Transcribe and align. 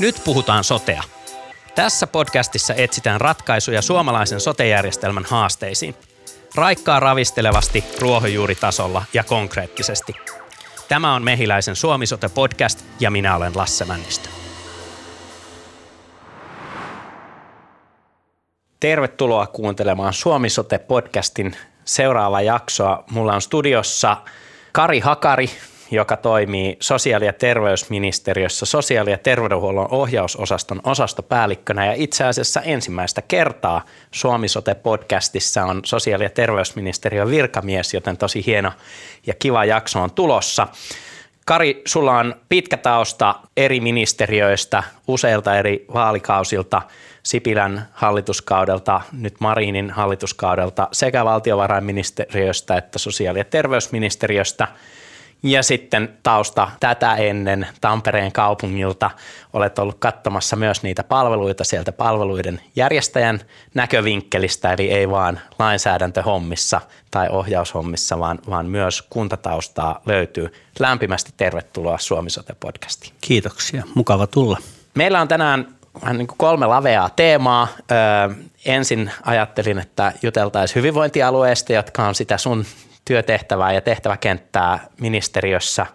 Nyt 0.00 0.22
puhutaan 0.24 0.64
sotea. 0.64 1.02
Tässä 1.74 2.06
podcastissa 2.06 2.74
etsitään 2.74 3.20
ratkaisuja 3.20 3.82
suomalaisen 3.82 4.40
sotejärjestelmän 4.40 5.24
haasteisiin. 5.28 5.94
Raikkaa 6.54 7.00
ravistelevasti, 7.00 7.84
ruohonjuuritasolla 8.00 9.04
ja 9.14 9.24
konkreettisesti. 9.24 10.16
Tämä 10.88 11.14
on 11.14 11.24
Mehiläisen 11.24 11.76
Suomi-sote-podcast 11.76 12.84
ja 13.00 13.10
minä 13.10 13.36
olen 13.36 13.52
Lasse 13.56 13.84
Männistö. 13.84 14.28
Tervetuloa 18.80 19.46
kuuntelemaan 19.46 20.12
Suomi-sote-podcastin 20.12 21.56
seuraavaa 21.84 22.42
jaksoa. 22.42 23.04
Mulla 23.10 23.34
on 23.34 23.42
studiossa 23.42 24.16
Kari 24.72 25.00
Hakari, 25.00 25.50
joka 25.90 26.16
toimii 26.16 26.76
sosiaali- 26.80 27.26
ja 27.26 27.32
terveysministeriössä 27.32 28.66
sosiaali- 28.66 29.10
ja 29.10 29.18
terveydenhuollon 29.18 29.88
ohjausosaston 29.90 30.80
osastopäällikkönä. 30.84 31.86
Ja 31.86 31.92
itse 31.96 32.24
asiassa 32.24 32.60
ensimmäistä 32.60 33.22
kertaa 33.22 33.84
Suomi 34.10 34.48
Sote-podcastissa 34.48 35.64
on 35.64 35.80
sosiaali- 35.84 36.24
ja 36.24 36.30
terveysministeriön 36.30 37.30
virkamies, 37.30 37.94
joten 37.94 38.16
tosi 38.16 38.46
hieno 38.46 38.72
ja 39.26 39.34
kiva 39.34 39.64
jakso 39.64 40.02
on 40.02 40.10
tulossa. 40.10 40.68
Kari, 41.46 41.82
sulla 41.86 42.18
on 42.18 42.34
pitkä 42.48 42.76
tausta 42.76 43.34
eri 43.56 43.80
ministeriöistä, 43.80 44.82
useilta 45.08 45.58
eri 45.58 45.84
vaalikausilta, 45.94 46.82
Sipilän 47.22 47.88
hallituskaudelta, 47.92 49.00
nyt 49.12 49.34
Marinin 49.40 49.90
hallituskaudelta 49.90 50.88
sekä 50.92 51.24
valtiovarainministeriöstä 51.24 52.76
että 52.76 52.98
sosiaali- 52.98 53.38
ja 53.38 53.44
terveysministeriöstä– 53.44 54.68
ja 55.42 55.62
sitten 55.62 56.18
tausta 56.22 56.70
tätä 56.80 57.14
ennen 57.14 57.66
Tampereen 57.80 58.32
kaupungilta 58.32 59.10
olet 59.52 59.78
ollut 59.78 59.96
katsomassa 59.98 60.56
myös 60.56 60.82
niitä 60.82 61.04
palveluita 61.04 61.64
sieltä 61.64 61.92
palveluiden 61.92 62.60
järjestäjän 62.76 63.40
näkövinkkelistä, 63.74 64.72
eli 64.72 64.90
ei 64.90 65.10
vaan 65.10 65.40
lainsäädäntöhommissa 65.58 66.80
tai 67.10 67.28
ohjaushommissa, 67.28 68.18
vaan, 68.18 68.38
vaan 68.50 68.66
myös 68.66 69.02
kuntataustaa 69.02 70.00
löytyy. 70.06 70.52
Lämpimästi 70.78 71.32
tervetuloa 71.36 71.98
Suomi 71.98 72.30
Sote-podcastiin. 72.30 73.12
Kiitoksia, 73.20 73.82
mukava 73.94 74.26
tulla. 74.26 74.58
Meillä 74.94 75.20
on 75.20 75.28
tänään 75.28 75.68
vähän 76.02 76.18
niin 76.18 76.26
kuin 76.26 76.38
kolme 76.38 76.66
laveaa 76.66 77.10
teemaa. 77.10 77.68
Öö, 77.90 77.98
ensin 78.64 79.10
ajattelin, 79.22 79.78
että 79.78 80.12
juteltaisiin 80.22 80.76
hyvinvointialueesta, 80.76 81.72
jotka 81.72 82.08
on 82.08 82.14
sitä 82.14 82.38
sun 82.38 82.64
työtehtävää 83.10 83.72
ja 83.72 83.80
tehtäväkenttää 83.80 84.78
ministeriössä. 85.00 85.86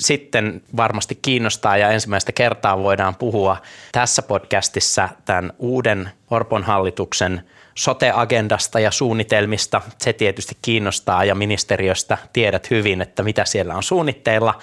Sitten 0.00 0.62
varmasti 0.76 1.18
kiinnostaa 1.22 1.76
ja 1.76 1.90
ensimmäistä 1.90 2.32
kertaa 2.32 2.78
voidaan 2.78 3.14
puhua 3.14 3.56
tässä 3.92 4.22
podcastissa 4.22 5.08
tämän 5.24 5.52
uuden 5.58 6.10
Orpon 6.30 6.64
hallituksen 6.64 7.42
sote-agendasta 7.74 8.80
ja 8.80 8.90
suunnitelmista. 8.90 9.82
Se 9.98 10.12
tietysti 10.12 10.56
kiinnostaa 10.62 11.24
ja 11.24 11.34
ministeriöstä 11.34 12.18
tiedät 12.32 12.70
hyvin, 12.70 13.00
että 13.00 13.22
mitä 13.22 13.44
siellä 13.44 13.74
on 13.74 13.82
suunnitteilla. 13.82 14.54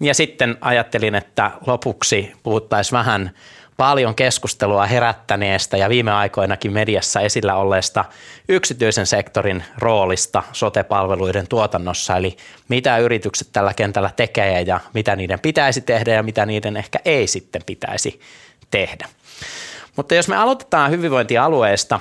Ja 0.00 0.14
sitten 0.14 0.56
ajattelin, 0.60 1.14
että 1.14 1.50
lopuksi 1.66 2.32
puhuttaisiin 2.42 2.98
vähän 2.98 3.30
paljon 3.80 4.14
keskustelua 4.14 4.86
herättäneestä 4.86 5.76
ja 5.76 5.88
viime 5.88 6.12
aikoinakin 6.12 6.72
mediassa 6.72 7.20
esillä 7.20 7.54
olleesta 7.54 8.04
yksityisen 8.48 9.06
sektorin 9.06 9.64
roolista 9.78 10.42
sote-palveluiden 10.52 11.48
tuotannossa, 11.48 12.16
eli 12.16 12.36
mitä 12.68 12.98
yritykset 12.98 13.48
tällä 13.52 13.74
kentällä 13.74 14.10
tekee 14.16 14.60
ja 14.60 14.80
mitä 14.94 15.16
niiden 15.16 15.40
pitäisi 15.40 15.80
tehdä 15.80 16.14
ja 16.14 16.22
mitä 16.22 16.46
niiden 16.46 16.76
ehkä 16.76 16.98
ei 17.04 17.26
sitten 17.26 17.62
pitäisi 17.66 18.20
tehdä. 18.70 19.08
Mutta 19.96 20.14
jos 20.14 20.28
me 20.28 20.36
aloitetaan 20.36 20.90
hyvinvointialueesta, 20.90 22.00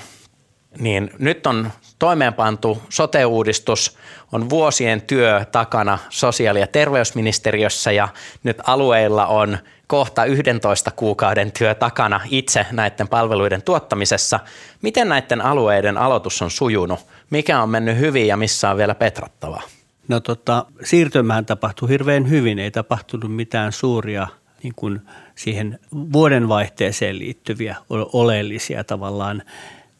niin 0.80 1.11
nyt 1.19 1.47
on 1.47 1.72
toimeenpantu 2.00 2.81
sote-uudistus, 2.89 3.97
on 4.31 4.50
vuosien 4.50 5.01
työ 5.01 5.46
takana 5.51 5.97
sosiaali- 6.09 6.59
ja 6.59 6.68
terveysministeriössä 6.68 7.91
ja 7.91 8.07
nyt 8.44 8.57
alueilla 8.68 9.25
on– 9.25 9.57
kohta 9.90 10.25
11 10.25 10.91
kuukauden 10.91 11.51
työ 11.51 11.75
takana 11.75 12.22
itse 12.29 12.66
näiden 12.72 13.07
palveluiden 13.07 13.62
tuottamisessa. 13.62 14.40
Miten 14.81 15.09
näiden 15.09 15.41
alueiden 15.41 15.97
aloitus 15.97 16.41
on 16.41 16.51
sujunut? 16.51 17.00
Mikä 17.29 17.62
on 17.62 17.69
mennyt 17.69 17.97
hyvin 17.97 18.28
ja 18.28 18.38
missä 18.38 18.69
on 18.69 18.78
vielä 18.78 18.96
petrattavaa? 18.96 19.62
No 20.07 20.19
tota, 20.19 20.66
siirtymään 20.84 21.46
tapahtui 21.46 21.90
hirveän 21.90 22.29
hyvin, 22.29 22.59
ei 22.59 22.72
tapahtunut 22.72 23.35
mitään 23.35 23.72
suuria 23.72 24.28
niin 24.63 24.73
kuin 24.75 25.02
siihen 25.35 25.79
vuodenvaihteeseen 25.94 27.19
liittyviä 27.19 27.75
oleellisia 27.90 28.84
tavallaan 28.84 29.44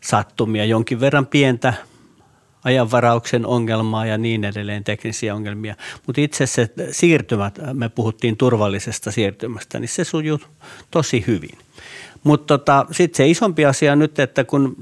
sattumia. 0.02 0.66
Jonkin 0.66 1.00
verran 1.00 1.26
pientä 1.26 1.74
ajanvarauksen 2.64 3.46
ongelmaa 3.46 4.06
ja 4.06 4.18
niin 4.18 4.44
edelleen, 4.44 4.84
teknisiä 4.84 5.36
ongelmia. 5.36 5.76
Mutta 6.08 6.22
itse 6.22 6.46
se 6.46 6.70
siirtymät, 6.92 7.60
me 7.74 7.90
puhuttiin 7.90 8.38
turvallisesta 8.38 9.12
siirtymästä, 9.12 9.80
niin 9.80 9.90
se 9.90 10.04
sujuu 10.04 10.40
tosi 10.92 11.24
hyvin. 11.28 11.58
Mutta 12.24 12.58
tota, 12.58 12.86
sitten 12.92 13.18
se 13.18 13.28
isompi 13.28 13.66
asia 13.66 13.96
nyt, 13.96 14.20
että 14.20 14.44
kun 14.44 14.76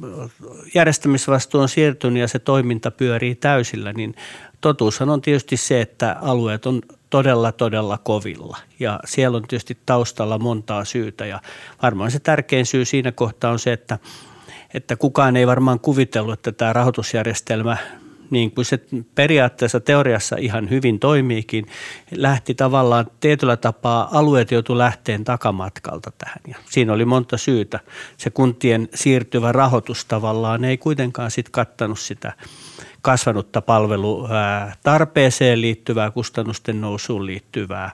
järjestämisvastuu 0.74 1.62
on 1.62 1.70
siirtynyt 1.70 2.22
ja 2.22 2.28
se 2.28 2.40
toiminta 2.40 2.92
pyörii 2.92 3.36
täysillä, 3.36 3.94
niin 3.94 4.16
totuushan 4.62 5.10
on 5.10 5.22
tietysti 5.22 5.58
se, 5.58 5.82
että 5.82 6.16
alueet 6.22 6.66
on 6.66 6.82
todella, 7.10 7.52
todella 7.52 7.98
kovilla. 7.98 8.58
Ja 8.80 9.00
siellä 9.06 9.38
on 9.38 9.44
tietysti 9.48 9.78
taustalla 9.86 10.40
montaa 10.40 10.86
syytä 10.86 11.26
ja 11.26 11.42
varmaan 11.82 12.12
se 12.12 12.20
tärkein 12.20 12.66
syy 12.66 12.86
siinä 12.86 13.12
kohtaa 13.12 13.52
on 13.52 13.60
se, 13.60 13.74
että– 13.74 14.00
että 14.74 14.96
kukaan 14.96 15.38
ei 15.38 15.48
varmaan 15.48 15.80
kuvitellut, 15.80 16.34
että 16.34 16.52
tämä 16.52 16.74
rahoitusjärjestelmä 16.74 17.78
niin 18.30 18.52
kuin 18.52 18.66
se 18.66 18.80
periaatteessa 19.16 19.80
teoriassa 19.80 20.36
ihan 20.36 20.70
hyvin 20.70 21.00
toimiikin, 21.00 21.66
lähti 22.12 22.56
tavallaan 22.56 23.06
tietyllä 23.20 23.58
tapaa, 23.58 24.18
alueet 24.18 24.52
joutu 24.52 24.78
lähteen 24.78 25.24
takamatkalta 25.24 26.12
tähän. 26.18 26.42
Ja 26.48 26.56
siinä 26.70 26.94
oli 26.94 27.06
monta 27.06 27.38
syytä. 27.38 27.80
Se 28.18 28.30
kuntien 28.30 28.90
siirtyvä 28.94 29.52
rahoitus 29.52 30.06
tavallaan 30.06 30.66
ei 30.66 30.78
kuitenkaan 30.78 31.32
sitten 31.32 31.52
kattanut 31.52 32.00
sitä 32.00 32.34
kasvanutta 33.02 33.62
palvelutarpeeseen 33.62 35.62
liittyvää, 35.62 36.12
kustannusten 36.12 36.82
nousuun 36.82 37.26
liittyvää 37.26 37.92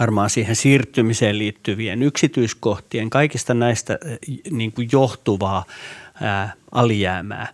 varmaan 0.00 0.30
siihen 0.30 0.56
siirtymiseen 0.56 1.38
liittyvien 1.38 2.02
yksityiskohtien, 2.02 3.10
kaikista 3.10 3.54
näistä 3.54 3.98
eh, 4.04 4.18
niin 4.50 4.72
kuin 4.72 4.88
johtuvaa 4.92 5.64
ää, 6.20 6.52
alijäämää. 6.72 7.48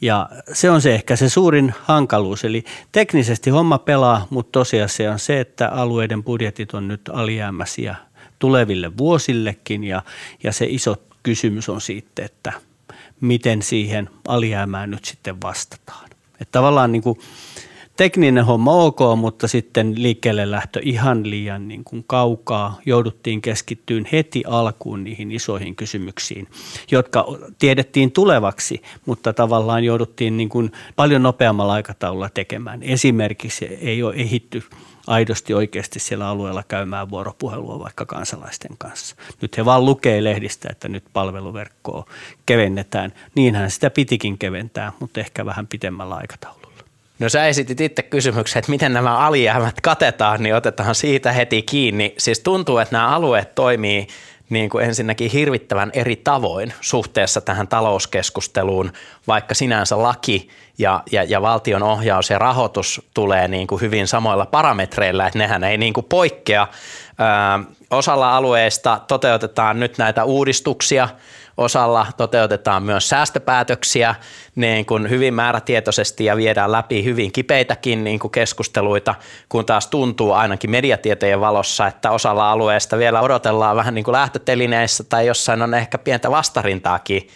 Ja 0.00 0.28
se 0.52 0.70
on 0.70 0.82
se 0.82 0.94
ehkä 0.94 1.16
se 1.16 1.28
suurin 1.28 1.74
hankaluus. 1.82 2.44
Eli 2.44 2.64
teknisesti 2.92 3.50
homma 3.50 3.78
pelaa, 3.78 4.26
mutta 4.30 4.52
tosiasia 4.52 5.12
on 5.12 5.18
se, 5.18 5.40
että 5.40 5.68
alueiden 5.68 6.24
budjetit 6.24 6.74
on 6.74 6.88
nyt 6.88 7.00
alijäämäisiä 7.12 7.96
tuleville 8.38 8.96
vuosillekin 8.98 9.84
ja, 9.84 10.02
ja 10.42 10.52
se 10.52 10.66
iso 10.68 10.96
kysymys 11.22 11.68
on 11.68 11.80
sitten, 11.80 12.24
että 12.24 12.52
miten 13.20 13.62
siihen 13.62 14.10
alijäämään 14.28 14.90
nyt 14.90 15.04
sitten 15.04 15.40
vastataan. 15.42 16.04
Että 16.40 16.52
tavallaan 16.52 16.92
niin 16.92 17.02
kuin 17.02 17.18
tekninen 17.96 18.44
homma 18.44 18.72
ok, 18.72 18.98
mutta 19.16 19.48
sitten 19.48 20.02
liikkeelle 20.02 20.50
lähtö 20.50 20.80
ihan 20.82 21.30
liian 21.30 21.68
niin 21.68 21.84
kuin 21.84 22.04
kaukaa. 22.06 22.78
Jouduttiin 22.86 23.42
keskittyyn 23.42 24.08
heti 24.12 24.42
alkuun 24.46 25.04
niihin 25.04 25.32
isoihin 25.32 25.76
kysymyksiin, 25.76 26.48
jotka 26.90 27.26
tiedettiin 27.58 28.12
tulevaksi, 28.12 28.82
mutta 29.06 29.32
tavallaan 29.32 29.84
jouduttiin 29.84 30.36
niin 30.36 30.48
kuin 30.48 30.72
paljon 30.96 31.22
nopeammalla 31.22 31.72
aikataululla 31.72 32.28
tekemään. 32.28 32.82
Esimerkiksi 32.82 33.64
ei 33.64 34.02
ole 34.02 34.14
ehitty 34.14 34.62
aidosti 35.06 35.54
oikeasti 35.54 36.00
siellä 36.00 36.28
alueella 36.28 36.62
käymään 36.68 37.10
vuoropuhelua 37.10 37.78
vaikka 37.78 38.06
kansalaisten 38.06 38.76
kanssa. 38.78 39.16
Nyt 39.42 39.56
he 39.56 39.64
vaan 39.64 39.84
lukee 39.84 40.24
lehdistä, 40.24 40.68
että 40.70 40.88
nyt 40.88 41.04
palveluverkkoa 41.12 42.06
kevennetään. 42.46 43.12
Niinhän 43.34 43.70
sitä 43.70 43.90
pitikin 43.90 44.38
keventää, 44.38 44.92
mutta 45.00 45.20
ehkä 45.20 45.46
vähän 45.46 45.66
pitemmällä 45.66 46.14
aikataululla. 46.14 46.61
No 47.22 47.28
sä 47.28 47.46
esitit 47.46 47.80
itse 47.80 48.02
kysymyksen, 48.02 48.58
että 48.58 48.70
miten 48.70 48.92
nämä 48.92 49.18
alijäämät 49.18 49.80
katetaan, 49.80 50.42
niin 50.42 50.54
otetaan 50.54 50.94
siitä 50.94 51.32
heti 51.32 51.62
kiinni. 51.62 52.14
Siis 52.18 52.40
tuntuu, 52.40 52.78
että 52.78 52.96
nämä 52.96 53.08
alueet 53.08 53.54
toimii 53.54 54.06
niin 54.50 54.70
kuin 54.70 54.84
ensinnäkin 54.84 55.30
hirvittävän 55.30 55.90
eri 55.94 56.16
tavoin 56.16 56.72
suhteessa 56.80 57.40
tähän 57.40 57.68
talouskeskusteluun, 57.68 58.92
vaikka 59.26 59.54
sinänsä 59.54 60.02
laki 60.02 60.48
ja, 60.78 61.02
ja, 61.12 61.24
ja 61.24 61.42
valtion 61.42 61.82
ohjaus 61.82 62.30
ja 62.30 62.38
rahoitus 62.38 63.02
tulee 63.14 63.48
niin 63.48 63.66
kuin 63.66 63.80
hyvin 63.80 64.08
samoilla 64.08 64.46
parametreilla, 64.46 65.26
että 65.26 65.38
nehän 65.38 65.64
ei 65.64 65.78
niin 65.78 65.92
kuin 65.92 66.06
poikkea. 66.08 66.68
Ö, 66.70 67.74
osalla 67.90 68.36
alueista 68.36 69.00
toteutetaan 69.08 69.80
nyt 69.80 69.98
näitä 69.98 70.24
uudistuksia– 70.24 71.08
osalla 71.56 72.06
toteutetaan 72.16 72.82
myös 72.82 73.08
säästöpäätöksiä 73.08 74.14
niin 74.54 74.86
kuin 74.86 75.10
hyvin 75.10 75.34
määrätietoisesti 75.34 76.24
ja 76.24 76.36
viedään 76.36 76.72
läpi 76.72 77.04
hyvin 77.04 77.32
kipeitäkin 77.32 78.04
niin 78.04 78.18
kuin 78.18 78.30
keskusteluita, 78.30 79.14
kun 79.48 79.66
taas 79.66 79.86
tuntuu 79.86 80.32
ainakin 80.32 80.70
mediatietojen 80.70 81.40
valossa, 81.40 81.86
että 81.86 82.10
osalla 82.10 82.52
alueesta 82.52 82.98
vielä 82.98 83.20
odotellaan 83.20 83.76
vähän 83.76 83.94
niin 83.94 84.04
kuin 84.04 84.12
lähtötelineissä 84.12 85.04
tai 85.04 85.26
jossain 85.26 85.62
on 85.62 85.74
ehkä 85.74 85.98
pientä 85.98 86.30
vastarintaakin. 86.30 87.28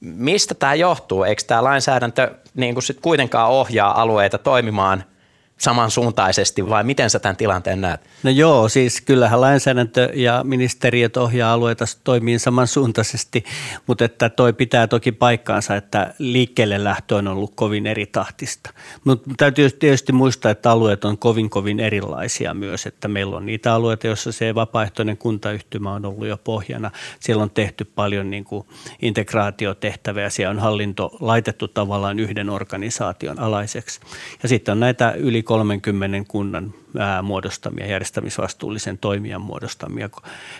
Mistä 0.00 0.54
tämä 0.54 0.74
johtuu? 0.74 1.24
Eikö 1.24 1.42
tämä 1.46 1.64
lainsäädäntö 1.64 2.34
niin 2.54 2.74
kuin 2.74 2.84
sit 2.84 3.00
kuitenkaan 3.00 3.50
ohjaa 3.50 4.02
alueita 4.02 4.38
toimimaan– 4.38 5.04
samansuuntaisesti 5.58 6.68
vai 6.68 6.84
miten 6.84 7.10
sä 7.10 7.18
tämän 7.18 7.36
tilanteen 7.36 7.80
näet? 7.80 8.00
No 8.22 8.30
joo, 8.30 8.68
siis 8.68 9.00
kyllähän 9.00 9.40
lainsäädäntö 9.40 10.10
ja 10.14 10.44
ministeriöt 10.44 11.16
ohjaa 11.16 11.52
alueita 11.52 11.84
toimii 12.04 12.38
samansuuntaisesti, 12.38 13.44
mutta 13.86 14.04
että 14.04 14.28
toi 14.28 14.52
pitää 14.52 14.86
toki 14.86 15.12
paikkaansa, 15.12 15.76
että 15.76 16.14
liikkeelle 16.18 16.84
lähtö 16.84 17.16
on 17.16 17.28
ollut 17.28 17.52
kovin 17.54 17.86
eri 17.86 18.06
tahtista. 18.06 18.70
Mutta 19.04 19.30
täytyy 19.36 19.70
tietysti 19.70 20.12
muistaa, 20.12 20.50
että 20.50 20.70
alueet 20.70 21.04
on 21.04 21.18
kovin 21.18 21.50
kovin 21.50 21.80
erilaisia 21.80 22.54
myös, 22.54 22.86
että 22.86 23.08
meillä 23.08 23.36
on 23.36 23.46
niitä 23.46 23.74
alueita, 23.74 24.06
joissa 24.06 24.32
se 24.32 24.54
vapaaehtoinen 24.54 25.16
kuntayhtymä 25.16 25.92
on 25.92 26.04
ollut 26.04 26.28
jo 26.28 26.36
pohjana. 26.36 26.90
Siellä 27.20 27.42
on 27.42 27.50
tehty 27.50 27.84
paljon 27.84 28.30
niin 28.30 28.44
kuin 28.44 28.66
integraatiotehtäviä, 29.02 30.30
siellä 30.30 30.50
on 30.50 30.58
hallinto 30.58 31.16
laitettu 31.20 31.68
tavallaan 31.68 32.20
yhden 32.20 32.50
organisaation 32.50 33.38
alaiseksi. 33.38 34.00
Ja 34.42 34.48
sitten 34.48 34.72
on 34.72 34.80
näitä 34.80 35.10
yli 35.10 35.42
30 35.48 36.30
kunnan 36.30 36.74
muodostamia, 37.22 37.86
järjestämisvastuullisen 37.86 38.98
toimijan 38.98 39.40
muodostamia 39.40 40.10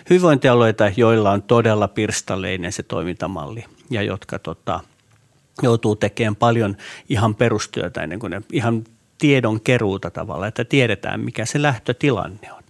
hyvinvointialueita, 0.09 0.91
joilla 0.97 1.31
on 1.31 1.43
todella 1.43 1.87
pirstaleinen 1.87 2.71
se 2.71 2.83
toimintamalli 2.83 3.65
ja 3.89 4.01
jotka 4.01 4.39
tota, 4.39 4.79
joutuu 5.61 5.95
tekemään 5.95 6.35
paljon 6.35 6.77
ihan 7.09 7.35
perustyötä 7.35 8.03
ennen 8.03 8.19
kuin 8.19 8.31
ne 8.31 8.41
ihan 8.51 8.83
tiedon 9.17 9.61
keruuta 9.61 10.11
tavalla, 10.11 10.47
että 10.47 10.65
tiedetään 10.65 11.19
mikä 11.19 11.45
se 11.45 11.61
lähtötilanne 11.61 12.51
on. 12.53 12.63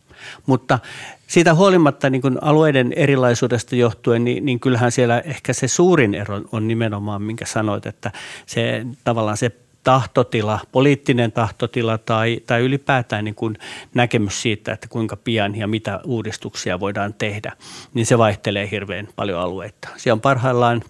Mutta 0.46 0.80
siitä 1.28 1.54
huolimatta 1.54 2.10
niin 2.10 2.22
kuin 2.22 2.44
alueiden 2.44 2.94
erilaisuudesta 2.96 3.76
johtuen, 3.76 4.24
niin, 4.24 4.46
niin 4.46 4.60
kyllähän 4.60 4.92
siellä 4.92 5.20
ehkä 5.20 5.54
se 5.54 5.68
suurin 5.68 6.16
ero 6.16 6.42
on 6.52 6.68
nimenomaan, 6.68 7.22
minkä 7.22 7.46
sanoit, 7.46 7.86
että 7.86 8.12
se 8.46 8.86
tavallaan 9.04 9.38
se 9.38 9.52
tahtotila, 9.84 10.60
poliittinen 10.72 11.32
tahtotila 11.32 11.98
tai, 11.98 12.42
tai 12.48 12.62
ylipäätään 12.62 13.26
niin 13.26 13.36
kuin 13.36 13.58
näkemys 13.94 14.42
siitä, 14.42 14.72
että 14.72 14.88
kuinka 14.88 15.16
pian 15.16 15.56
ja 15.56 15.68
mitä 15.68 16.00
uudistuksia 16.06 16.80
voidaan 16.80 17.14
tehdä, 17.14 17.52
niin 17.94 18.06
se 18.06 18.18
vaihtelee 18.18 18.72
hirveän 18.72 19.08
paljon 19.16 19.40
alueita. 19.40 19.88
Siellä 19.98 20.16
on 20.16 20.22
parhaillaan 20.22 20.82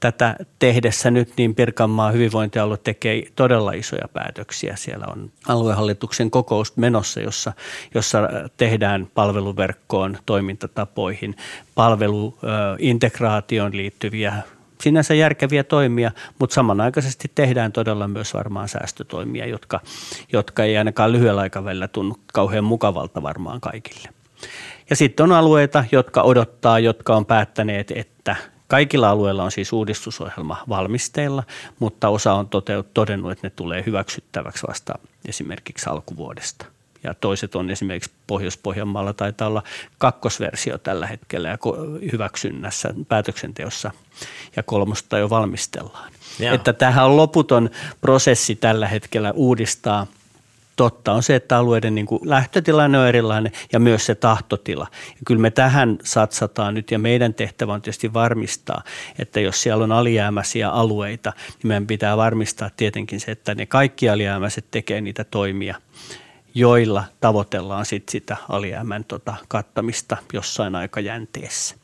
tätä 0.00 0.36
tehdessä 0.58 1.10
nyt, 1.10 1.32
niin 1.36 1.54
Pirkanmaa 1.54 2.10
hyvinvointialue 2.10 2.76
tekee 2.76 3.22
todella 3.36 3.72
isoja 3.72 4.08
päätöksiä. 4.12 4.76
Siellä 4.76 5.06
on 5.12 5.30
aluehallituksen 5.48 6.30
kokous 6.30 6.76
menossa, 6.76 7.20
jossa, 7.20 7.52
jossa 7.94 8.18
tehdään 8.56 9.08
palveluverkkoon, 9.14 10.18
toimintatapoihin, 10.26 11.36
palveluintegraatioon 11.74 13.76
liittyviä 13.76 14.34
sinänsä 14.80 15.14
järkeviä 15.14 15.64
toimia, 15.64 16.10
mutta 16.38 16.54
samanaikaisesti 16.54 17.30
tehdään 17.34 17.72
todella 17.72 18.08
myös 18.08 18.34
varmaan 18.34 18.68
säästötoimia, 18.68 19.46
jotka, 19.46 19.80
jotka 20.32 20.64
ei 20.64 20.76
ainakaan 20.76 21.12
lyhyellä 21.12 21.40
aikavälillä 21.40 21.88
tunnu 21.88 22.16
kauhean 22.32 22.64
mukavalta 22.64 23.22
varmaan 23.22 23.60
kaikille. 23.60 24.08
Ja 24.90 24.96
sitten 24.96 25.24
on 25.24 25.32
alueita, 25.32 25.84
jotka 25.92 26.22
odottaa, 26.22 26.78
jotka 26.78 27.16
on 27.16 27.26
päättäneet, 27.26 27.90
että 27.90 28.36
Kaikilla 28.70 29.10
alueilla 29.10 29.44
on 29.44 29.50
siis 29.50 29.72
uudistusohjelma 29.72 30.56
valmisteilla, 30.68 31.42
mutta 31.78 32.08
osa 32.08 32.32
on 32.32 32.48
todennut, 32.94 33.32
että 33.32 33.46
ne 33.46 33.50
tulee 33.50 33.82
hyväksyttäväksi 33.86 34.66
vasta 34.66 34.94
esimerkiksi 35.28 35.90
alkuvuodesta– 35.90 36.66
ja 37.02 37.14
toiset 37.14 37.54
on 37.54 37.70
esimerkiksi 37.70 38.10
Pohjois-Pohjanmaalla 38.26 39.12
taitaa 39.12 39.48
olla 39.48 39.62
kakkosversio 39.98 40.78
tällä 40.78 41.06
hetkellä 41.06 41.48
ja 41.48 41.58
hyväksynnässä 42.12 42.94
päätöksenteossa 43.08 43.90
ja 44.56 44.62
kolmosta 44.62 45.18
jo 45.18 45.30
valmistellaan. 45.30 46.12
Joo. 46.38 46.54
Että 46.54 46.72
tähän 46.72 47.06
on 47.06 47.16
loputon 47.16 47.70
prosessi 48.00 48.54
tällä 48.54 48.88
hetkellä 48.88 49.32
uudistaa– 49.32 50.06
totta 50.80 51.12
on 51.12 51.22
se, 51.22 51.34
että 51.34 51.58
alueiden 51.58 51.94
niin 51.94 52.06
kuin 52.06 52.20
lähtötilanne 52.24 52.98
on 52.98 53.08
erilainen 53.08 53.52
ja 53.72 53.80
myös 53.80 54.06
se 54.06 54.14
tahtotila. 54.14 54.86
Ja 55.08 55.20
kyllä 55.26 55.40
me 55.40 55.50
tähän 55.50 55.98
satsataan 56.04 56.74
nyt 56.74 56.90
ja 56.90 56.98
meidän 56.98 57.34
tehtävä 57.34 57.72
on 57.72 57.82
tietysti 57.82 58.12
varmistaa, 58.12 58.82
että 59.18 59.40
jos 59.40 59.62
siellä 59.62 59.84
on 59.84 59.92
alijäämäisiä 59.92 60.68
alueita, 60.68 61.32
niin 61.48 61.68
meidän 61.68 61.86
pitää 61.86 62.16
varmistaa 62.16 62.70
tietenkin 62.76 63.20
se, 63.20 63.30
että 63.32 63.54
ne 63.54 63.66
kaikki 63.66 64.08
alijäämäiset 64.08 64.64
tekee 64.70 65.00
niitä 65.00 65.24
toimia– 65.24 65.74
joilla 66.54 67.04
tavoitellaan 67.20 67.86
sit 67.86 68.08
sitä 68.08 68.36
alijäämän 68.48 69.04
tota 69.04 69.34
kattamista 69.48 70.16
jossain 70.32 70.74
aikajänteessä. 70.74 71.80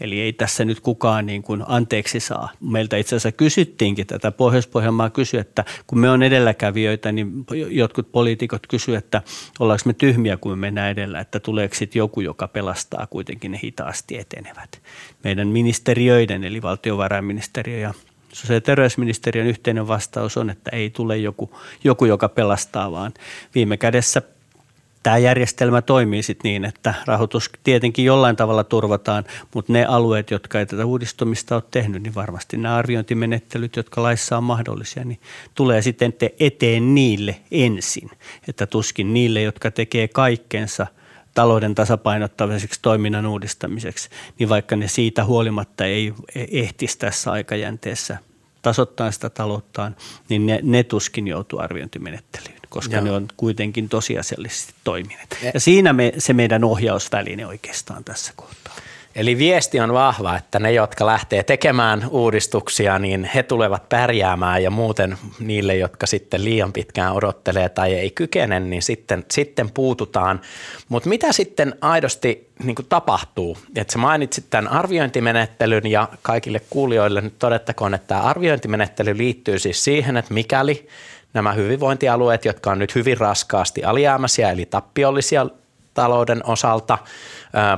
Eli 0.00 0.20
ei 0.20 0.32
tässä 0.32 0.64
nyt 0.64 0.80
kukaan 0.80 1.26
niin 1.26 1.42
kuin 1.42 1.64
anteeksi 1.66 2.20
saa. 2.20 2.48
Meiltä 2.60 2.96
itse 2.96 3.16
asiassa 3.16 3.32
kysyttiinkin 3.32 4.06
tätä 4.06 4.30
Pohjois-Pohjanmaa 4.30 5.10
kysy, 5.10 5.38
että 5.38 5.64
kun 5.86 5.98
me 5.98 6.10
on 6.10 6.22
edelläkävijöitä, 6.22 7.12
niin 7.12 7.46
jotkut 7.68 8.12
poliitikot 8.12 8.66
kysyvät, 8.66 9.04
että 9.04 9.22
ollaanko 9.60 9.82
me 9.86 9.92
tyhmiä, 9.92 10.36
kun 10.36 10.52
me 10.52 10.56
mennään 10.56 10.90
edellä, 10.90 11.20
että 11.20 11.40
tuleeko 11.40 11.74
sitten 11.74 12.00
joku, 12.00 12.20
joka 12.20 12.48
pelastaa 12.48 13.06
kuitenkin 13.06 13.50
ne 13.50 13.60
hitaasti 13.64 14.18
etenevät. 14.18 14.82
Meidän 15.24 15.48
ministeriöiden, 15.48 16.44
eli 16.44 16.62
valtiovarainministeriö 16.62 17.78
ja 17.78 17.94
sosiaali- 18.32 18.56
ja 18.56 18.60
terveysministeriön 18.60 19.46
yhteinen 19.46 19.88
vastaus 19.88 20.36
on, 20.36 20.50
että 20.50 20.70
ei 20.76 20.90
tule 20.90 21.16
joku, 21.16 21.58
joku 21.84 22.04
joka 22.04 22.28
pelastaa, 22.28 22.92
vaan 22.92 23.14
viime 23.54 23.76
kädessä 23.76 24.22
tämä 25.02 25.18
järjestelmä 25.18 25.82
toimii 25.82 26.22
sitten 26.22 26.48
niin, 26.48 26.64
että 26.64 26.94
rahoitus 27.06 27.50
tietenkin 27.64 28.04
jollain 28.04 28.36
tavalla 28.36 28.64
turvataan, 28.64 29.24
mutta 29.54 29.72
ne 29.72 29.84
alueet, 29.84 30.30
jotka 30.30 30.58
ei 30.58 30.66
tätä 30.66 30.86
uudistumista 30.86 31.54
ole 31.54 31.62
tehnyt, 31.70 32.02
niin 32.02 32.14
varmasti 32.14 32.56
nämä 32.56 32.76
arviointimenettelyt, 32.76 33.76
jotka 33.76 34.02
laissa 34.02 34.36
on 34.36 34.44
mahdollisia, 34.44 35.04
niin 35.04 35.20
tulee 35.54 35.82
sitten 35.82 36.14
eteen 36.40 36.94
niille 36.94 37.36
ensin. 37.50 38.10
Että 38.48 38.66
tuskin 38.66 39.14
niille, 39.14 39.42
jotka 39.42 39.70
tekee 39.70 40.08
kaikkensa– 40.08 40.86
talouden 41.34 41.74
tasapainottamiseksi 41.74 42.78
toiminnan 42.82 43.26
uudistamiseksi, 43.26 44.08
niin 44.38 44.48
vaikka 44.48 44.76
ne 44.76 44.88
siitä 44.88 45.24
huolimatta 45.24 45.84
ei 45.84 46.14
ehtisi 46.52 46.98
tässä 46.98 47.32
aikajänteessä 47.32 48.18
tasoittaa 48.62 49.10
sitä 49.10 49.30
talouttaan, 49.30 49.96
niin 50.28 50.46
ne, 50.46 50.60
ne 50.62 50.82
tuskin 50.82 51.28
joutuu 51.28 51.58
arviointimenettelyyn, 51.58 52.60
koska 52.68 52.96
Joo. 52.96 53.04
ne 53.04 53.10
on 53.10 53.28
kuitenkin 53.36 53.88
tosiasiallisesti 53.88 54.74
toimineet. 54.84 55.38
Ja 55.54 55.60
siinä 55.60 55.92
me, 55.92 56.12
se 56.18 56.32
meidän 56.32 56.64
ohjausväline 56.64 57.46
oikeastaan 57.46 58.04
tässä 58.04 58.32
kohtaa. 58.36 58.61
Eli 59.14 59.38
viesti 59.38 59.80
on 59.80 59.92
vahva, 59.92 60.36
että 60.36 60.58
ne, 60.58 60.72
jotka 60.72 61.06
lähtee 61.06 61.42
tekemään 61.42 62.06
uudistuksia, 62.10 62.98
niin 62.98 63.30
he 63.34 63.42
tulevat 63.42 63.88
pärjäämään 63.88 64.62
ja 64.62 64.70
muuten 64.70 65.18
niille, 65.40 65.76
jotka 65.76 66.06
sitten 66.06 66.44
liian 66.44 66.72
pitkään 66.72 67.12
odottelee 67.12 67.68
tai 67.68 67.94
ei 67.94 68.10
kykene, 68.10 68.60
niin 68.60 68.82
sitten, 68.82 69.24
sitten 69.30 69.70
puututaan. 69.70 70.40
Mutta 70.88 71.08
mitä 71.08 71.32
sitten 71.32 71.74
aidosti 71.80 72.48
niin 72.64 72.76
tapahtuu? 72.88 73.58
Et 73.76 73.90
sä 73.90 73.98
mainitsit 73.98 74.44
tämän 74.50 74.72
arviointimenettelyn 74.72 75.86
ja 75.86 76.08
kaikille 76.22 76.60
kuulijoille 76.70 77.20
nyt 77.20 77.38
todettakoon, 77.38 77.94
että 77.94 78.06
tämä 78.06 78.20
arviointimenettely 78.20 79.18
liittyy 79.18 79.58
siis 79.58 79.84
siihen, 79.84 80.16
että 80.16 80.34
mikäli 80.34 80.88
nämä 81.34 81.52
hyvinvointialueet, 81.52 82.44
jotka 82.44 82.70
on 82.70 82.78
nyt 82.78 82.94
hyvin 82.94 83.18
raskaasti 83.18 83.84
alijäämäisiä 83.84 84.50
eli 84.50 84.66
tappiollisia 84.66 85.46
talouden 85.94 86.46
osalta– 86.46 86.98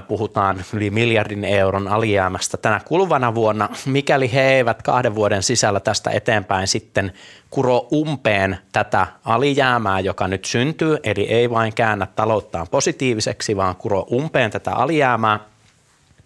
puhutaan 0.08 0.64
yli 0.72 0.90
miljardin 0.90 1.44
euron 1.44 1.88
alijäämästä 1.88 2.56
tänä 2.56 2.80
kuluvana 2.84 3.34
vuonna, 3.34 3.68
mikäli 3.86 4.32
he 4.32 4.42
eivät 4.42 4.82
kahden 4.82 5.14
vuoden 5.14 5.42
sisällä 5.42 5.80
tästä 5.80 6.10
eteenpäin 6.10 6.68
sitten 6.68 7.12
kuro 7.50 7.88
umpeen 7.92 8.58
tätä 8.72 9.06
alijäämää, 9.24 10.00
joka 10.00 10.28
nyt 10.28 10.44
syntyy, 10.44 10.98
eli 11.02 11.22
ei 11.22 11.50
vain 11.50 11.74
käännä 11.74 12.06
talouttaan 12.06 12.66
positiiviseksi, 12.70 13.56
vaan 13.56 13.76
kuro 13.76 14.00
umpeen 14.12 14.50
tätä 14.50 14.72
alijäämää, 14.72 15.40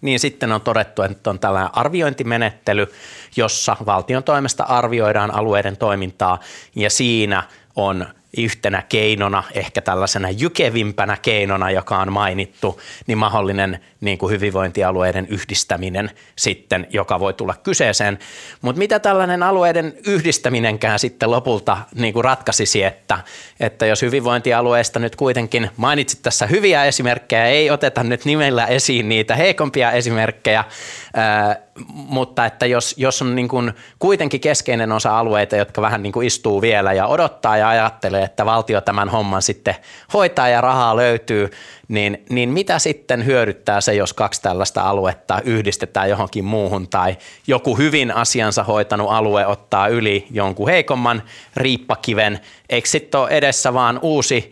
niin 0.01 0.19
sitten 0.19 0.51
on 0.51 0.61
todettu, 0.61 1.01
että 1.01 1.29
on 1.29 1.39
tällainen 1.39 1.77
arviointimenettely, 1.77 2.87
jossa 3.35 3.75
valtion 3.85 4.23
toimesta 4.23 4.63
arvioidaan 4.63 5.35
alueiden 5.35 5.77
toimintaa 5.77 6.39
ja 6.75 6.89
siinä 6.89 7.43
on 7.75 8.05
yhtenä 8.37 8.83
keinona, 8.89 9.43
ehkä 9.53 9.81
tällaisena 9.81 10.29
jykevimpänä 10.29 11.17
keinona, 11.21 11.71
joka 11.71 11.97
on 11.97 12.13
mainittu, 12.13 12.81
niin 13.07 13.17
mahdollinen 13.17 13.79
niin 14.01 14.17
kuin 14.17 14.31
hyvinvointialueiden 14.31 15.27
yhdistäminen 15.29 16.11
sitten, 16.35 16.87
joka 16.89 17.19
voi 17.19 17.33
tulla 17.33 17.55
kyseeseen. 17.63 18.19
Mutta 18.61 18.79
mitä 18.79 18.99
tällainen 18.99 19.43
alueiden 19.43 19.93
yhdistäminenkään 20.07 20.99
sitten 20.99 21.31
lopulta 21.31 21.77
niin 21.95 22.13
kuin 22.13 22.23
ratkaisisi, 22.23 22.83
että, 22.83 23.19
että 23.59 23.85
jos 23.85 24.01
hyvinvointialueesta 24.01 24.99
nyt 24.99 25.15
kuitenkin 25.15 25.69
mainitsit 25.77 26.21
tässä 26.21 26.47
hyviä 26.47 26.85
esimerkkejä, 26.85 27.45
ei 27.45 27.71
oteta 27.71 28.03
nyt 28.03 28.25
nimellä 28.25 28.65
esiin 28.65 29.09
niitä 29.09 29.35
heikompia 29.35 29.91
esimerkkejä, 29.91 30.63
mutta 31.87 32.45
että 32.45 32.65
jos, 32.65 32.95
jos 32.97 33.21
on 33.21 33.35
niin 33.35 33.47
kuin 33.47 33.73
kuitenkin 33.99 34.39
keskeinen 34.39 34.91
osa 34.91 35.19
alueita, 35.19 35.55
jotka 35.55 35.81
vähän 35.81 36.03
niin 36.03 36.11
kuin 36.11 36.27
istuu 36.27 36.61
vielä 36.61 36.93
ja 36.93 37.07
odottaa 37.07 37.57
ja 37.57 37.69
ajattelee, 37.69 38.23
että 38.23 38.45
valtio 38.45 38.81
tämän 38.81 39.09
homman 39.09 39.41
sitten 39.41 39.75
hoitaa 40.13 40.49
ja 40.49 40.61
rahaa 40.61 40.95
löytyy, 40.95 41.51
niin, 41.87 42.23
niin 42.29 42.49
mitä 42.49 42.79
sitten 42.79 43.25
hyödyttää 43.25 43.81
se, 43.81 43.93
jos 43.93 44.13
kaksi 44.13 44.41
tällaista 44.41 44.81
aluetta 44.81 45.41
yhdistetään 45.43 46.09
johonkin 46.09 46.45
muuhun 46.45 46.87
tai 46.87 47.17
joku 47.47 47.77
hyvin 47.77 48.15
asiansa 48.15 48.63
hoitanut 48.63 49.11
alue 49.11 49.45
ottaa 49.45 49.87
yli 49.87 50.27
jonkun 50.31 50.69
heikomman 50.69 51.23
riippakiven, 51.55 52.39
eikö 52.69 52.89
sitten 52.89 53.21
ole 53.21 53.29
edessä 53.29 53.73
vaan 53.73 53.99
uusi 54.01 54.51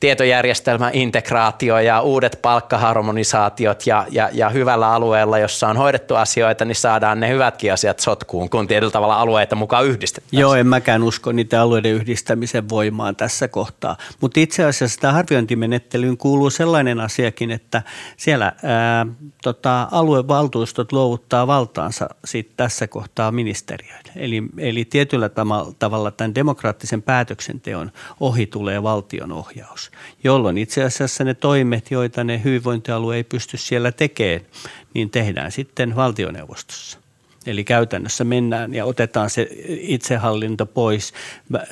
tietojärjestelmäintegraatio 0.00 1.78
ja 1.78 2.00
uudet 2.00 2.38
palkkaharmonisaatiot 2.42 3.86
ja, 3.86 4.06
ja, 4.10 4.30
ja 4.32 4.48
hyvällä 4.48 4.92
alueella, 4.92 5.38
jossa 5.38 5.68
on 5.68 5.76
hoidettu 5.76 6.14
asioita, 6.14 6.64
niin 6.64 6.76
saadaan 6.76 7.20
ne 7.20 7.28
hyvätkin 7.28 7.72
asiat 7.72 8.00
sotkuun, 8.00 8.50
kun 8.50 8.66
tietyllä 8.68 8.90
tavalla 8.90 9.20
alueita 9.20 9.56
mukaan 9.56 9.86
yhdistetään. 9.86 10.28
Joo, 10.32 10.54
en 10.54 10.66
mäkään 10.66 11.02
usko 11.02 11.32
niitä 11.32 11.62
alueiden 11.62 11.92
yhdistämisen 11.92 12.68
voimaan 12.68 13.16
tässä 13.16 13.48
kohtaa. 13.48 13.96
Mutta 14.20 14.40
itse 14.40 14.64
asiassa 14.64 15.00
tämä 15.00 15.12
arviointimenettelyyn 15.12 16.16
kuuluu 16.16 16.50
sellainen 16.50 17.00
asiakin, 17.00 17.50
että 17.50 17.82
siellä 18.16 18.52
ää, 18.62 19.06
tota, 19.42 19.88
aluevaltuustot 19.90 20.92
luovuttaa 20.92 21.46
valtaansa 21.46 22.08
sit 22.24 22.52
tässä 22.56 22.88
kohtaa 22.88 23.32
ministeriöille. 23.32 24.12
Eli, 24.16 24.42
eli 24.58 24.84
tietyllä 24.84 25.30
tavalla 25.78 26.10
tämän 26.10 26.34
demokraattisen 26.34 27.02
päätöksenteon 27.02 27.92
ohi 28.20 28.46
tulee 28.46 28.82
valtion 28.82 29.32
ohjaus 29.32 29.87
jolloin 30.24 30.58
itse 30.58 30.84
asiassa 30.84 31.24
ne 31.24 31.34
toimet, 31.34 31.90
joita 31.90 32.24
ne 32.24 32.40
hyvinvointialue 32.44 33.16
ei 33.16 33.24
pysty 33.24 33.56
siellä 33.56 33.92
tekemään, 33.92 34.46
niin 34.94 35.10
tehdään 35.10 35.52
sitten 35.52 35.96
valtioneuvostossa. 35.96 36.98
Eli 37.46 37.64
käytännössä 37.64 38.24
mennään 38.24 38.74
ja 38.74 38.84
otetaan 38.84 39.30
se 39.30 39.48
itsehallinto 39.68 40.66
pois 40.66 41.12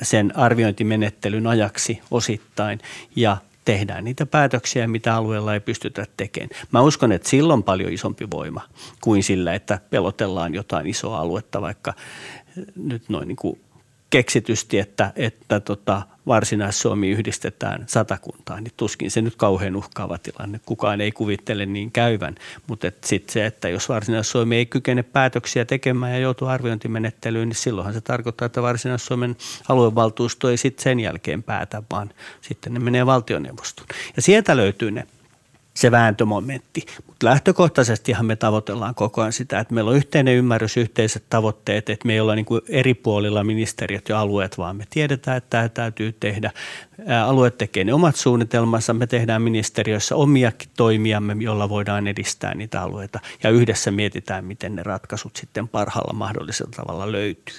sen 0.01 0.37
arviointimenettelyn 0.37 1.47
ajaksi 1.47 2.01
osittain 2.11 2.79
ja 3.15 3.37
tehdään 3.65 4.03
niitä 4.03 4.25
päätöksiä, 4.25 4.87
mitä 4.87 5.15
alueella 5.15 5.53
ei 5.53 5.59
pystytä 5.59 6.05
tekemään. 6.17 6.49
Mä 6.71 6.81
uskon, 6.81 7.11
että 7.11 7.29
silloin 7.29 7.57
on 7.57 7.63
paljon 7.63 7.93
isompi 7.93 8.27
voima 8.31 8.61
kuin 9.01 9.23
sillä, 9.23 9.53
että 9.53 9.79
pelotellaan 9.89 10.53
jotain 10.53 10.87
isoa 10.87 11.19
aluetta, 11.19 11.61
vaikka 11.61 11.93
nyt 12.75 13.09
noin 13.09 13.27
niin 13.27 13.35
kuin 13.35 13.61
keksitysti, 14.09 14.79
että, 14.79 15.11
että 15.15 15.59
tota, 15.59 16.01
Varsinais-Suomi 16.27 17.09
yhdistetään 17.09 17.83
satakuntaan, 17.87 18.63
niin 18.63 18.73
tuskin 18.77 19.11
se 19.11 19.21
nyt 19.21 19.35
kauhean 19.35 19.75
uhkaava 19.75 20.17
tilanne. 20.17 20.59
Kukaan 20.65 21.01
ei 21.01 21.11
kuvittele 21.11 21.65
niin 21.65 21.91
käyvän, 21.91 22.35
mutta 22.67 22.91
sitten 23.05 23.33
se, 23.33 23.45
että 23.45 23.69
jos 23.69 23.89
Varsinais-Suomi 23.89 24.55
ei 24.55 24.65
kykene 24.65 25.03
päätöksiä 25.03 25.65
tekemään 25.65 26.11
ja 26.11 26.19
joutuu 26.19 26.47
arviointimenettelyyn, 26.47 27.49
niin 27.49 27.55
silloinhan 27.55 27.93
se 27.93 28.01
tarkoittaa, 28.01 28.45
että 28.45 28.61
Varsinais-Suomen 28.61 29.35
aluevaltuusto 29.69 30.49
ei 30.49 30.57
sitten 30.57 30.83
sen 30.83 30.99
jälkeen 30.99 31.43
päätä, 31.43 31.83
vaan 31.91 32.09
sitten 32.41 32.73
ne 32.73 32.79
menee 32.79 33.05
valtioneuvostoon. 33.05 33.87
Ja 34.15 34.21
sieltä 34.21 34.57
löytyy 34.57 34.91
ne 34.91 35.07
se 35.77 35.91
vääntömomentti. 35.91 36.85
Mutta 37.07 37.25
lähtökohtaisestihan 37.25 38.25
me 38.25 38.35
tavoitellaan 38.35 38.95
koko 38.95 39.21
ajan 39.21 39.33
sitä, 39.33 39.59
että 39.59 39.73
meillä 39.73 39.91
on 39.91 39.97
yhteinen 39.97 40.35
ymmärrys, 40.35 40.77
yhteiset 40.77 41.23
tavoitteet, 41.29 41.89
että 41.89 42.07
me 42.07 42.13
ei 42.13 42.19
olla 42.19 42.35
niin 42.35 42.45
kuin 42.45 42.61
eri 42.69 42.93
puolilla 42.93 43.43
ministeriöt 43.43 44.09
ja 44.09 44.19
alueet, 44.19 44.57
vaan 44.57 44.75
me 44.75 44.83
tiedetään, 44.89 45.37
että 45.37 45.49
tämä 45.49 45.69
täytyy 45.69 46.11
tehdä. 46.19 46.51
Alueet 47.25 47.57
tekee 47.57 47.83
ne 47.83 47.93
omat 47.93 48.15
suunnitelmansa, 48.15 48.93
me 48.93 49.07
tehdään 49.07 49.41
ministeriössä 49.41 50.15
omiakin 50.15 50.69
toimiamme, 50.77 51.35
joilla 51.39 51.69
voidaan 51.69 52.07
edistää 52.07 52.55
niitä 52.55 52.81
alueita 52.81 53.19
ja 53.43 53.49
yhdessä 53.49 53.91
mietitään, 53.91 54.45
miten 54.45 54.75
ne 54.75 54.83
ratkaisut 54.83 55.35
sitten 55.35 55.67
parhaalla 55.67 56.13
mahdollisella 56.13 56.71
tavalla 56.75 57.11
löytyy. 57.11 57.55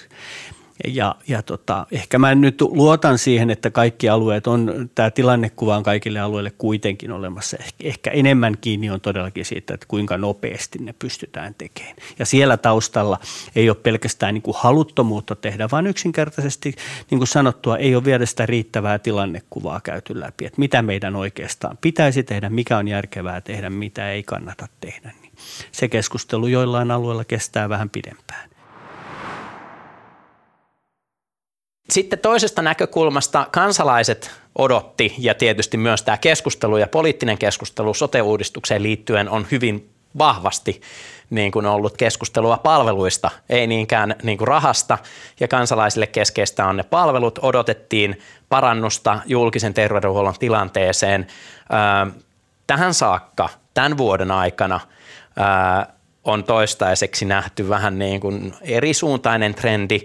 Ja, 0.87 1.15
ja 1.27 1.41
tota, 1.41 1.87
ehkä 1.91 2.19
mä 2.19 2.35
nyt 2.35 2.61
luotan 2.61 3.17
siihen, 3.17 3.49
että 3.49 3.71
kaikki 3.71 4.09
alueet 4.09 4.47
on, 4.47 4.89
tämä 4.95 5.11
tilannekuva 5.11 5.77
on 5.77 5.83
kaikille 5.83 6.19
alueille 6.19 6.51
kuitenkin 6.57 7.11
olemassa. 7.11 7.57
Ehkä, 7.59 7.77
ehkä 7.83 8.11
enemmän 8.11 8.57
kiinni 8.61 8.89
on 8.89 9.01
todellakin 9.01 9.45
siitä, 9.45 9.73
että 9.73 9.85
kuinka 9.87 10.17
nopeasti 10.17 10.79
ne 10.79 10.93
pystytään 10.99 11.55
tekemään. 11.57 11.95
Ja 12.19 12.25
siellä 12.25 12.57
taustalla 12.57 13.19
ei 13.55 13.69
ole 13.69 13.77
pelkästään 13.83 14.33
niin 14.33 14.41
kuin 14.41 14.57
haluttomuutta 14.59 15.35
tehdä, 15.35 15.69
vaan 15.71 15.87
yksinkertaisesti, 15.87 16.75
niin 17.11 17.19
kuin 17.19 17.27
sanottua, 17.27 17.77
ei 17.77 17.95
ole 17.95 18.05
vielä 18.05 18.25
sitä 18.25 18.45
riittävää 18.45 18.99
tilannekuvaa 18.99 19.81
käyty 19.81 20.19
läpi, 20.19 20.45
että 20.45 20.59
mitä 20.59 20.81
meidän 20.81 21.15
oikeastaan 21.15 21.77
pitäisi 21.81 22.23
tehdä, 22.23 22.49
mikä 22.49 22.77
on 22.77 22.87
järkevää 22.87 23.41
tehdä, 23.41 23.69
mitä 23.69 24.11
ei 24.11 24.23
kannata 24.23 24.67
tehdä. 24.81 25.11
Niin 25.21 25.31
se 25.71 25.87
keskustelu 25.87 26.47
joillain 26.47 26.91
alueilla 26.91 27.25
kestää 27.25 27.69
vähän 27.69 27.89
pidempään. 27.89 28.49
Sitten 31.91 32.19
toisesta 32.19 32.61
näkökulmasta 32.61 33.47
kansalaiset 33.51 34.31
odotti 34.55 35.15
ja 35.17 35.33
tietysti 35.33 35.77
myös 35.77 36.03
tämä 36.03 36.17
keskustelu 36.17 36.77
ja 36.77 36.87
poliittinen 36.87 37.37
keskustelu 37.37 37.93
sote-uudistukseen 37.93 38.83
liittyen 38.83 39.29
on 39.29 39.47
hyvin 39.51 39.89
vahvasti 40.17 40.81
niin 41.29 41.51
kuin 41.51 41.65
ollut 41.65 41.97
keskustelua 41.97 42.57
palveluista, 42.57 43.31
ei 43.49 43.67
niinkään 43.67 44.15
niin 44.23 44.37
kuin 44.37 44.47
rahasta 44.47 44.97
ja 45.39 45.47
kansalaisille 45.47 46.07
keskeistä 46.07 46.65
on 46.65 46.77
ne 46.77 46.83
palvelut. 46.83 47.39
Odotettiin 47.41 48.19
parannusta 48.49 49.19
julkisen 49.25 49.73
terveydenhuollon 49.73 50.35
tilanteeseen. 50.39 51.27
Tähän 52.67 52.93
saakka, 52.93 53.49
tämän 53.73 53.97
vuoden 53.97 54.31
aikana 54.31 54.79
on 56.23 56.43
toistaiseksi 56.43 57.25
nähty 57.25 57.69
vähän 57.69 57.99
niin 57.99 58.21
kuin 58.21 58.53
erisuuntainen 58.61 59.55
trendi 59.55 59.99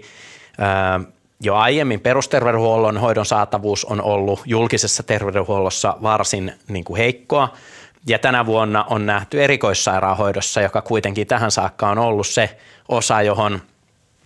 jo 1.39 1.55
aiemmin 1.55 1.99
perusterveydenhuollon 1.99 2.97
hoidon 2.97 3.25
saatavuus 3.25 3.85
on 3.85 4.01
ollut 4.01 4.41
julkisessa 4.45 5.03
terveydenhuollossa 5.03 5.97
varsin 6.01 6.53
niin 6.67 6.83
kuin 6.83 6.97
heikkoa. 6.97 7.53
Ja 8.07 8.19
tänä 8.19 8.45
vuonna 8.45 8.83
on 8.89 9.05
nähty 9.05 9.43
erikoissairaanhoidossa, 9.43 10.61
joka 10.61 10.81
kuitenkin 10.81 11.27
tähän 11.27 11.51
saakka 11.51 11.89
on 11.89 11.97
ollut 11.97 12.27
se 12.27 12.57
osa, 12.87 13.21
johon 13.21 13.61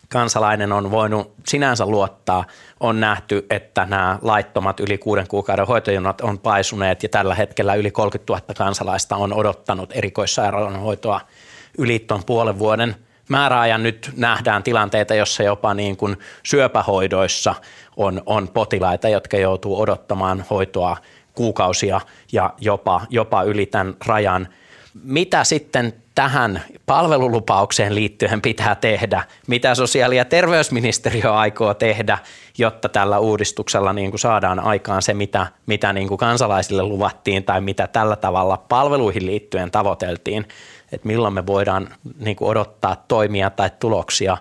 kansalainen 0.09 0.71
on 0.71 0.91
voinut 0.91 1.33
sinänsä 1.47 1.85
luottaa, 1.85 2.45
on 2.79 2.99
nähty, 2.99 3.45
että 3.49 3.85
nämä 3.85 4.19
laittomat 4.21 4.79
yli 4.79 4.97
kuuden 4.97 5.27
kuukauden 5.27 5.67
hoitojonot 5.67 6.21
on 6.21 6.39
paisuneet 6.39 7.03
ja 7.03 7.09
tällä 7.09 7.35
hetkellä 7.35 7.75
yli 7.75 7.91
30 7.91 8.33
000 8.33 8.53
kansalaista 8.57 9.15
on 9.15 9.33
odottanut 9.33 9.89
erikoissairaanhoitoa 9.93 11.21
yli 11.77 11.99
tuon 11.99 12.23
puolen 12.25 12.59
vuoden– 12.59 12.95
määräajan 13.29 13.83
nyt 13.83 14.11
nähdään 14.17 14.63
tilanteita, 14.63 15.15
jossa 15.15 15.43
jopa 15.43 15.73
niin 15.73 15.97
kuin 15.97 16.17
syöpähoidoissa 16.43 17.55
on, 17.97 18.21
on 18.25 18.47
potilaita, 18.47 19.09
jotka 19.09 19.37
joutuu 19.37 19.81
odottamaan 19.81 20.45
hoitoa 20.49 20.97
kuukausia 21.33 22.01
ja 22.31 22.53
jopa, 22.61 23.01
jopa 23.09 23.43
yli 23.43 23.65
tämän 23.65 23.95
rajan. 24.05 24.47
Mitä 25.03 25.43
sitten 25.43 25.93
tähän 26.15 26.63
palvelulupaukseen 26.85 27.95
liittyen 27.95 28.41
pitää 28.41 28.75
tehdä? 28.75 29.23
Mitä 29.47 29.75
sosiaali- 29.75 30.17
ja 30.17 30.25
terveysministeriö 30.25 31.33
aikoo 31.33 31.73
tehdä, 31.73 32.17
jotta 32.57 32.89
tällä 32.89 33.19
uudistuksella 33.19 33.93
niin 33.93 34.09
kuin 34.09 34.19
saadaan 34.19 34.59
aikaan 34.59 35.01
se, 35.01 35.13
mitä, 35.13 35.47
mitä 35.65 35.93
niin 35.93 36.07
kuin 36.07 36.17
kansalaisille 36.17 36.83
luvattiin 36.83 37.43
tai 37.43 37.61
mitä 37.61 37.87
tällä 37.87 38.15
tavalla 38.15 38.57
palveluihin 38.57 39.25
liittyen 39.25 39.71
tavoiteltiin? 39.71 40.47
Että 40.91 41.07
milloin 41.07 41.33
me 41.33 41.45
voidaan 41.45 41.89
niin 42.19 42.35
kuin 42.35 42.49
odottaa 42.49 43.03
toimia 43.07 43.49
tai 43.49 43.69
tuloksia, 43.79 44.37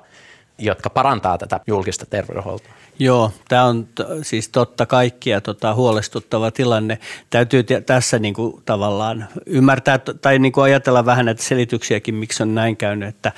jotka 0.59 0.91
parantaa 0.91 1.39
tätä 1.39 1.61
julkista 1.67 2.07
terveydenhuoltoa. 2.07 2.73
Joo, 2.99 3.33
tämä 3.49 3.65
on 3.65 3.87
t- 3.87 4.01
siis 4.23 4.49
totta 4.49 4.87
kaikkia 4.87 5.41
tota, 5.41 5.75
huolestuttava 5.75 6.51
tilanne. 6.51 6.99
Täytyy 7.31 7.63
t- 7.63 7.87
tässä 7.87 8.19
niin 8.19 8.35
kuin, 8.35 8.63
tavallaan 8.65 9.29
ymmärtää 9.47 9.99
tai 9.99 10.39
niin 10.39 10.53
kuin 10.53 10.65
ajatella 10.65 11.05
vähän 11.05 11.27
näitä 11.27 11.43
selityksiäkin, 11.43 12.15
miksi 12.15 12.43
on 12.43 12.55
näin 12.55 12.77
käynyt. 12.77 13.09
Että, 13.09 13.33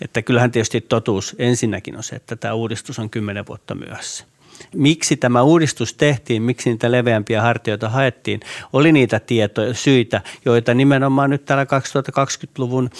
että 0.00 0.22
kyllähän 0.22 0.50
tietysti 0.50 0.80
totuus 0.80 1.36
ensinnäkin 1.38 1.96
on 1.96 2.02
se, 2.02 2.16
että 2.16 2.36
tämä 2.36 2.54
uudistus 2.54 2.98
on 2.98 3.10
kymmenen 3.10 3.46
vuotta 3.46 3.74
myöhässä. 3.74 4.24
Miksi 4.74 5.16
tämä 5.16 5.42
uudistus 5.42 5.94
tehtiin, 5.94 6.42
miksi 6.42 6.70
niitä 6.70 6.90
leveämpiä 6.90 7.42
hartioita 7.42 7.88
haettiin, 7.88 8.40
oli 8.72 8.92
niitä 8.92 9.20
tietoja, 9.20 9.74
syitä, 9.74 10.20
joita 10.44 10.74
nimenomaan 10.74 11.30
nyt 11.30 11.44
täällä 11.44 11.64
2020-luvun 11.64 12.90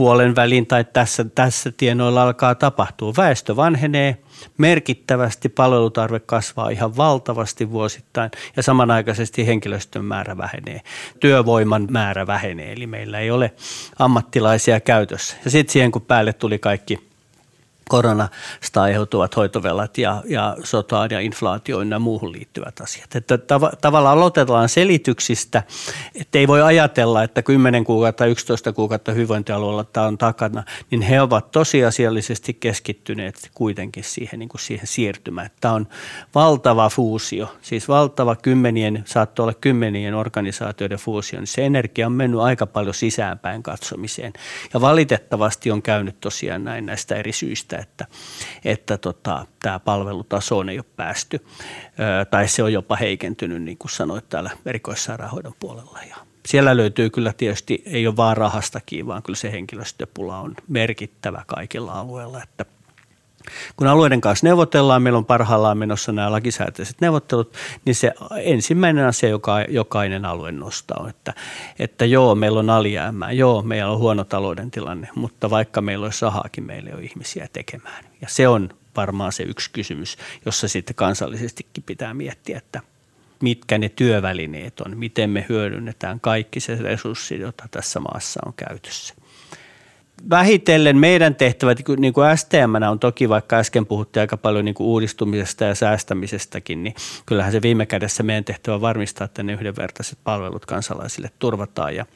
puolen 0.00 0.36
välin 0.36 0.66
tai 0.66 0.84
tässä, 0.92 1.24
tässä 1.34 1.72
tienoilla 1.76 2.22
alkaa 2.22 2.54
tapahtua. 2.54 3.12
Väestö 3.16 3.56
vanhenee 3.56 4.16
merkittävästi, 4.58 5.48
palvelutarve 5.48 6.20
kasvaa 6.20 6.70
ihan 6.70 6.96
valtavasti 6.96 7.70
vuosittain 7.70 8.30
ja 8.56 8.62
samanaikaisesti 8.62 9.46
henkilöstön 9.46 10.04
määrä 10.04 10.36
vähenee, 10.36 10.80
työvoiman 11.20 11.86
määrä 11.90 12.26
vähenee, 12.26 12.72
eli 12.72 12.86
meillä 12.86 13.18
ei 13.18 13.30
ole 13.30 13.52
ammattilaisia 13.98 14.80
käytössä. 14.80 15.36
Ja 15.44 15.50
sitten 15.50 15.72
siihen 15.72 15.92
kun 15.92 16.02
päälle 16.02 16.32
tuli 16.32 16.58
kaikki– 16.58 16.98
koronasta 17.90 18.82
aiheutuvat 18.82 19.36
hoitovelat 19.36 19.98
ja, 19.98 20.22
ja 20.28 20.56
sotaan 20.64 21.10
ja 21.10 21.20
inflaatioon 21.20 21.90
ja 21.90 21.98
muuhun 21.98 22.32
liittyvät 22.32 22.80
asiat. 22.80 23.16
Että 23.16 23.36
tav- 23.36 23.76
tavallaan 23.80 24.18
aloitetaan 24.18 24.68
selityksistä, 24.68 25.62
että 26.14 26.38
ei 26.38 26.48
voi 26.48 26.62
ajatella, 26.62 27.22
että 27.22 27.42
10 27.42 27.84
kuukautta, 27.84 28.26
11 28.26 28.72
kuukautta 28.72 29.12
hyvinvointialueella 29.12 29.84
tämä 29.84 30.06
on 30.06 30.18
takana, 30.18 30.62
niin 30.90 31.02
he 31.02 31.20
ovat 31.20 31.50
tosiasiallisesti 31.50 32.54
keskittyneet 32.54 33.50
kuitenkin 33.54 34.04
siihen, 34.04 34.38
niin 34.38 34.48
kuin 34.48 34.60
siihen 34.60 34.86
siirtymään. 34.86 35.50
Tämä 35.60 35.74
on 35.74 35.86
valtava 36.34 36.88
fuusio, 36.88 37.56
siis 37.62 37.88
valtava 37.88 38.36
kymmenien, 38.36 39.02
saattoi 39.06 39.44
olla 39.44 39.54
kymmenien 39.54 40.14
organisaatioiden 40.14 40.98
fuusio, 40.98 41.40
niin 41.40 41.46
se 41.46 41.66
energia 41.66 42.06
on 42.06 42.12
mennyt 42.12 42.40
aika 42.40 42.66
paljon 42.66 42.94
sisäänpäin 42.94 43.62
katsomiseen. 43.62 44.32
Ja 44.74 44.80
valitettavasti 44.80 45.70
on 45.70 45.82
käynyt 45.82 46.20
tosiaan 46.20 46.64
näin 46.64 46.86
näistä 46.86 47.14
eri 47.16 47.32
syistä, 47.32 47.76
että, 47.80 48.06
että 48.64 48.98
tota, 48.98 49.46
tämä 49.62 49.78
palvelutaso 49.78 50.62
ei 50.68 50.78
ole 50.78 50.84
päästy 50.96 51.46
tai 52.30 52.48
se 52.48 52.62
on 52.62 52.72
jopa 52.72 52.96
heikentynyt, 52.96 53.62
niin 53.62 53.78
kuin 53.78 53.90
sanoit 53.90 54.28
täällä 54.28 54.50
erikoissairaanhoidon 54.66 55.54
puolella. 55.60 55.98
Ja 56.08 56.16
siellä 56.46 56.76
löytyy 56.76 57.10
kyllä 57.10 57.32
tietysti, 57.32 57.82
ei 57.86 58.06
ole 58.06 58.16
vaan 58.16 58.36
rahastakin, 58.36 59.06
vaan 59.06 59.22
kyllä 59.22 59.36
se 59.36 59.52
henkilöstöpula 59.52 60.40
on 60.40 60.54
merkittävä 60.68 61.44
kaikilla 61.46 61.92
alueilla, 61.92 62.42
että– 62.42 62.64
kun 63.76 63.86
alueiden 63.86 64.20
kanssa 64.20 64.46
neuvotellaan, 64.46 65.02
meillä 65.02 65.16
on 65.16 65.24
parhaillaan 65.24 65.78
menossa 65.78 66.12
nämä 66.12 66.32
lakisääteiset 66.32 67.00
neuvottelut, 67.00 67.54
niin 67.84 67.94
se 67.94 68.12
ensimmäinen 68.42 69.06
asia, 69.06 69.28
joka 69.28 69.62
jokainen 69.68 70.24
alue 70.24 70.52
nostaa, 70.52 70.98
on, 71.00 71.08
että, 71.10 71.34
että 71.78 72.04
joo, 72.04 72.34
meillä 72.34 72.60
on 72.60 72.70
alijäämää, 72.70 73.32
joo, 73.32 73.62
meillä 73.62 73.92
on 73.92 73.98
huono 73.98 74.24
talouden 74.24 74.70
tilanne, 74.70 75.08
mutta 75.14 75.50
vaikka 75.50 75.80
meillä 75.80 76.04
olisi 76.04 76.24
rahaakin, 76.24 76.64
meillä 76.64 76.90
on 76.94 77.02
ihmisiä 77.02 77.48
tekemään. 77.52 78.04
Ja 78.20 78.28
se 78.30 78.48
on 78.48 78.68
varmaan 78.96 79.32
se 79.32 79.42
yksi 79.42 79.70
kysymys, 79.70 80.18
jossa 80.46 80.68
sitten 80.68 80.96
kansallisestikin 80.96 81.82
pitää 81.82 82.14
miettiä, 82.14 82.58
että 82.58 82.80
mitkä 83.42 83.78
ne 83.78 83.88
työvälineet 83.88 84.80
on, 84.80 84.98
miten 84.98 85.30
me 85.30 85.46
hyödynnetään 85.48 86.20
kaikki 86.20 86.60
se 86.60 86.74
resurssi, 86.74 87.40
jota 87.40 87.64
tässä 87.70 88.00
maassa 88.00 88.40
on 88.46 88.52
käytössä 88.56 89.14
vähitellen 90.30 90.96
meidän 90.96 91.34
tehtävät, 91.34 91.78
niin 91.98 92.12
kuin 92.12 92.38
STM 92.38 92.82
on 92.90 92.98
toki, 92.98 93.28
vaikka 93.28 93.56
äsken 93.56 93.86
puhuttiin 93.86 94.20
aika 94.20 94.36
paljon 94.36 94.64
niin 94.64 94.74
kuin 94.74 94.86
uudistumisesta 94.86 95.64
ja 95.64 95.74
säästämisestäkin, 95.74 96.84
niin 96.84 96.94
kyllähän 97.26 97.52
se 97.52 97.62
viime 97.62 97.86
kädessä 97.86 98.22
meidän 98.22 98.44
tehtävä 98.44 98.80
varmistaa, 98.80 99.24
että 99.24 99.42
ne 99.42 99.52
yhdenvertaiset 99.52 100.18
palvelut 100.24 100.66
kansalaisille 100.66 101.30
turvataan 101.38 101.96
ja 101.96 102.06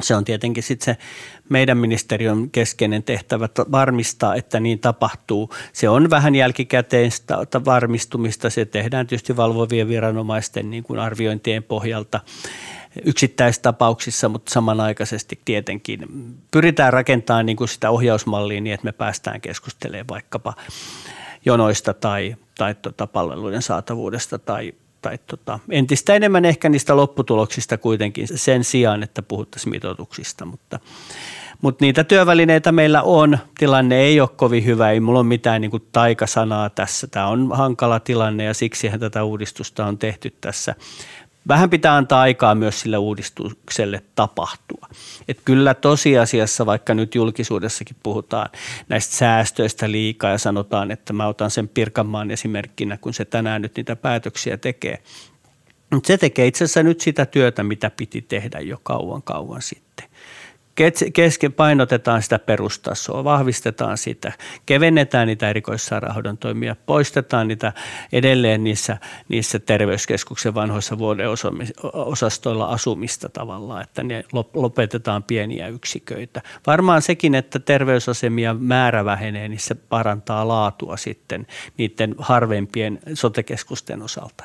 se 0.00 0.14
on 0.14 0.24
tietenkin 0.24 0.62
sitten 0.62 0.84
se 0.84 1.00
meidän 1.48 1.78
ministeriön 1.78 2.50
keskeinen 2.50 3.02
tehtävä 3.02 3.48
varmistaa, 3.72 4.34
että 4.34 4.60
niin 4.60 4.78
tapahtuu. 4.78 5.54
Se 5.72 5.88
on 5.88 6.10
vähän 6.10 6.34
jälkikäteistä 6.34 7.36
varmistumista. 7.64 8.50
Se 8.50 8.64
tehdään 8.64 9.06
tietysti 9.06 9.36
valvovien 9.36 9.88
viranomaisten 9.88 10.70
niin 10.70 10.82
kuin 10.82 11.00
arviointien 11.00 11.62
pohjalta 11.62 12.20
yksittäistapauksissa, 13.04 14.28
mutta 14.28 14.52
samanaikaisesti 14.52 15.40
tietenkin 15.44 16.06
pyritään 16.50 16.92
rakentamaan 16.92 17.46
niin 17.46 17.56
kuin 17.56 17.68
sitä 17.68 17.90
ohjausmallia 17.90 18.60
niin, 18.60 18.74
että 18.74 18.84
me 18.84 18.92
päästään 18.92 19.40
keskustelemaan 19.40 20.08
vaikkapa 20.08 20.54
jonoista 21.44 21.94
tai, 21.94 22.36
tai 22.58 22.74
tota 22.74 23.06
palveluiden 23.06 23.62
saatavuudesta 23.62 24.38
tai, 24.38 24.72
tai 25.02 25.18
tota, 25.26 25.58
entistä 25.70 26.14
enemmän 26.14 26.44
ehkä 26.44 26.68
niistä 26.68 26.96
lopputuloksista 26.96 27.78
kuitenkin 27.78 28.28
sen 28.34 28.64
sijaan, 28.64 29.02
että 29.02 29.22
puhuttaisiin 29.22 29.70
mitoituksista, 29.70 30.44
mutta 30.44 30.80
mutta 31.62 31.84
niitä 31.84 32.04
työvälineitä 32.04 32.72
meillä 32.72 33.02
on. 33.02 33.38
Tilanne 33.58 34.00
ei 34.00 34.20
ole 34.20 34.28
kovin 34.36 34.64
hyvä, 34.64 34.90
ei 34.90 35.00
mulla 35.00 35.18
ole 35.18 35.26
mitään 35.26 35.60
niin 35.60 35.70
taikasanaa 35.92 36.70
tässä. 36.70 37.06
Tämä 37.06 37.26
on 37.26 37.56
hankala 37.56 38.00
tilanne 38.00 38.44
ja 38.44 38.54
siksihän 38.54 39.00
tätä 39.00 39.24
uudistusta 39.24 39.86
on 39.86 39.98
tehty 39.98 40.34
tässä 40.40 40.74
vähän 41.48 41.70
pitää 41.70 41.96
antaa 41.96 42.20
aikaa 42.20 42.54
myös 42.54 42.80
sille 42.80 42.96
uudistukselle 42.96 44.02
tapahtua. 44.14 44.88
Et 45.28 45.40
kyllä 45.44 45.74
tosiasiassa, 45.74 46.66
vaikka 46.66 46.94
nyt 46.94 47.14
julkisuudessakin 47.14 47.96
puhutaan 48.02 48.48
näistä 48.88 49.16
säästöistä 49.16 49.90
liikaa 49.90 50.30
ja 50.30 50.38
sanotaan, 50.38 50.90
että 50.90 51.12
mä 51.12 51.26
otan 51.26 51.50
sen 51.50 51.68
Pirkanmaan 51.68 52.30
esimerkkinä, 52.30 52.96
kun 52.96 53.14
se 53.14 53.24
tänään 53.24 53.62
nyt 53.62 53.76
niitä 53.76 53.96
päätöksiä 53.96 54.56
tekee. 54.56 55.02
Mutta 55.92 56.06
se 56.06 56.18
tekee 56.18 56.46
itse 56.46 56.64
asiassa 56.64 56.82
nyt 56.82 57.00
sitä 57.00 57.26
työtä, 57.26 57.62
mitä 57.62 57.90
piti 57.90 58.22
tehdä 58.22 58.60
jo 58.60 58.80
kauan 58.82 59.22
kauan 59.22 59.62
sitten 59.62 59.87
keske, 61.12 61.48
painotetaan 61.48 62.22
sitä 62.22 62.38
perustasoa, 62.38 63.24
vahvistetaan 63.24 63.98
sitä, 63.98 64.32
kevennetään 64.66 65.26
niitä 65.26 65.50
erikoissairaanhoidon 65.50 66.38
toimia, 66.38 66.76
poistetaan 66.86 67.48
niitä 67.48 67.72
edelleen 68.12 68.64
niissä, 68.64 68.98
niissä 69.28 69.58
terveyskeskuksen 69.58 70.54
vanhoissa 70.54 70.98
vuodeosastoilla 70.98 72.64
asumista 72.64 73.28
tavallaan, 73.28 73.82
että 73.82 74.02
ne 74.02 74.24
lopetetaan 74.54 75.22
pieniä 75.22 75.68
yksiköitä. 75.68 76.42
Varmaan 76.66 77.02
sekin, 77.02 77.34
että 77.34 77.58
terveysasemia 77.58 78.54
määrä 78.54 79.04
vähenee, 79.04 79.48
niin 79.48 79.60
se 79.60 79.74
parantaa 79.74 80.48
laatua 80.48 80.96
sitten 80.96 81.46
niiden 81.76 82.14
harvempien 82.18 82.98
sotekeskusten 83.14 84.02
osalta. 84.02 84.44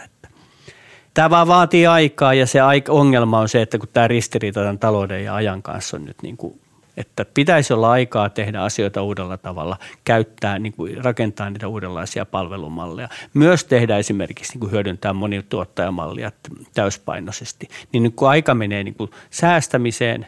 Tämä 1.14 1.30
vaan 1.30 1.48
vaatii 1.48 1.88
aikaa 1.88 2.34
ja 2.34 2.48
se 2.48 2.60
ongelma 2.90 3.40
on 3.40 3.50
se, 3.50 3.62
että 3.62 3.78
kun 3.78 3.90
tämä 3.94 4.08
ristiriita 4.08 4.60
tämän 4.60 4.80
talouden 4.80 5.24
ja 5.24 5.36
ajan 5.36 5.62
kanssa 5.62 5.98
on 5.98 6.06
nyt 6.06 6.18
niin 6.22 6.38
kuin 6.38 6.60
että 6.98 7.26
pitäisi 7.34 7.74
olla 7.74 7.92
aikaa 7.92 8.30
tehdä 8.30 8.62
asioita 8.62 9.02
uudella 9.02 9.38
tavalla, 9.38 9.78
käyttää, 10.04 10.60
niin 10.60 10.74
kuin 10.74 11.04
rakentaa 11.04 11.50
niitä 11.50 11.68
uudenlaisia 11.68 12.26
palvelumalleja. 12.26 13.10
Myös 13.34 13.64
tehdä 13.64 13.98
esimerkiksi 13.98 14.54
niin 14.54 14.60
kuin 14.60 14.72
hyödyntää 14.72 15.14
monituottajamallia 15.14 16.32
täyspainoisesti. 16.74 17.68
Niin 17.92 18.12
kun 18.12 18.30
aika 18.30 18.54
menee 18.54 18.84
niin 18.84 18.96
kuin 18.96 19.12
säästämiseen, 19.30 20.28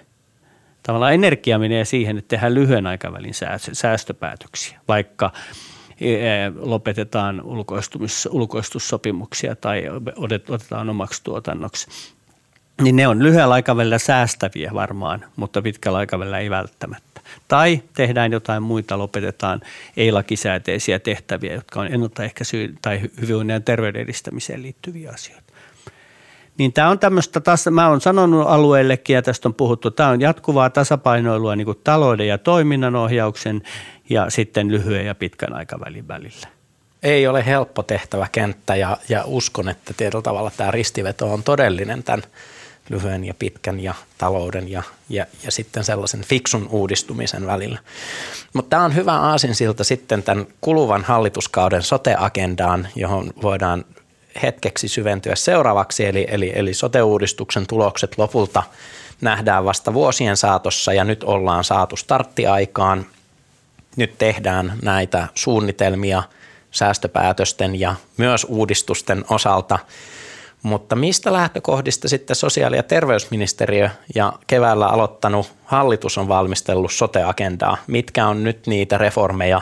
tavallaan 0.84 1.14
energia 1.14 1.60
menee 1.60 1.86
siihen, 1.86 2.18
että 2.18 2.30
tehdään 2.30 2.54
lyhyen 2.54 2.88
aikavälin 2.88 3.34
säästöpäätöksiä, 3.74 4.80
vaikka– 4.88 5.32
lopetetaan 6.56 7.42
ulkoistussopimuksia 8.30 9.56
tai 9.56 9.84
otetaan 10.48 10.90
omaksi 10.90 11.24
tuotannoksi. 11.24 11.88
Niin 12.82 12.96
ne 12.96 13.08
on 13.08 13.24
lyhyellä 13.24 13.54
aikavälillä 13.54 13.98
säästäviä 13.98 14.72
varmaan, 14.74 15.26
mutta 15.36 15.62
pitkällä 15.62 15.98
aikavälillä 15.98 16.40
ei 16.40 16.50
välttämättä. 16.50 17.22
Tai 17.48 17.82
tehdään 17.94 18.32
jotain 18.32 18.64
muita, 18.64 18.98
lopetetaan 18.98 19.62
ei-lakisääteisiä 19.98 21.00
tehtäviä, 21.00 21.54
jotka 21.54 21.80
on 21.80 21.88
ennaltaehkäisyyn 21.88 22.78
tai 22.82 23.02
hyvinvoinnin 23.22 23.54
ja 23.54 23.60
terveyden 23.60 24.02
edistämiseen 24.02 24.62
liittyviä 24.62 25.12
asioita. 25.12 25.45
Niin 26.58 26.74
tämä 26.74 26.90
on 26.90 27.00
tämmöistä, 27.00 27.42
mä 27.72 27.90
olen 27.90 28.02
sanonut 28.02 28.48
alueellekin 28.48 29.14
ja 29.14 29.22
tästä 29.22 29.50
on 29.50 29.54
puhuttu, 29.54 29.92
tämä 29.92 30.10
on 30.10 30.22
jatkuvaa 30.22 30.70
tasapainoilua 30.70 31.56
niin 31.56 31.66
kuin 31.66 31.80
talouden 31.84 32.28
ja 32.28 32.38
toiminnan 32.38 32.96
ohjauksen 32.96 33.62
ja 34.10 34.30
sitten 34.30 34.72
lyhyen 34.72 35.06
ja 35.06 35.16
pitkän 35.16 35.54
aikavälin 35.54 36.08
välillä. 36.08 36.48
Ei 37.04 37.28
ole 37.28 37.46
helppo 37.46 37.84
tehtävä 37.84 38.28
kenttä 38.32 38.76
ja, 38.76 38.98
ja 39.10 39.24
uskon, 39.26 39.70
että 39.70 39.94
tietyllä 39.98 40.22
tavalla 40.22 40.52
tämä 40.58 40.72
ristiveto 40.72 41.34
on 41.34 41.44
todellinen 41.44 42.04
tämän 42.04 42.24
lyhyen 42.90 43.24
ja 43.26 43.34
pitkän 43.34 43.80
ja 43.80 43.94
talouden 44.18 44.72
ja, 44.72 44.84
ja, 45.10 45.26
ja 45.44 45.52
sitten 45.52 45.84
sellaisen 45.84 46.22
fiksun 46.22 46.68
uudistumisen 46.72 47.48
välillä. 47.48 47.80
Mutta 48.54 48.70
tämä 48.70 48.84
on 48.84 48.96
hyvä 48.96 49.14
aasinsilta 49.14 49.84
sitten 49.84 50.24
tämän 50.24 50.48
kuluvan 50.62 51.04
hallituskauden 51.04 51.84
sote-agendaan, 51.84 52.88
johon 52.96 53.32
voidaan 53.42 53.86
hetkeksi 54.44 54.88
syventyä 54.88 55.36
seuraavaksi, 55.36 56.06
eli, 56.06 56.28
eli, 56.30 56.52
eli 56.56 56.74
sote-uudistuksen 56.74 57.68
tulokset 57.68 58.18
lopulta 58.18 58.64
nähdään 59.22 59.66
vasta 59.66 59.94
vuosien 59.94 60.38
saatossa 60.38 60.94
ja 60.94 61.04
nyt 61.04 61.24
ollaan 61.24 61.64
saatu 61.64 61.96
starttiaikaan. 61.96 63.06
Nyt 63.96 64.18
tehdään 64.18 64.74
näitä 64.82 65.28
suunnitelmia 65.36 66.24
säästöpäätösten 66.72 67.80
ja 67.80 67.96
myös 68.18 68.46
uudistusten 68.50 69.26
osalta, 69.30 69.80
mutta 70.64 70.96
mistä 70.96 71.34
lähtökohdista 71.34 72.10
sitten 72.10 72.36
sosiaali- 72.36 72.76
ja 72.76 72.84
terveysministeriö 72.84 73.90
ja 74.16 74.34
keväällä 74.48 74.88
aloittanut 74.88 75.52
hallitus 75.66 76.18
on 76.18 76.28
valmistellut 76.28 76.92
sote-agendaa? 76.92 77.78
Mitkä 77.88 78.28
on 78.28 78.44
nyt 78.44 78.68
niitä 78.68 78.98
reformeja, 78.98 79.62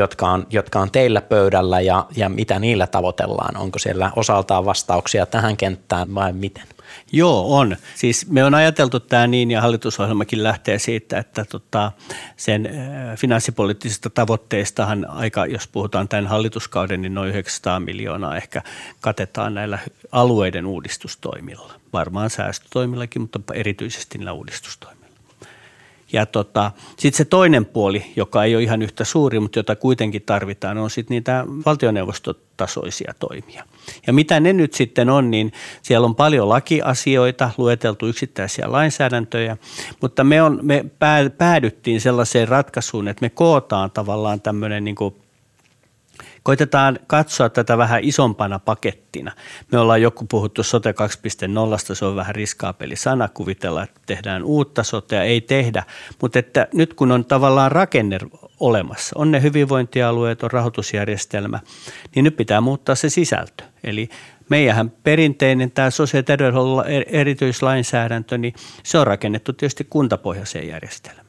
jotka 0.00 0.30
on, 0.30 0.46
jotka 0.50 0.80
on 0.80 0.90
teillä 0.90 1.20
pöydällä 1.20 1.80
ja, 1.80 2.06
ja 2.16 2.28
mitä 2.28 2.58
niillä 2.58 2.86
tavoitellaan? 2.86 3.56
Onko 3.56 3.78
siellä 3.78 4.10
osaltaan 4.16 4.64
vastauksia 4.64 5.26
tähän 5.26 5.56
kenttään 5.56 6.14
vai 6.14 6.32
miten? 6.32 6.66
Joo, 7.12 7.58
on. 7.58 7.76
Siis 7.94 8.30
me 8.30 8.44
on 8.44 8.54
ajateltu 8.54 9.00
tämä 9.00 9.26
niin 9.26 9.50
ja 9.50 9.60
hallitusohjelmakin 9.60 10.42
lähtee 10.42 10.78
siitä, 10.78 11.18
että 11.18 11.44
tota, 11.44 11.92
sen 12.36 12.68
finanssipoliittisista 13.16 14.10
tavoitteistahan 14.10 15.10
aika, 15.10 15.46
jos 15.46 15.68
puhutaan 15.68 16.08
tämän 16.08 16.26
hallituskauden, 16.26 17.02
niin 17.02 17.14
noin 17.14 17.28
900 17.28 17.80
miljoonaa 17.80 18.36
ehkä 18.36 18.62
katetaan 19.00 19.54
näillä 19.54 19.78
alueiden 20.12 20.66
uudistustoimilla. 20.66 21.72
Varmaan 21.92 22.30
säästötoimillakin, 22.30 23.22
mutta 23.22 23.40
erityisesti 23.54 24.18
näillä 24.18 24.32
uudistustoimilla. 24.32 24.99
Ja 26.12 26.26
tota, 26.26 26.72
sitten 26.98 27.18
se 27.18 27.24
toinen 27.24 27.66
puoli, 27.66 28.12
joka 28.16 28.44
ei 28.44 28.54
ole 28.54 28.62
ihan 28.62 28.82
yhtä 28.82 29.04
suuri, 29.04 29.40
mutta 29.40 29.58
jota 29.58 29.76
kuitenkin 29.76 30.22
tarvitaan, 30.22 30.78
on 30.78 30.90
sitten 30.90 31.14
niitä 31.14 31.44
valtioneuvostotasoisia 31.66 33.14
toimia. 33.18 33.64
Ja 34.06 34.12
mitä 34.12 34.40
ne 34.40 34.52
nyt 34.52 34.74
sitten 34.74 35.10
on, 35.10 35.30
niin 35.30 35.52
siellä 35.82 36.04
on 36.04 36.14
paljon 36.14 36.48
lakiasioita, 36.48 37.50
lueteltu 37.58 38.06
yksittäisiä 38.06 38.72
lainsäädäntöjä, 38.72 39.56
mutta 40.00 40.24
me, 40.24 40.42
on, 40.42 40.58
me 40.62 40.84
päädyttiin 41.38 42.00
sellaiseen 42.00 42.48
ratkaisuun, 42.48 43.08
että 43.08 43.24
me 43.24 43.30
kootaan 43.30 43.90
tavallaan 43.90 44.40
tämmöinen 44.40 44.84
niin 44.84 44.96
kuin 44.96 45.14
koitetaan 46.42 46.98
katsoa 47.06 47.48
tätä 47.48 47.78
vähän 47.78 48.04
isompana 48.04 48.58
pakettina. 48.58 49.32
Me 49.72 49.78
ollaan 49.78 50.02
joku 50.02 50.26
puhuttu 50.30 50.62
sote 50.62 50.94
2.0, 51.90 51.94
se 51.94 52.04
on 52.04 52.16
vähän 52.16 52.34
riskaapeli 52.34 52.96
sana 52.96 53.28
kuvitella, 53.28 53.82
että 53.82 54.00
tehdään 54.06 54.44
uutta 54.44 54.82
sotea, 54.82 55.22
ei 55.22 55.40
tehdä, 55.40 55.82
mutta 56.20 56.38
että 56.38 56.68
nyt 56.74 56.94
kun 56.94 57.12
on 57.12 57.24
tavallaan 57.24 57.72
rakenne 57.72 58.18
olemassa, 58.60 59.16
on 59.18 59.30
ne 59.30 59.42
hyvinvointialueet, 59.42 60.42
on 60.42 60.50
rahoitusjärjestelmä, 60.50 61.60
niin 62.14 62.24
nyt 62.24 62.36
pitää 62.36 62.60
muuttaa 62.60 62.94
se 62.94 63.08
sisältö. 63.08 63.64
Eli 63.84 64.08
meidän 64.48 64.90
perinteinen 64.90 65.70
tämä 65.70 65.90
sosiaali- 65.90 66.20
ja 66.20 66.22
terveydenhuollon 66.22 66.86
erityislainsäädäntö, 67.06 68.38
niin 68.38 68.54
se 68.82 68.98
on 68.98 69.06
rakennettu 69.06 69.52
tietysti 69.52 69.86
kuntapohjaiseen 69.90 70.68
järjestelmään. 70.68 71.19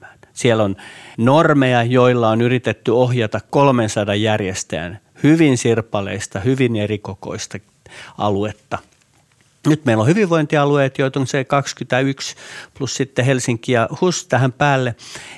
Siellä 0.41 0.63
on 0.63 0.75
normeja, 1.17 1.84
joilla 1.84 2.30
on 2.30 2.41
yritetty 2.41 2.91
ohjata 2.91 3.39
300 3.49 4.15
järjestäjän 4.15 4.99
hyvin 5.23 5.58
sirpaleista, 5.58 6.39
hyvin 6.39 6.75
erikokoista 6.75 7.58
aluetta. 8.17 8.77
Nyt 9.67 9.86
meillä 9.86 10.01
on 10.01 10.08
hyvinvointialueet, 10.08 10.97
joita 10.97 11.19
on 11.19 11.27
se 11.27 11.43
21 11.43 12.36
plus 12.77 12.95
sitten 12.95 13.25
Helsinki 13.25 13.71
ja 13.71 13.89
HUS 14.01 14.27
tähän 14.27 14.51
päälle. 14.51 14.95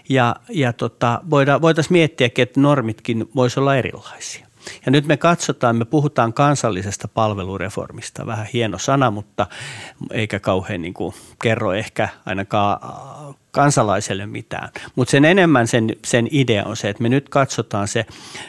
Ja, 0.10 0.36
ja 0.50 0.74
tota, 0.74 1.22
voitaisiin 1.62 1.94
miettiä, 1.94 2.30
että 2.38 2.60
normitkin 2.60 3.30
voisivat 3.36 3.62
olla 3.62 3.76
erilaisia. 3.76 4.48
Ja 4.86 4.92
nyt 4.92 5.06
me 5.06 5.18
katsotaan, 5.18 5.76
me 5.76 5.86
puhutaan 5.86 6.34
kansallisesta 6.34 7.08
palvelureformista, 7.08 8.26
vähän 8.26 8.48
hieno 8.54 8.78
sana, 8.78 9.12
mutta 9.12 9.48
eikä 10.12 10.40
kauhean 10.40 10.82
niin 10.82 10.94
kuin 10.94 11.14
kerro 11.42 11.74
ehkä 11.74 12.10
ainakaan 12.26 12.80
kansalaiselle 13.54 14.26
mitään. 14.26 14.70
Mutta 14.96 15.12
sen 15.12 15.26
enemmän 15.26 15.68
sen, 15.68 15.96
sen 16.06 16.28
idea 16.32 16.66
on 16.66 16.78
se, 16.78 16.90
että 16.90 17.04
me 17.04 17.10
nyt 17.10 17.30
katsotaan 17.30 17.88
se 17.88 18.06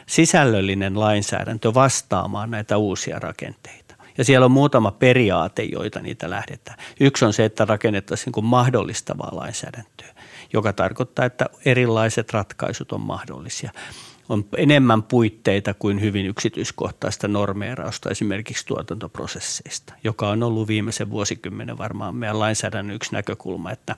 sisällöllinen 0.06 1.00
lainsäädäntö 1.00 1.74
vastaamaan 1.74 2.50
näitä 2.50 2.76
uusia 2.76 3.18
rakenteita. 3.18 3.94
Ja 4.18 4.24
siellä 4.24 4.44
on 4.44 4.52
muutama 4.52 4.90
periaate, 4.90 5.62
joita 5.62 6.00
niitä 6.00 6.30
lähdetään. 6.30 6.78
Yksi 7.00 7.24
on 7.24 7.32
se, 7.32 7.44
että 7.44 7.64
rakennettaisiin 7.64 8.32
niin 8.36 8.44
mahdollistavaa 8.44 9.36
lainsäädäntöä, 9.36 10.14
joka 10.52 10.72
tarkoittaa, 10.72 11.24
että 11.24 11.46
erilaiset 11.64 12.32
ratkaisut 12.32 12.92
on 12.92 13.00
mahdollisia 13.00 13.70
on 14.28 14.44
enemmän 14.56 15.02
puitteita 15.02 15.74
kuin 15.74 16.00
hyvin 16.00 16.26
yksityiskohtaista 16.26 17.28
normeerausta 17.28 18.10
esimerkiksi 18.10 18.66
tuotantoprosesseista, 18.66 19.94
joka 20.04 20.28
on 20.28 20.42
ollut 20.42 20.68
viimeisen 20.68 21.10
vuosikymmenen 21.10 21.78
varmaan 21.78 22.14
meidän 22.14 22.38
lainsäädännön 22.38 22.96
yksi 22.96 23.12
näkökulma, 23.12 23.70
että 23.70 23.96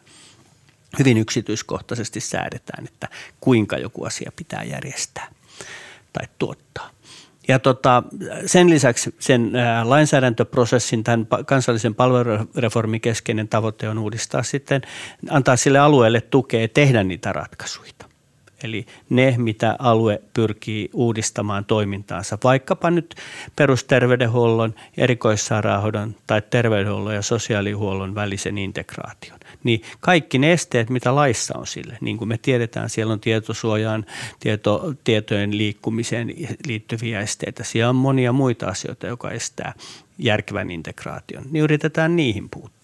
hyvin 0.99 1.19
yksityiskohtaisesti 1.19 2.21
säädetään, 2.21 2.85
että 2.85 3.09
kuinka 3.41 3.79
joku 3.79 4.05
asia 4.05 4.33
pitää 4.37 4.65
järjestää 4.65 5.29
tai 6.13 6.29
tuottaa. 6.39 6.91
Ja 7.49 7.59
tota, 7.59 8.03
sen 8.47 8.71
lisäksi 8.71 9.15
sen 9.19 9.53
lainsäädäntöprosessin, 9.85 11.05
tämän 11.05 11.27
kansallisen 11.47 11.95
palvelureformin 11.95 13.01
keskeinen 13.01 13.49
tavoite 13.49 13.89
on 13.89 13.99
uudistaa 13.99 14.43
sitten, 14.43 14.83
antaa 15.31 15.57
sille 15.57 15.79
alueelle 15.79 16.21
tukea 16.21 16.69
tehdä 16.69 17.05
niitä 17.05 17.33
ratkaisuja. 17.33 18.06
Eli 18.67 18.87
ne, 19.11 19.35
mitä 19.39 19.77
alue 19.79 20.23
pyrkii 20.35 20.91
uudistamaan 20.93 21.65
toimintaansa, 21.65 22.39
vaikkapa 22.45 22.91
nyt 22.91 23.15
perusterveydenhuollon, 23.57 24.75
erikoissairaanhoidon 24.97 26.15
tai 26.27 26.43
terveydenhuollon 26.51 27.15
ja 27.15 27.23
sosiaalihuollon 27.23 28.15
välisen 28.15 28.59
integraation. 28.59 29.39
Niin 29.65 29.83
kaikki 30.01 30.39
ne 30.39 30.53
esteet, 30.53 30.91
mitä 30.91 31.15
laissa 31.15 31.59
on 31.59 31.67
sille, 31.67 31.99
niin 32.01 32.17
kuin 32.17 32.29
me 32.29 32.39
tiedetään, 32.39 32.91
siellä 32.91 33.13
on 33.13 33.21
tietosuojaan, 33.21 34.07
tieto, 34.41 34.95
tietojen 35.05 35.59
liikkumiseen 35.59 36.35
liittyviä 36.67 37.21
esteitä. 37.21 37.65
Siellä 37.65 37.91
on 37.91 37.97
monia 37.97 38.33
muita 38.33 38.67
asioita, 38.67 39.07
jotka 39.07 39.31
estää 39.31 39.75
järkevän 40.19 40.71
integraation. 40.71 41.45
Niin 41.51 41.65
yritetään 41.65 42.17
niihin 42.17 42.49
puuttua. 42.51 42.76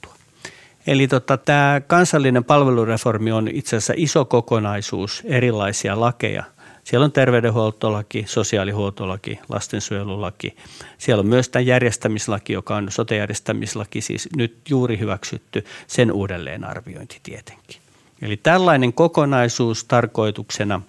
Eli 0.87 1.09
tota, 1.09 1.37
tämä 1.37 1.81
kansallinen 1.87 2.45
palvelureformi 2.45 3.33
on 3.33 3.49
itse 3.49 3.77
asiassa 3.77 3.95
iso 3.97 4.25
kokonaisuus 4.25 5.23
erilaisia 5.25 6.01
lakeja. 6.01 6.45
Siellä 6.85 7.05
on 7.05 7.13
terveydenhuoltolaki, 7.13 8.25
sosiaalihuoltolaki, 8.29 9.39
lastensuojelulaki. 9.49 10.57
Siellä 10.99 11.21
on 11.21 11.27
myös 11.27 11.49
tämä 11.49 11.61
järjestämislaki, 11.61 12.53
joka 12.53 12.77
on 12.77 12.91
sote-järjestämislaki, 12.91 14.01
siis 14.01 14.29
nyt 14.37 14.57
juuri 14.69 14.99
hyväksytty, 14.99 15.65
sen 15.87 16.13
uudelleenarviointi 16.13 17.21
tietenkin. 17.23 17.81
Eli 18.23 18.37
tällainen 18.37 18.93
kokonaisuus 18.93 19.85
tarkoituksena 19.85 20.81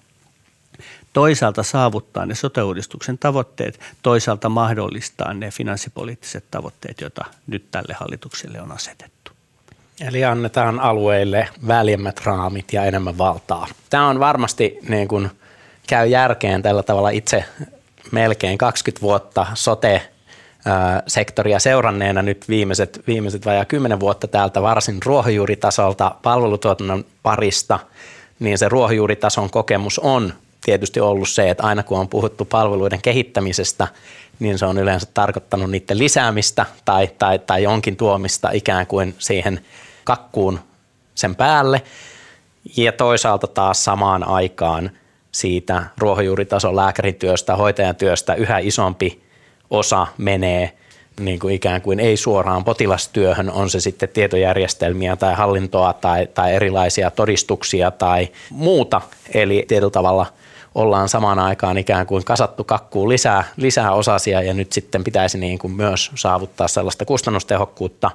toisaalta 1.13 1.63
saavuttaa 1.63 2.25
ne 2.25 2.36
sote-uudistuksen 2.36 3.17
tavoitteet, 3.17 3.79
toisaalta 4.01 4.49
mahdollistaa 4.49 5.34
ne 5.34 5.51
finanssipoliittiset 5.51 6.43
tavoitteet, 6.51 7.01
joita 7.01 7.25
nyt 7.47 7.71
tälle 7.71 7.93
hallitukselle 7.93 8.62
on 8.62 8.71
asetettu. 8.71 9.12
Eli 10.01 10.25
annetaan 10.25 10.79
alueille 10.79 11.47
väljemmät 11.67 12.21
raamit 12.25 12.73
ja 12.73 12.86
enemmän 12.86 13.17
valtaa. 13.17 13.67
Tämä 13.89 14.08
on 14.08 14.19
varmasti 14.19 14.79
niin 14.89 15.08
kuin 15.08 15.29
käy 15.88 16.08
järkeen 16.08 16.62
tällä 16.62 16.84
tavalla 16.84 17.10
itse 17.10 17.43
melkein 18.12 18.58
20 18.58 19.01
vuotta 19.01 19.47
sote 19.53 20.01
sektoria 21.08 21.60
seuranneena 21.60 22.21
nyt 22.21 22.49
viimeiset, 22.49 23.03
viimeiset 23.08 23.45
vajaa 23.45 23.65
10 23.65 23.99
vuotta 23.99 24.27
täältä 24.27 24.62
varsin 24.62 24.97
ruohonjuuritasolta 25.06 26.15
palvelutuotannon 26.23 27.06
parista, 27.23 27.79
niin 28.39 28.58
se 28.58 28.69
ruohonjuuritason 28.69 29.49
kokemus 29.49 29.99
on 29.99 30.34
tietysti 30.65 30.99
ollut 30.99 31.29
se, 31.29 31.49
että 31.49 31.63
aina 31.63 31.84
kun 31.84 31.99
on 31.99 32.08
puhuttu 32.10 32.45
palveluiden 32.45 33.01
kehittämisestä, 33.01 33.88
niin 34.39 34.60
se 34.60 34.65
on 34.65 34.77
yleensä 34.77 35.08
tarkoittanut 35.13 35.71
niiden 35.71 35.97
lisäämistä 35.97 36.65
tai, 36.86 37.10
tai, 37.19 37.39
tai 37.39 37.63
jonkin 37.63 37.95
tuomista 37.95 38.49
ikään 38.51 38.88
kuin 38.88 39.15
siihen 39.19 39.60
kakkuun 40.04 40.60
sen 41.16 41.36
päälle. 41.36 41.82
Ja 42.78 42.92
toisaalta 42.92 43.48
taas 43.48 43.84
samaan 43.84 44.28
aikaan 44.28 44.92
siitä 45.32 45.84
ruohonjuuritason 45.98 46.76
lääkärityöstä, 46.76 47.56
hoitajan 47.56 47.96
työstä 47.96 48.36
yhä 48.36 48.60
isompi 48.60 49.24
osa 49.70 50.08
menee 50.18 50.78
niin 51.20 51.39
kuin 51.39 51.56
ikään 51.56 51.82
kuin 51.82 52.00
ei 52.00 52.18
suoraan 52.18 52.63
potilastyöhön, 52.63 53.52
on 53.52 53.70
se 53.70 53.80
sitten 53.80 54.10
tietojärjestelmiä 54.10 55.16
tai 55.16 55.34
hallintoa 55.34 55.94
tai, 55.94 56.28
tai 56.28 56.54
erilaisia 56.54 57.12
todistuksia 57.12 57.92
tai 57.92 58.28
muuta. 58.50 59.02
Eli 59.34 59.66
tietyllä 59.68 59.92
tavalla– 59.92 60.26
ollaan 60.76 61.10
samaan 61.10 61.39
aikaan 61.39 61.78
ikään 61.78 62.06
kuin 62.06 62.26
kasattu 62.26 62.63
kakkuun 62.63 63.10
lisää, 63.10 63.44
lisää 63.58 63.92
osasia 63.92 64.42
ja 64.42 64.54
nyt 64.54 64.72
sitten 64.72 65.04
pitäisi 65.04 65.38
niin 65.38 65.60
kuin 65.60 65.74
myös 65.74 66.12
saavuttaa 66.16 66.68
sellaista 66.68 67.06
kustannustehokkuutta. 67.06 68.12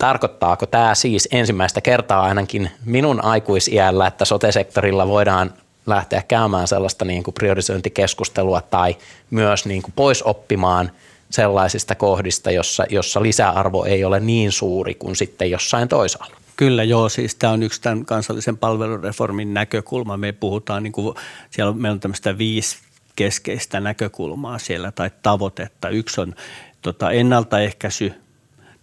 Tarkoittaako 0.00 0.66
tämä 0.66 0.94
siis 0.94 1.28
ensimmäistä 1.32 1.80
kertaa 1.80 2.22
ainakin 2.22 2.70
minun 2.84 3.24
aikuisiällä, 3.24 4.06
että 4.06 4.24
sote-sektorilla 4.24 5.08
voidaan 5.08 5.54
lähteä 5.86 6.22
käymään 6.28 6.68
sellaista 6.68 7.04
niin 7.04 7.22
kuin 7.22 7.34
priorisointikeskustelua 7.34 8.60
tai 8.60 8.96
myös 9.30 9.66
niin 9.66 9.82
kuin 9.82 9.92
pois 9.96 10.22
oppimaan 10.22 10.90
sellaisista 11.30 11.94
kohdista, 11.94 12.50
jossa, 12.50 12.84
jossa 12.90 13.22
lisäarvo 13.22 13.84
ei 13.84 14.04
ole 14.04 14.20
niin 14.20 14.52
suuri 14.52 14.94
kuin 14.94 15.16
sitten 15.16 15.50
jossain 15.50 15.88
toisaalla? 15.88 16.36
Kyllä 16.56 16.84
joo, 16.84 17.08
siis 17.08 17.34
tämä 17.34 17.52
on 17.52 17.62
yksi 17.62 17.82
tämän 17.82 18.04
kansallisen 18.04 18.58
palvelureformin 18.58 19.54
näkökulma. 19.54 20.16
Me 20.16 20.32
puhutaan, 20.32 20.82
niin 20.82 20.92
kuin, 20.92 21.14
siellä 21.50 21.72
meillä 21.72 21.94
on 21.94 22.00
tämmöistä 22.00 22.38
viisi 22.38 22.78
keskeistä 23.16 23.80
näkökulmaa 23.80 24.58
siellä 24.58 24.92
tai 24.92 25.10
tavoitetta. 25.22 25.88
Yksi 25.88 26.20
on 26.20 26.34
tota, 26.82 27.10
ennaltaehkäisy, 27.10 28.12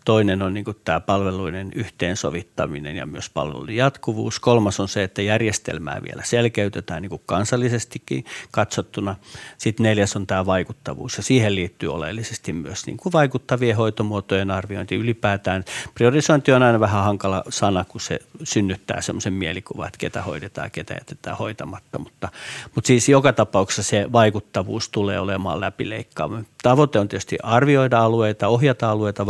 Toinen 0.08 0.42
on 0.42 0.54
niin 0.54 0.66
kuin 0.66 0.78
tämä 0.86 1.00
palveluiden 1.00 1.72
yhteensovittaminen 1.76 2.96
ja 2.96 3.06
myös 3.06 3.30
palveluiden 3.30 3.76
jatkuvuus. 3.76 4.40
Kolmas 4.40 4.80
on 4.80 4.88
se, 4.88 5.04
että 5.04 5.22
järjestelmää 5.22 6.02
vielä 6.04 6.22
selkeytetään 6.26 7.02
niin 7.02 7.10
kuin 7.10 7.22
kansallisestikin 7.26 8.26
katsottuna. 8.52 9.16
Sitten 9.58 9.84
neljäs 9.84 10.16
on 10.16 10.28
tämä 10.28 10.46
vaikuttavuus 10.46 11.18
ja 11.18 11.24
siihen 11.24 11.56
liittyy 11.56 11.94
oleellisesti 11.94 12.54
myös 12.54 12.86
niin 12.86 12.98
kuin 12.98 13.14
vaikuttavien 13.14 13.76
hoitomuotojen 13.76 14.52
arviointi 14.52 14.96
ylipäätään. 14.96 15.64
Priorisointi 15.94 16.52
on 16.52 16.64
aina 16.64 16.80
vähän 16.80 17.04
hankala 17.04 17.44
sana, 17.50 17.86
kun 17.86 18.02
se 18.02 18.20
synnyttää 18.44 19.02
semmoisen 19.02 19.34
mielikuvan, 19.34 19.88
että 19.88 19.98
ketä 19.98 20.22
hoidetaan, 20.22 20.72
ketä 20.72 20.94
jätetään 20.94 21.38
hoitamatta. 21.38 22.00
Mutta, 22.00 22.30
mutta 22.76 22.88
siis 22.88 23.10
joka 23.10 23.34
tapauksessa 23.34 23.90
se 23.90 24.12
vaikuttavuus 24.12 24.90
tulee 24.90 25.20
olemaan 25.20 25.62
läpileikkaava. 25.62 26.42
Tavoite 26.64 27.00
on 27.00 27.08
tietysti 27.08 27.38
arvioida 27.44 28.00
alueita, 28.00 28.48
ohjata 28.48 28.92
alueita 28.92 29.26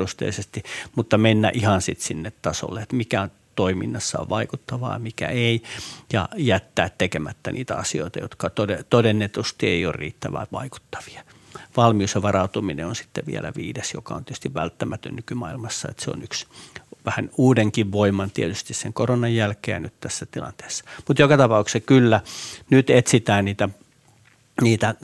vaikuttavuusperusteisesti, 0.00 0.62
mutta 0.96 1.18
mennä 1.18 1.50
ihan 1.54 1.82
sitten 1.82 2.06
sinne 2.06 2.32
tasolle, 2.42 2.82
että 2.82 2.96
mikä 2.96 3.22
on 3.22 3.30
toiminnassa 3.54 4.18
on 4.18 4.28
vaikuttavaa, 4.28 4.98
mikä 4.98 5.28
ei, 5.28 5.62
ja 6.12 6.28
jättää 6.36 6.90
tekemättä 6.98 7.52
niitä 7.52 7.76
asioita, 7.76 8.18
jotka 8.18 8.50
todennetusti 8.90 9.66
ei 9.66 9.86
ole 9.86 9.94
riittävän 9.96 10.46
vaikuttavia. 10.52 11.22
Valmius 11.76 12.14
ja 12.14 12.22
varautuminen 12.22 12.86
on 12.86 12.96
sitten 12.96 13.24
vielä 13.26 13.52
viides, 13.56 13.94
joka 13.94 14.14
on 14.14 14.24
tietysti 14.24 14.54
välttämätön 14.54 15.16
nykymaailmassa, 15.16 15.88
että 15.90 16.04
se 16.04 16.10
on 16.10 16.22
yksi 16.22 16.46
vähän 17.04 17.30
uudenkin 17.36 17.92
voiman 17.92 18.30
tietysti 18.30 18.74
sen 18.74 18.92
koronan 18.92 19.34
jälkeen 19.34 19.82
nyt 19.82 19.94
tässä 20.00 20.26
tilanteessa. 20.26 20.84
Mutta 21.08 21.22
joka 21.22 21.36
tapauksessa 21.36 21.86
kyllä 21.86 22.20
nyt 22.70 22.90
etsitään 22.90 23.44
niitä, 23.44 23.68
niitä 24.62 24.94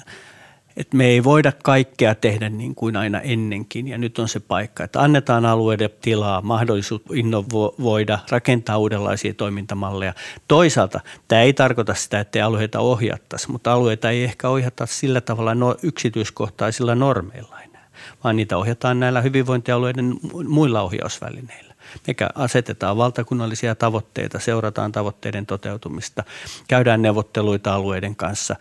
että 0.77 0.97
me 0.97 1.07
ei 1.07 1.25
voida 1.25 1.53
kaikkea 1.63 2.15
tehdä 2.15 2.49
niin 2.49 2.75
kuin 2.75 2.97
aina 2.97 3.21
ennenkin 3.21 3.89
ja 3.89 3.99
nyt 3.99 4.19
on 4.19 4.29
se 4.29 4.41
paikka, 4.41 4.85
että 4.85 5.03
annetaan 5.03 5.47
alueiden 5.47 5.91
tilaa, 6.01 6.43
mahdollisuus 6.43 7.03
innovoida, 7.13 8.19
rakentaa 8.31 8.79
uudenlaisia 8.79 9.35
toimintamalleja. 9.35 10.15
Toisaalta 10.49 11.01
tämä 11.29 11.43
ei 11.43 11.53
tarkoita 11.53 11.95
sitä, 11.95 12.21
että 12.21 12.47
alueita 12.47 12.81
ohjattaisi, 12.81 13.51
mutta 13.51 13.73
alueita 13.73 14.11
ei 14.11 14.25
ehkä 14.25 14.49
ohjata 14.49 14.87
sillä 14.87 15.21
tavalla 15.21 15.55
no, 15.55 15.77
yksityiskohtaisilla 15.83 16.95
normeilla 16.95 17.61
enää, 17.61 17.89
vaan 18.25 18.37
niitä 18.37 18.57
ohjataan 18.57 19.01
näillä 19.01 19.21
hyvinvointialueiden 19.21 20.15
muilla 20.49 20.83
ohjausvälineillä 20.83 21.66
mikä 22.07 22.31
asetetaan 22.35 22.97
valtakunnallisia 22.97 23.75
tavoitteita, 23.75 24.39
seurataan 24.39 24.93
tavoitteiden 24.93 25.47
toteutumista, 25.47 26.25
käydään 26.69 27.03
neuvotteluita 27.03 27.75
alueiden 27.75 28.17
kanssa, 28.17 28.57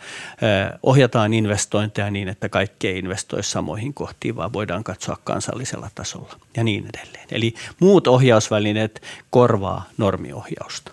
ohjataan 0.83 1.33
investointeja 1.33 2.11
niin, 2.11 2.27
että 2.27 2.49
kaikki 2.49 2.87
ei 2.87 2.97
investoi 2.97 3.43
samoihin 3.43 3.93
kohtiin, 3.93 4.35
vaan 4.35 4.53
voidaan 4.53 4.83
katsoa 4.83 5.17
kansallisella 5.23 5.89
tasolla 5.95 6.35
ja 6.57 6.63
niin 6.63 6.85
edelleen. 6.93 7.27
Eli 7.31 7.53
muut 7.79 8.07
ohjausvälineet 8.07 9.01
korvaa 9.29 9.85
normiohjausta. 9.97 10.91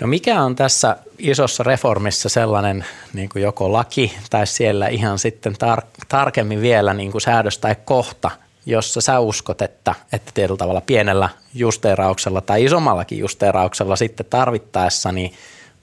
No 0.00 0.06
mikä 0.06 0.42
on 0.42 0.56
tässä 0.56 0.96
isossa 1.18 1.62
reformissa 1.62 2.28
sellainen 2.28 2.84
niin 3.12 3.28
kuin 3.28 3.42
joko 3.42 3.72
laki 3.72 4.16
tai 4.30 4.46
siellä 4.46 4.88
ihan 4.88 5.18
sitten 5.18 5.52
tar- 5.52 5.86
tarkemmin 6.08 6.60
vielä 6.60 6.94
niin 6.94 7.12
kuin 7.12 7.22
säädös 7.22 7.58
tai 7.58 7.76
kohta– 7.84 8.30
jossa 8.66 9.00
sä 9.00 9.20
uskot, 9.20 9.62
että, 9.62 9.94
että 10.12 10.30
tietyllä 10.34 10.58
tavalla 10.58 10.80
pienellä 10.80 11.28
justeerauksella 11.54 12.40
tai 12.40 12.64
isommallakin 12.64 13.18
justeerauksella 13.18 13.96
sitten 13.96 14.26
tarvittaessa 14.30 15.12
niin 15.12 15.32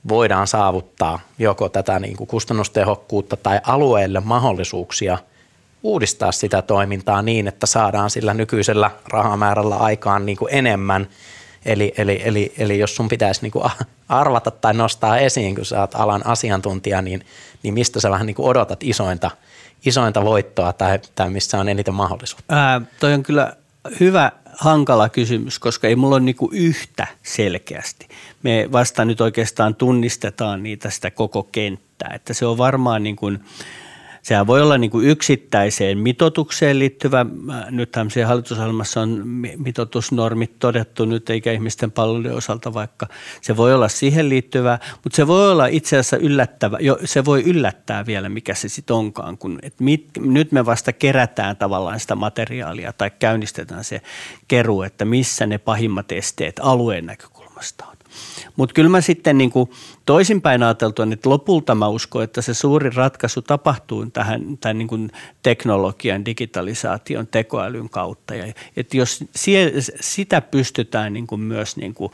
voidaan 0.07 0.47
saavuttaa 0.47 1.19
joko 1.39 1.69
tätä 1.69 1.99
niin 1.99 2.17
kuin 2.17 2.27
kustannustehokkuutta 2.27 3.37
tai 3.37 3.59
alueelle 3.63 4.19
mahdollisuuksia 4.19 5.17
uudistaa 5.83 6.31
sitä 6.31 6.61
toimintaa 6.61 7.21
niin, 7.21 7.47
että 7.47 7.65
saadaan 7.65 8.09
sillä 8.09 8.33
nykyisellä 8.33 8.91
rahamäärällä 9.09 9.75
aikaan 9.75 10.25
niin 10.25 10.37
kuin 10.37 10.53
enemmän. 10.53 11.07
Eli, 11.65 11.93
eli, 11.97 12.21
eli, 12.23 12.53
eli 12.57 12.79
jos 12.79 12.95
sun 12.95 13.09
pitäisi 13.09 13.41
niin 13.41 13.51
kuin 13.51 13.71
arvata 14.09 14.51
tai 14.51 14.73
nostaa 14.73 15.17
esiin, 15.17 15.55
kun 15.55 15.65
sä 15.65 15.79
oot 15.79 15.95
alan 15.95 16.25
asiantuntija, 16.25 17.01
niin, 17.01 17.25
niin 17.63 17.73
mistä 17.73 17.99
sä 17.99 18.11
vähän 18.11 18.27
niin 18.27 18.35
kuin 18.35 18.49
odotat 18.49 18.83
isointa– 18.83 19.31
isointa 19.85 20.25
voittoa 20.25 20.73
tai, 20.73 20.99
tai 21.15 21.29
missä 21.29 21.59
on 21.59 21.69
eniten 21.69 21.93
mahdollisuutta? 21.93 22.55
Ää, 22.55 22.81
toi 22.99 23.13
on 23.13 23.23
kyllä 23.23 23.53
hyvä, 23.99 24.31
hankala 24.57 25.09
kysymys, 25.09 25.59
koska 25.59 25.87
ei 25.87 25.95
mulla 25.95 26.15
ole 26.15 26.23
niinku 26.23 26.49
yhtä 26.53 27.07
selkeästi. 27.23 28.07
Me 28.43 28.69
vasta 28.71 29.05
nyt 29.05 29.21
oikeastaan 29.21 29.75
tunnistetaan 29.75 30.63
niitä 30.63 30.89
sitä 30.89 31.11
koko 31.11 31.43
kenttää, 31.43 32.11
että 32.15 32.33
se 32.33 32.45
on 32.45 32.57
varmaan 32.57 33.03
niin 33.03 33.15
kuin– 33.15 33.39
Sehän 34.23 34.47
voi 34.47 34.61
olla 34.61 34.77
niin 34.77 34.91
kuin 34.91 35.07
yksittäiseen 35.07 35.97
mitotukseen 35.97 36.79
liittyvä. 36.79 37.25
Nyt 37.69 37.91
tämmöisiä 37.91 38.27
hallitusohjelmassa 38.27 39.01
on 39.01 39.21
mitotusnormit 39.57 40.59
todettu 40.59 41.05
nyt 41.05 41.29
eikä 41.29 41.51
ihmisten 41.51 41.91
palveluiden 41.91 42.35
osalta, 42.35 42.73
vaikka 42.73 43.07
se 43.41 43.57
voi 43.57 43.73
olla 43.73 43.87
siihen 43.87 44.29
liittyvä, 44.29 44.79
mutta 45.03 45.15
se 45.15 45.27
voi 45.27 45.51
olla 45.51 45.67
itse 45.67 45.97
asiassa 45.97 46.17
yllättävä, 46.17 46.77
jo, 46.81 46.97
se 47.05 47.25
voi 47.25 47.43
yllättää 47.43 48.05
vielä, 48.05 48.29
mikä 48.29 48.53
se 48.53 48.69
sitten 48.69 48.95
onkaan, 48.95 49.37
kun 49.37 49.59
et 49.61 49.79
mit, 49.79 50.09
nyt 50.19 50.51
me 50.51 50.65
vasta 50.65 50.93
kerätään 50.93 51.57
tavallaan 51.57 51.99
sitä 51.99 52.15
materiaalia 52.15 52.93
tai 52.93 53.11
käynnistetään 53.19 53.83
se 53.83 54.01
keru, 54.47 54.81
että 54.81 55.05
missä 55.05 55.45
ne 55.45 55.57
pahimmat 55.57 56.11
esteet 56.11 56.59
alueen 56.63 57.05
näkökulmasta 57.05 57.85
on. 57.85 57.92
Mutta 58.55 58.73
kyllä 58.73 58.89
mä 58.89 59.01
sitten 59.01 59.37
niin 59.37 59.51
kuin 59.51 59.69
toisinpäin 60.05 60.63
ajateltu, 60.63 61.01
että 61.01 61.29
lopulta 61.29 61.75
mä 61.75 61.87
uskon, 61.87 62.23
että 62.23 62.41
se 62.41 62.53
suuri 62.53 62.89
ratkaisu 62.89 63.41
tapahtuu 63.41 64.05
tähän 64.05 64.57
tämän 64.57 64.77
niin 64.77 64.87
kuin 64.87 65.11
teknologian, 65.43 66.25
digitalisaation, 66.25 67.27
tekoälyn 67.27 67.89
kautta. 67.89 68.35
Ja, 68.35 68.53
että 68.77 68.97
jos 68.97 69.23
sie, 69.35 69.71
sitä 69.99 70.41
pystytään 70.41 71.13
niin 71.13 71.27
kuin 71.27 71.41
myös 71.41 71.77
niin 71.77 71.93
kuin 71.93 72.11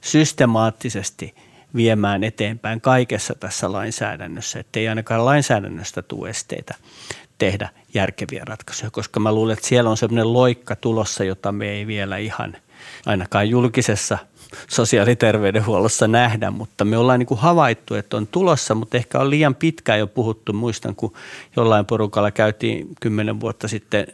systemaattisesti 0.00 1.34
viemään 1.74 2.24
eteenpäin 2.24 2.80
kaikessa 2.80 3.34
tässä 3.34 3.72
lainsäädännössä, 3.72 4.60
ettei 4.60 4.88
ainakaan 4.88 5.24
lainsäädännöstä 5.24 6.02
tule 6.02 6.30
esteitä 6.30 6.74
tehdä 7.38 7.68
järkeviä 7.94 8.42
ratkaisuja, 8.44 8.90
koska 8.90 9.20
mä 9.20 9.32
luulen, 9.32 9.52
että 9.52 9.68
siellä 9.68 9.90
on 9.90 9.96
sellainen 9.96 10.32
loikka 10.32 10.76
tulossa, 10.76 11.24
jota 11.24 11.52
me 11.52 11.70
ei 11.70 11.86
vielä 11.86 12.16
ihan 12.16 12.56
ainakaan 13.06 13.48
julkisessa– 13.48 14.18
sosiaali- 14.68 15.10
ja 15.10 15.16
terveydenhuollossa 15.16 16.08
nähdä, 16.08 16.50
mutta 16.50 16.84
me 16.84 16.96
ollaan 16.98 17.18
niin 17.18 17.28
havaittu, 17.36 17.94
että 17.94 18.16
on 18.16 18.26
tulossa, 18.26 18.74
mutta 18.74 18.96
ehkä 18.96 19.18
on 19.18 19.30
liian 19.30 19.54
pitkään 19.54 19.98
jo 19.98 20.06
puhuttu. 20.06 20.52
Muistan, 20.52 20.94
kun 20.96 21.12
jollain 21.56 21.86
porukalla 21.86 22.30
käytiin 22.30 22.88
kymmenen 23.00 23.40
vuotta 23.40 23.68
sitten 23.68 24.06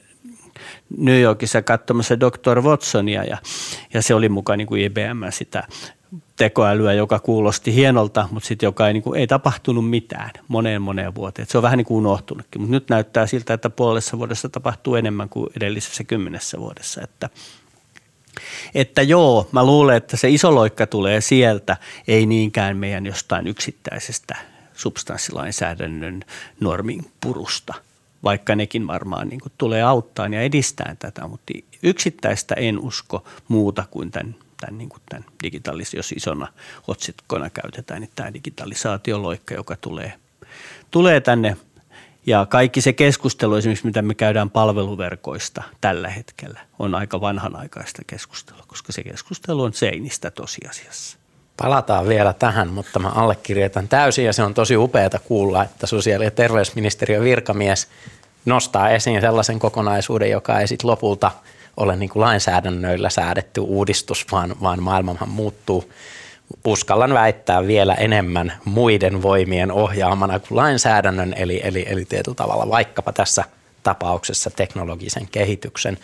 New 0.97 1.21
Yorkissa 1.21 1.63
katsomassa 1.63 2.21
Dr. 2.21 2.61
Watsonia 2.61 3.25
ja, 3.25 3.39
ja 3.95 4.03
se 4.03 4.15
oli 4.15 4.29
mukaan 4.29 4.59
niin 4.59 4.79
IBM 4.79 5.31
sitä 5.31 5.63
tekoälyä, 6.37 6.93
joka 6.93 7.19
kuulosti 7.19 7.75
hienolta, 7.75 8.29
mutta 8.31 8.47
sitten 8.47 8.67
joka 8.67 8.87
ei, 8.87 8.93
niin 8.93 9.03
kuin, 9.03 9.21
ei 9.21 9.27
tapahtunut 9.27 9.91
mitään 9.91 10.31
moneen 10.49 10.83
moneen 10.83 11.15
vuoteen. 11.15 11.43
Et 11.43 11.51
se 11.51 11.59
on 11.59 11.63
vähän 11.63 11.77
niin 11.77 11.87
kuin 11.87 11.99
unohtunutkin, 11.99 12.61
mutta 12.61 12.75
nyt 12.75 12.89
näyttää 12.89 13.27
siltä, 13.27 13.55
että 13.55 13.71
puolessa 13.71 14.19
vuodessa 14.19 14.49
tapahtuu 14.49 14.95
enemmän 14.95 15.29
kuin 15.29 15.51
edellisessä 15.57 16.05
kymmenessä 16.05 16.59
vuodessa. 16.61 17.03
Että 17.03 17.31
että 18.75 19.03
joo, 19.03 19.49
mä 19.53 19.65
luulen, 19.65 19.97
että 19.97 20.17
se 20.17 20.31
iso 20.31 20.55
loikka 20.55 20.87
tulee 20.87 21.21
sieltä, 21.21 21.77
ei 22.09 22.27
niinkään 22.27 22.77
meidän 22.77 23.07
jostain 23.07 23.47
yksittäisestä 23.47 24.37
substanssilainsäädännön 24.75 26.25
normin 26.61 27.11
purusta, 27.21 27.75
vaikka 28.25 28.55
nekin 28.55 28.87
varmaan 28.87 29.29
niin 29.29 29.41
kuin 29.41 29.53
tulee 29.59 29.83
auttaa 29.83 30.27
ja 30.27 30.43
edistää 30.43 30.97
tätä, 30.99 31.27
mutta 31.29 31.53
yksittäistä 31.83 32.55
en 32.55 32.79
usko 32.79 33.25
muuta 33.49 33.85
kuin 33.91 34.11
tämän, 34.11 34.35
tämän, 34.61 34.79
niin 34.79 34.89
kuin 34.89 35.03
tämän 35.09 35.25
digitalis, 35.43 35.95
jos 35.95 36.13
isona 36.13 36.49
otsikkona 36.89 37.51
käytetään, 37.51 38.01
niin 38.01 38.11
tämä 38.17 38.35
digitalisaatioloikka, 38.35 39.55
joka 39.55 39.77
tulee, 39.77 40.13
tulee 40.91 41.21
tänne 41.21 41.57
ja 42.27 42.47
kaikki 42.47 42.81
se 42.81 42.93
keskustelu 42.93 43.55
esimerkiksi, 43.55 43.87
mitä 43.87 44.03
me 44.03 44.15
käydään 44.15 44.51
palveluverkoista 44.51 45.63
tällä 45.81 46.09
hetkellä, 46.09 46.61
on 46.79 46.95
aika 46.95 47.21
vanhanaikaista 47.21 48.03
keskustelua, 48.07 48.65
koska 48.67 48.93
se 48.93 49.03
keskustelu 49.03 49.63
on 49.63 49.73
seinistä 49.73 50.31
tosiasiassa. 50.31 51.19
Palataan 51.57 52.09
vielä 52.09 52.33
tähän, 52.33 52.69
mutta 52.69 52.99
mä 52.99 53.09
allekirjoitan 53.09 53.89
täysin 53.89 54.25
ja 54.25 54.33
se 54.33 54.43
on 54.43 54.55
tosi 54.55 54.77
upeaa 54.77 55.11
kuulla, 55.25 55.65
että 55.65 55.87
sosiaali- 55.87 56.25
ja 56.25 56.31
terveysministeriön 56.31 57.25
virkamies 57.25 57.89
nostaa 58.45 58.91
esiin 58.91 59.21
sellaisen 59.21 59.59
kokonaisuuden, 59.59 60.31
joka 60.31 60.61
ei 60.61 60.69
sitten 60.69 60.91
lopulta 60.91 61.31
ole 61.77 61.97
niin 61.97 62.09
kuin 62.09 62.21
lainsäädännöillä 62.21 63.11
säädetty 63.11 63.61
uudistus, 63.61 64.27
vaan, 64.33 64.57
vaan 64.63 64.83
maailmahan 64.83 65.29
muuttuu 65.29 65.93
uskallan 66.65 67.15
väittää 67.15 67.67
vielä 67.67 67.95
enemmän 67.95 68.53
muiden 68.65 69.23
voimien 69.23 69.73
ohjaamana 69.73 70.39
kuin 70.39 70.57
lainsäädännön, 70.57 71.35
eli, 71.37 71.61
eli, 71.65 71.87
eli 71.89 72.05
tietyllä 72.05 72.35
tavalla 72.35 72.71
vaikkapa 72.71 73.13
tässä 73.13 73.45
tapauksessa 73.83 74.51
teknologisen 74.51 75.29
kehityksen. 75.33 75.99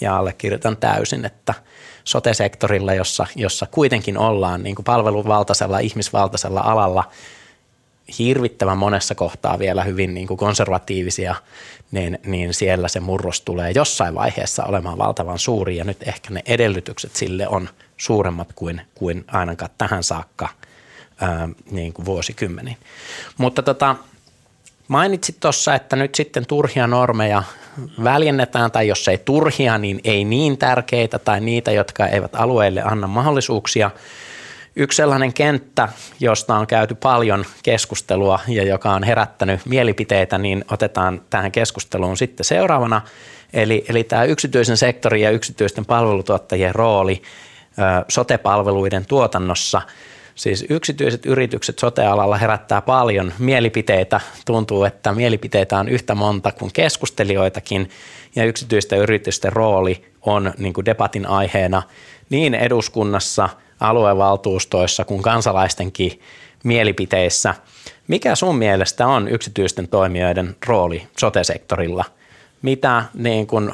Ja 0.00 0.16
allekirjoitan 0.16 0.76
täysin, 0.76 1.24
että 1.24 1.54
sote-sektorilla, 2.04 2.94
jossa, 2.94 3.26
jossa 3.36 3.66
kuitenkin 3.70 4.18
ollaan 4.18 4.62
niin 4.62 4.76
kuin 4.76 4.84
palveluvaltaisella, 4.84 5.78
ihmisvaltaisella 5.78 6.60
alalla, 6.60 7.04
hirvittävän 8.18 8.78
monessa 8.78 9.14
kohtaa 9.14 9.58
vielä 9.58 9.84
hyvin 9.84 10.14
niin 10.14 10.26
kuin 10.26 10.38
konservatiivisia, 10.38 11.34
niin, 11.90 12.18
niin 12.26 12.54
siellä 12.54 12.88
se 12.88 13.00
murros 13.00 13.40
tulee 13.40 13.72
jossain 13.74 14.14
vaiheessa 14.14 14.64
olemaan 14.64 14.98
valtavan 14.98 15.38
suuri 15.38 15.76
ja 15.76 15.84
nyt 15.84 16.08
ehkä 16.08 16.30
ne 16.30 16.42
edellytykset 16.46 17.16
sille 17.16 17.48
on 17.48 17.68
suuremmat 17.98 18.48
kuin, 18.54 18.80
kuin 18.94 19.24
ainakaan 19.26 19.70
tähän 19.78 20.02
saakka 20.02 20.48
ää, 21.20 21.48
niin 21.70 21.92
kuin 21.92 22.06
vuosikymmeniin. 22.06 22.76
Mutta 23.38 23.62
tota, 23.62 23.96
mainitsit 24.88 25.40
tuossa, 25.40 25.74
että 25.74 25.96
nyt 25.96 26.14
sitten 26.14 26.46
turhia 26.46 26.86
normeja 26.86 27.42
väljennetään 28.04 28.70
tai 28.70 28.88
jos 28.88 29.08
ei 29.08 29.18
turhia, 29.18 29.78
niin 29.78 30.00
ei 30.04 30.24
niin 30.24 30.58
tärkeitä 30.58 31.18
tai 31.18 31.40
niitä, 31.40 31.72
jotka 31.72 32.06
eivät 32.06 32.34
alueille 32.34 32.82
anna 32.82 33.06
mahdollisuuksia– 33.06 33.90
Yksi 34.80 34.96
sellainen 34.96 35.32
kenttä, 35.32 35.88
josta 36.20 36.56
on 36.56 36.66
käyty 36.66 36.94
paljon 36.94 37.44
keskustelua 37.62 38.38
ja 38.48 38.64
joka 38.64 38.92
on 38.92 39.02
herättänyt 39.02 39.60
mielipiteitä, 39.66 40.38
niin 40.38 40.64
otetaan 40.70 41.22
tähän 41.30 41.52
keskusteluun 41.52 42.16
sitten 42.16 42.44
seuraavana. 42.44 43.00
Eli, 43.52 43.84
eli 43.88 44.04
tämä 44.04 44.24
yksityisen 44.24 44.76
sektorin 44.76 45.22
ja 45.22 45.30
yksityisten 45.30 45.86
palvelutuottajien 45.86 46.74
rooli 46.74 47.22
sote-palveluiden 48.08 49.06
tuotannossa. 49.06 49.82
Siis 50.34 50.64
yksityiset 50.70 51.26
yritykset 51.26 51.78
sote-alalla 51.78 52.36
herättää 52.36 52.82
paljon 52.82 53.32
mielipiteitä. 53.38 54.20
Tuntuu, 54.46 54.84
että 54.84 55.12
mielipiteitä 55.12 55.78
on 55.78 55.88
yhtä 55.88 56.14
monta 56.14 56.52
kuin 56.52 56.72
keskustelijoitakin 56.72 57.90
ja 58.36 58.44
yksityisten 58.44 58.98
yritysten 58.98 59.52
rooli 59.52 60.04
on 60.22 60.52
niin 60.58 60.74
kuin 60.74 60.84
debatin 60.84 61.26
aiheena 61.26 61.82
niin 62.30 62.54
eduskunnassa– 62.54 63.48
aluevaltuustoissa 63.80 65.04
kuin 65.04 65.22
kansalaistenkin 65.22 66.20
mielipiteissä. 66.64 67.54
Mikä 68.08 68.34
sun 68.34 68.58
mielestä 68.58 69.06
on 69.06 69.28
yksityisten 69.28 69.88
toimijoiden 69.88 70.56
rooli 70.66 71.08
sote-sektorilla? 71.18 72.04
Mitä 72.62 73.04
niin 73.14 73.46
kuin, 73.46 73.72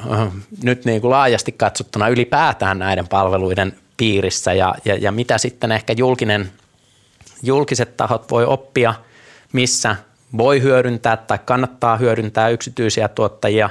nyt 0.63 0.85
niin 0.85 1.01
kuin 1.01 1.11
laajasti 1.11 1.51
katsottuna 1.51 2.07
ylipäätään 2.07 2.79
näiden 2.79 3.07
palveluiden 3.07 3.75
piirissä 3.97 4.53
ja, 4.53 4.75
ja, 4.85 4.95
ja 4.95 5.11
mitä 5.11 5.37
sitten 5.37 5.71
ehkä 5.71 5.93
julkinen, 5.97 6.51
julkiset 7.43 7.97
tahot 7.97 8.31
voi 8.31 8.45
oppia, 8.45 8.93
missä 9.53 9.95
voi 10.37 10.61
hyödyntää 10.61 11.17
tai 11.17 11.39
kannattaa 11.45 11.97
hyödyntää 11.97 12.49
yksityisiä 12.49 13.07
tuottajia. 13.07 13.69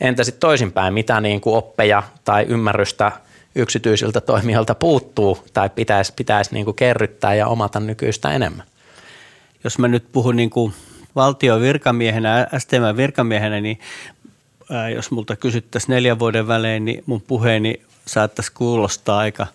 Entä 0.00 0.24
sitten 0.24 0.40
toisinpäin, 0.40 0.94
mitä 0.94 1.20
niin 1.20 1.40
kuin 1.40 1.56
oppeja 1.56 2.02
tai 2.24 2.44
ymmärrystä– 2.48 3.12
yksityisiltä 3.54 4.20
toimijoilta 4.20 4.74
puuttuu 4.74 5.38
tai 5.52 5.70
pitäisi, 5.70 6.12
pitäisi 6.16 6.54
niin 6.54 6.64
kuin 6.64 6.74
kerryttää 6.74 7.34
ja 7.34 7.46
omata 7.46 7.80
nykyistä 7.80 8.32
enemmän? 8.32 8.66
Jos 9.64 9.78
mä 9.78 9.88
nyt 9.88 10.04
puhun 10.12 10.36
niin 10.36 10.50
kuin 10.50 10.72
valtion 11.16 11.60
virkamiehenä, 11.60 12.46
STM 12.58 12.96
virkamiehenä, 12.96 13.60
niin 13.60 13.78
jos 14.94 15.10
multa 15.10 15.36
kysyttäisiin 15.36 15.94
neljän 15.94 16.18
vuoden 16.18 16.48
välein, 16.48 16.84
niin 16.84 17.02
mun 17.06 17.20
puheeni 17.20 17.82
saattaisi 18.10 18.52
kuulostaa 18.52 19.18
aika... 19.18 19.46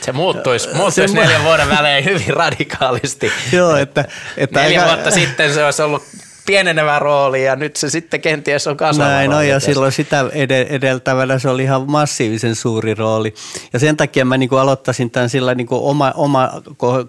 Se 0.00 0.12
muuttuisi, 0.12 0.68
muuttuisi 0.74 1.14
se, 1.14 1.20
neljän 1.20 1.44
vuoden 1.44 1.68
välein 1.68 2.04
hyvin 2.04 2.34
radikaalisti. 2.36 3.32
Joo, 3.52 3.76
että, 3.76 4.04
että 4.36 4.62
Neljä 4.62 4.82
aika, 4.82 4.94
vuotta 4.94 5.10
sitten 5.10 5.54
se 5.54 5.64
olisi 5.64 5.82
ollut 5.82 6.02
pienenevä 6.46 6.98
rooli 6.98 7.44
ja 7.44 7.56
nyt 7.56 7.76
se 7.76 7.90
sitten 7.90 8.20
kenties 8.20 8.66
on 8.66 8.76
kasvava 8.76 9.08
Näin 9.08 9.30
no, 9.30 9.42
ja 9.42 9.60
silloin 9.60 9.92
sitä 9.92 10.24
edeltävänä 10.68 11.38
se 11.38 11.48
oli 11.48 11.62
ihan 11.62 11.90
massiivisen 11.90 12.54
suuri 12.54 12.94
rooli. 12.94 13.34
Ja 13.72 13.78
sen 13.78 13.96
takia 13.96 14.24
mä 14.24 14.36
niin 14.36 14.48
kuin 14.48 14.60
aloittaisin 14.60 15.10
tämän 15.10 15.28
sillä 15.28 15.54
niin 15.54 15.66
kuin 15.66 15.82
oma, 15.82 16.12
oma, 16.16 16.50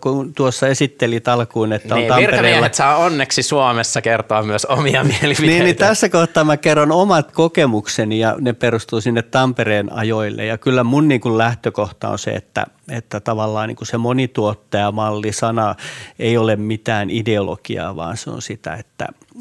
kun 0.01 0.33
tuossa 0.33 0.67
esittelit 0.67 1.27
alkuun, 1.27 1.73
että 1.73 1.95
niin, 1.95 2.03
on 2.03 2.07
Tampereella. 2.07 2.41
Virkamiehet 2.43 2.73
saa 2.73 2.95
onneksi 2.95 3.43
Suomessa 3.43 4.01
kertoa 4.01 4.43
myös 4.43 4.65
omia 4.65 5.03
mielipiteitä. 5.03 5.41
Niin, 5.41 5.63
niin 5.63 5.75
tässä 5.75 6.09
kohtaa 6.09 6.43
mä 6.43 6.57
kerron 6.57 6.91
omat 6.91 7.31
kokemukseni 7.31 8.19
ja 8.19 8.35
ne 8.39 8.53
perustuu 8.53 9.01
sinne 9.01 9.21
Tampereen 9.21 9.93
ajoille. 9.93 10.45
Ja 10.45 10.57
kyllä 10.57 10.83
mun 10.83 11.07
niin 11.07 11.21
kuin 11.21 11.37
lähtökohta 11.37 12.09
on 12.09 12.19
se, 12.19 12.31
että 12.31 12.65
että 12.89 13.19
tavallaan 13.19 13.67
niin 13.67 13.75
kuin 13.75 13.87
se 13.87 13.97
monituottajamalli 13.97 15.33
sana 15.33 15.75
ei 16.19 16.37
ole 16.37 16.55
mitään 16.55 17.09
ideologiaa, 17.09 17.95
vaan 17.95 18.17
se 18.17 18.29
on 18.29 18.41
sitä, 18.41 18.73
että, 18.73 18.94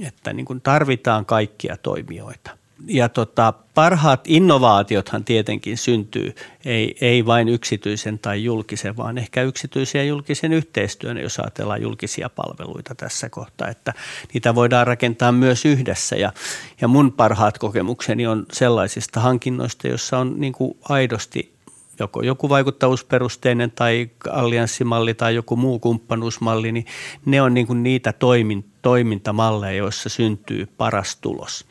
että 0.07 0.33
niin 0.33 0.47
kuin 0.47 0.61
tarvitaan 0.61 1.27
kaikkia 1.27 1.77
toimijoita. 1.77 2.51
Ja 2.87 3.09
tota, 3.09 3.53
parhaat 3.75 4.21
innovaatiothan 4.25 5.25
tietenkin 5.25 5.79
syntyy, 5.79 6.35
ei, 6.65 6.97
ei 7.01 7.27
vain 7.27 7.49
yksityisen 7.49 8.19
tai 8.19 8.45
julkisen, 8.45 8.97
vaan 8.97 9.19
ehkä 9.19 9.43
yksityisen 9.43 9.99
ja 9.99 10.05
julkisen 10.05 10.53
yhteistyön, 10.53 11.19
jos 11.19 11.39
ajatellaan 11.39 11.83
julkisia 11.83 12.29
palveluita 12.29 12.95
tässä 12.95 13.29
kohtaa, 13.29 13.69
että 13.69 13.93
niitä 14.35 14.55
voidaan 14.55 14.87
rakentaa 14.87 15.33
myös 15.33 15.65
yhdessä. 15.65 16.17
Ja, 16.17 16.33
ja 16.81 16.89
mun 16.89 17.13
parhaat 17.13 17.59
kokemukseni 17.59 18.27
on 18.27 18.47
sellaisista 18.53 19.21
hankinnoista, 19.21 19.89
joissa 19.89 20.19
on 20.19 20.35
niin 20.41 20.53
kuin 20.53 20.77
aidosti 20.89 21.55
joko 21.99 22.23
joku 22.23 22.49
vaikuttavuusperusteinen 22.49 23.71
tai 23.71 24.11
allianssimalli 24.31 25.15
tai 25.15 25.35
joku 25.35 25.57
muu 25.57 25.79
kumppanuusmalli, 25.79 26.73
niin 26.73 26.87
ne 27.25 27.43
on 27.43 27.55
niin 27.55 27.67
kuin 27.67 27.83
niitä 27.83 28.13
toimin, 28.13 28.74
toimintamalleja, 28.85 29.77
joissa 29.77 30.09
syntyy 30.09 30.69
paras 30.77 31.17
tulos. 31.17 31.67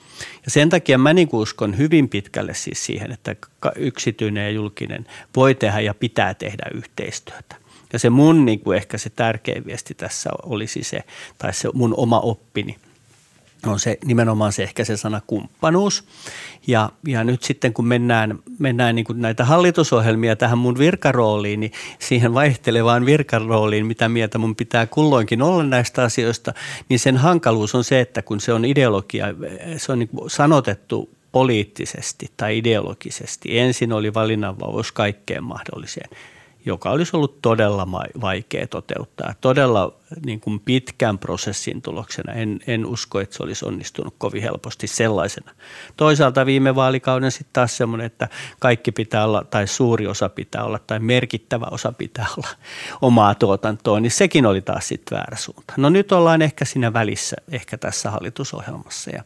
Ja 0.45 0.51
sen 0.51 0.69
takia 0.69 0.97
mä 0.97 1.13
niin 1.13 1.29
uskon 1.31 1.77
hyvin 1.77 2.09
pitkälle 2.09 2.53
siis 2.53 2.85
siihen, 2.85 3.11
että 3.11 3.35
yksityinen 3.75 4.43
ja 4.43 4.49
julkinen 4.49 5.05
voi 5.35 5.55
tehdä 5.55 5.79
ja 5.79 5.93
pitää 5.93 6.33
tehdä 6.33 6.63
yhteistyötä. 6.73 7.55
Ja 7.93 7.99
se 7.99 8.09
mun 8.09 8.45
niin 8.45 8.59
kuin 8.59 8.77
ehkä 8.77 8.97
se 8.97 9.09
tärkein 9.09 9.65
viesti 9.65 9.93
tässä 9.93 10.29
olisi 10.43 10.83
se, 10.83 11.03
tai 11.37 11.53
se 11.53 11.69
mun 11.73 11.93
oma 11.97 12.19
oppini– 12.19 12.77
on 13.65 13.79
se 13.79 13.97
nimenomaan 14.05 14.53
se 14.53 14.63
ehkä 14.63 14.85
se 14.85 14.97
sana 14.97 15.21
kumppanuus. 15.27 16.03
Ja, 16.67 16.89
ja 17.07 17.23
nyt 17.23 17.43
sitten 17.43 17.73
kun 17.73 17.87
mennään, 17.87 18.39
mennään 18.59 18.95
niin 18.95 19.05
kuin 19.05 19.21
näitä 19.21 19.45
hallitusohjelmia 19.45 20.35
tähän 20.35 20.57
mun 20.57 20.77
virkarooliin, 20.77 21.59
niin 21.59 21.71
siihen 21.99 22.33
vaihtelevaan 22.33 23.05
virkarooliin, 23.05 23.85
mitä 23.85 24.09
mieltä 24.09 24.37
mun 24.37 24.55
pitää 24.55 24.85
kulloinkin 24.85 25.41
olla 25.41 25.63
näistä 25.63 26.03
asioista, 26.03 26.53
niin 26.89 26.99
sen 26.99 27.17
hankaluus 27.17 27.75
on 27.75 27.83
se, 27.83 27.99
että 27.99 28.21
kun 28.21 28.39
se 28.39 28.53
on 28.53 28.65
ideologia, 28.65 29.27
se 29.77 29.91
on 29.91 29.99
niin 29.99 30.09
sanotettu 30.27 31.09
poliittisesti 31.31 32.31
tai 32.37 32.57
ideologisesti. 32.57 33.59
Ensin 33.59 33.93
oli 33.93 34.13
valinnanvapaus 34.13 34.91
kaikkeen 34.91 35.43
mahdolliseen 35.43 36.09
joka 36.65 36.91
olisi 36.91 37.15
ollut 37.15 37.41
todella 37.41 37.87
vaikea 38.21 38.67
toteuttaa. 38.67 39.33
Todella 39.41 39.93
niin 40.25 40.39
kuin 40.39 40.59
pitkän 40.59 41.17
prosessin 41.19 41.81
tuloksena. 41.81 42.33
En, 42.33 42.59
en 42.67 42.85
usko, 42.85 43.19
että 43.19 43.35
se 43.35 43.43
olisi 43.43 43.65
onnistunut 43.65 44.15
kovin 44.17 44.41
helposti 44.41 44.87
sellaisena. 44.87 45.51
Toisaalta 45.97 46.45
viime 46.45 46.75
vaalikauden 46.75 47.31
sitten 47.31 47.53
taas 47.53 47.77
semmoinen, 47.77 48.05
että 48.05 48.29
kaikki 48.59 48.91
pitää 48.91 49.25
olla, 49.25 49.43
tai 49.43 49.67
suuri 49.67 50.07
osa 50.07 50.29
pitää 50.29 50.63
olla, 50.63 50.79
tai 50.79 50.99
merkittävä 50.99 51.65
osa 51.71 51.91
pitää 51.91 52.25
olla 52.37 52.49
omaa 53.01 53.35
tuotantoa, 53.35 53.99
niin 53.99 54.11
sekin 54.11 54.45
oli 54.45 54.61
taas 54.61 54.87
sitten 54.87 55.15
väärä 55.15 55.37
suunta. 55.37 55.73
No 55.77 55.89
nyt 55.89 56.11
ollaan 56.11 56.41
ehkä 56.41 56.65
siinä 56.65 56.93
välissä, 56.93 57.35
ehkä 57.51 57.77
tässä 57.77 58.11
hallitusohjelmassa. 58.11 59.11
Ja 59.11 59.23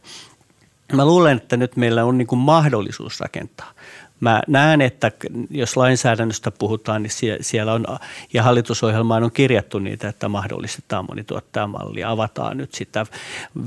Mä 0.92 1.04
luulen, 1.04 1.36
että 1.36 1.56
nyt 1.56 1.76
meillä 1.76 2.04
on 2.04 2.18
niin 2.18 2.26
kuin 2.26 2.38
mahdollisuus 2.38 3.20
rakentaa 3.20 3.72
Mä 4.20 4.42
näen, 4.46 4.80
että 4.80 5.12
jos 5.50 5.76
lainsäädännöstä 5.76 6.50
puhutaan, 6.50 7.02
niin 7.02 7.12
siellä 7.40 7.72
on, 7.72 7.84
ja 8.32 8.42
hallitusohjelmaan 8.42 9.24
on 9.24 9.32
kirjattu 9.32 9.78
niitä, 9.78 10.08
että 10.08 10.28
mahdollistetaan 10.28 11.04
monituottajamalli, 11.08 12.04
avataan 12.04 12.56
nyt 12.56 12.74
sitä 12.74 13.06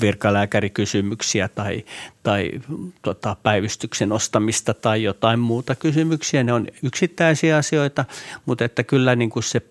virkalääkärikysymyksiä 0.01 1.47
tai, 1.47 1.85
tai 2.23 2.51
tota, 3.01 3.35
päivystyksen 3.43 4.11
ostamista 4.11 4.73
tai 4.73 5.03
jotain 5.03 5.39
muuta 5.39 5.75
kysymyksiä. 5.75 6.43
Ne 6.43 6.53
on 6.53 6.67
yksittäisiä 6.83 7.57
asioita, 7.57 8.05
mutta 8.45 8.65
että 8.65 8.83
kyllä 8.83 9.15
niin 9.15 9.29
kuin 9.29 9.43
se 9.43 9.61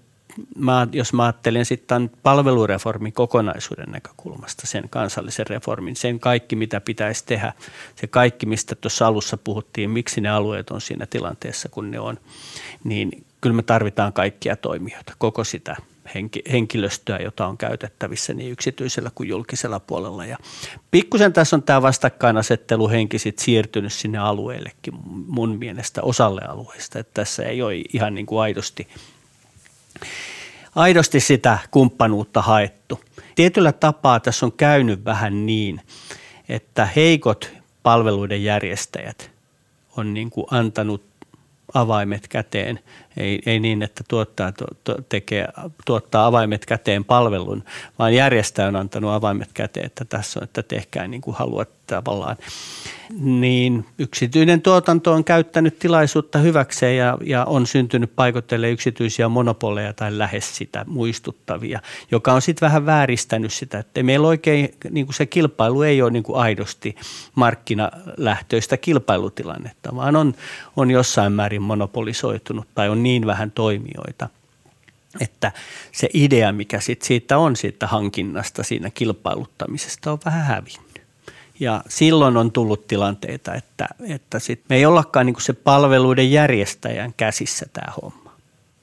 mä, 0.56 0.86
jos 0.92 1.12
mä 1.12 1.22
ajattelen 1.24 1.64
sitten 1.64 2.10
palvelureformin 2.22 3.12
kokonaisuuden 3.12 3.90
näkökulmasta, 3.92 4.66
sen 4.66 4.88
kansallisen 4.90 5.46
reformin, 5.46 5.96
sen 5.96 6.20
kaikki 6.20 6.56
mitä 6.56 6.80
pitäisi 6.80 7.26
tehdä, 7.26 7.52
se 7.96 8.06
kaikki 8.06 8.46
mistä 8.46 8.74
tuossa 8.74 9.06
alussa 9.06 9.36
puhuttiin, 9.36 9.90
miksi 9.90 10.20
ne 10.20 10.28
alueet 10.28 10.70
on 10.70 10.80
siinä 10.80 11.06
tilanteessa 11.06 11.68
kun 11.68 11.90
ne 11.90 12.00
on, 12.00 12.18
niin 12.84 13.24
kyllä 13.40 13.56
me 13.56 13.62
tarvitaan 13.62 14.12
kaikkia 14.12 14.56
toimijoita, 14.56 15.12
koko 15.18 15.44
sitä 15.44 15.76
henkilöstöä, 16.52 17.18
jota 17.18 17.46
on 17.46 17.58
käytettävissä 17.58 18.34
niin 18.34 18.52
yksityisellä 18.52 19.10
kuin 19.14 19.28
julkisella 19.28 19.80
puolella. 19.80 20.26
Ja 20.26 20.36
pikkusen 20.90 21.32
tässä 21.32 21.56
on 21.56 21.62
tämä 21.62 21.82
vastakkainasetteluhenki 21.82 23.18
sit 23.18 23.38
siirtynyt 23.38 23.92
sinne 23.92 24.18
alueellekin 24.18 24.94
mun 25.26 25.58
mielestä 25.58 26.02
osalle 26.02 26.40
alueista, 26.48 26.98
että 26.98 27.14
tässä 27.14 27.42
ei 27.42 27.62
ole 27.62 27.74
ihan 27.92 28.14
niin 28.14 28.26
kuin 28.26 28.42
aidosti– 28.42 28.88
aidosti 30.74 31.20
sitä 31.20 31.58
kumppanuutta 31.70 32.42
haettu. 32.42 33.00
Tietyllä 33.34 33.72
tapaa 33.72 34.20
tässä 34.20 34.46
on 34.46 34.52
käynyt 34.52 35.04
vähän 35.04 35.46
niin, 35.46 35.80
että 36.48 36.88
heikot 36.96 37.52
palveluiden 37.82 38.44
järjestäjät 38.44 39.30
on 39.96 40.14
niin 40.14 40.30
kuin 40.30 40.46
antanut 40.50 41.04
avaimet 41.74 42.28
käteen 42.28 42.80
Ei, 43.16 43.42
ei 43.46 43.60
niin, 43.60 43.82
että 43.82 44.04
tuottaa, 44.08 44.52
to, 44.52 44.64
to, 44.84 44.96
tekee, 45.08 45.48
tuottaa 45.86 46.26
avaimet 46.26 46.66
käteen 46.66 47.04
palvelun, 47.04 47.64
vaan 47.98 48.14
järjestäjä 48.14 48.68
on 48.68 48.76
antanut 48.76 49.10
avaimet 49.10 49.50
käteen, 49.54 49.86
että 49.86 50.04
tässä 50.04 50.40
on, 50.40 50.44
että 50.44 50.62
tehkää 50.62 51.08
niin 51.08 51.20
kuin 51.20 51.36
haluat 51.36 51.68
tavallaan. 51.90 52.36
Niin 53.18 53.86
yksityinen 53.98 54.62
tuotanto 54.62 55.12
on 55.12 55.24
käyttänyt 55.24 55.78
tilaisuutta 55.78 56.38
hyväkseen 56.38 56.96
ja, 56.96 57.18
ja 57.24 57.44
on 57.44 57.66
syntynyt 57.66 58.16
paikotelle 58.16 58.70
yksityisiä 58.70 59.28
monopoleja 59.28 59.92
tai 59.92 60.18
lähes 60.18 60.56
sitä 60.56 60.84
muistuttavia, 60.88 61.80
joka 62.10 62.32
on 62.32 62.42
sitten 62.42 62.66
vähän 62.66 62.86
vääristänyt 62.86 63.52
sitä, 63.52 63.78
että 63.78 64.02
meillä 64.02 64.28
oikein 64.28 64.74
niin 64.90 65.06
kuin 65.06 65.14
se 65.14 65.26
kilpailu 65.26 65.82
ei 65.82 66.02
ole 66.02 66.10
niin 66.10 66.22
kuin 66.22 66.38
aidosti 66.38 66.96
markkinalähtöistä 67.34 68.76
kilpailutilannetta, 68.76 69.96
vaan 69.96 70.16
on, 70.16 70.34
on 70.76 70.90
jossain 70.90 71.32
määrin 71.32 71.62
monopolisoitunut 71.62 72.66
tai 72.74 72.88
on 72.88 72.99
niin 73.03 73.26
vähän 73.26 73.51
toimijoita– 73.51 74.28
että 75.20 75.53
se 75.92 76.09
idea, 76.14 76.53
mikä 76.53 76.80
sit 76.80 77.03
siitä 77.03 77.38
on 77.38 77.57
siitä 77.57 77.86
hankinnasta, 77.86 78.62
siinä 78.62 78.90
kilpailuttamisesta 78.90 80.12
on 80.12 80.18
vähän 80.24 80.44
hävinnyt. 80.44 81.03
Ja 81.61 81.82
silloin 81.88 82.36
on 82.36 82.53
tullut 82.53 82.86
tilanteita, 82.86 83.55
että, 83.55 83.88
että 84.09 84.38
sit 84.38 84.62
me 84.68 84.76
ei 84.76 84.86
ollakaan 84.86 85.26
niin 85.26 85.40
se 85.40 85.53
palveluiden 85.53 86.32
järjestäjän 86.32 87.14
käsissä 87.16 87.66
tämä 87.72 87.92
homma. 88.03 88.30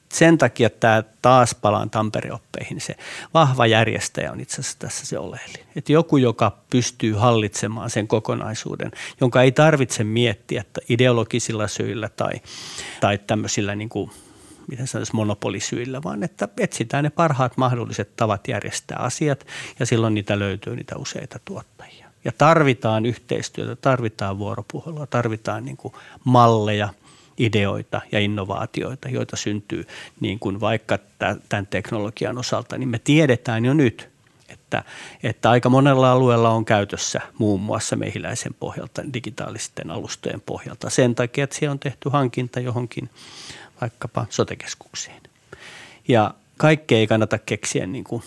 Sen 0.10 0.38
takia 0.38 0.70
tämä 0.70 1.04
taas 1.22 1.56
palaan 1.56 1.90
Tampere-oppeihin, 1.90 2.82
se 2.82 2.96
vahva 3.34 3.68
järjestäjä 3.68 4.32
on 4.32 4.40
itse 4.40 4.62
asiassa 4.62 4.80
tässä 4.80 5.06
se 5.06 5.20
oleellinen. 5.20 5.68
Että 5.76 5.92
joku, 5.92 6.18
joka 6.18 6.58
pystyy 6.70 7.14
hallitsemaan 7.14 7.90
sen 7.90 8.08
kokonaisuuden, 8.08 8.92
jonka 9.22 9.42
ei 9.42 9.52
tarvitse 9.52 10.04
miettiä 10.04 10.62
että 10.62 10.82
ideologisilla 10.90 11.68
syillä 11.68 12.10
tai, 12.10 12.34
tai 13.00 13.18
tämmöisillä 13.18 13.76
niin 13.76 13.90
kuin 13.90 14.12
miten 14.68 14.88
sanoisi, 14.88 15.16
monopolisyillä, 15.16 16.04
vaan 16.04 16.24
että 16.24 16.48
etsitään 16.60 17.04
ne 17.04 17.10
parhaat 17.10 17.58
mahdolliset 17.58 18.16
tavat 18.16 18.48
järjestää 18.48 18.98
asiat 19.00 19.48
ja 19.80 19.86
silloin 19.86 20.14
niitä 20.14 20.40
löytyy 20.40 20.76
niitä 20.76 20.96
useita 20.98 21.40
tuottajia. 21.46 22.08
Ja 22.26 22.32
tarvitaan 22.38 23.06
yhteistyötä, 23.06 23.76
tarvitaan 23.76 24.40
vuoropuhelua, 24.40 25.08
tarvitaan 25.08 25.66
niin 25.66 25.78
kuin 25.78 25.94
malleja, 26.24 26.90
ideoita 27.38 28.02
ja 28.12 28.20
innovaatioita, 28.20 29.10
joita 29.10 29.36
syntyy 29.36 29.88
niin 30.20 30.40
kuin 30.40 30.60
vaikka 30.60 31.00
tämän 31.50 31.68
teknologian 31.68 32.38
osalta, 32.38 32.78
niin 32.78 32.90
me 32.90 33.00
tiedetään 33.00 33.66
jo 33.66 33.74
nyt, 33.74 34.10
että, 34.50 34.84
että 35.24 35.50
aika 35.50 35.70
monella 35.70 36.12
alueella 36.12 36.50
on 36.50 36.66
käytössä 36.66 37.22
muun 37.38 37.62
muassa 37.62 37.96
mehiläisen 37.96 38.54
pohjalta, 38.54 39.14
digitaalisten 39.14 39.92
alustojen 39.92 40.42
pohjalta 40.42 40.90
sen 40.90 41.16
takia, 41.16 41.44
että 41.44 41.56
siellä 41.56 41.72
on 41.72 41.80
tehty 41.80 42.10
hankinta 42.10 42.60
johonkin 42.60 43.10
vaikkapa 43.82 44.26
sotekeskuksiin. 44.30 45.22
Ja 46.08 46.34
kaikkea 46.58 46.98
ei 46.98 47.08
kannata 47.08 47.38
keksiä 47.38 47.86
niin 47.86 48.04
kuin 48.04 48.24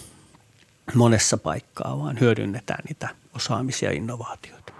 monessa 0.94 1.36
paikkaa, 1.36 1.98
vaan 1.98 2.20
hyödynnetään 2.20 2.84
niitä 2.88 3.08
osaamisia 3.34 3.90
ja 3.90 3.96
innovaatioita. 3.96 4.72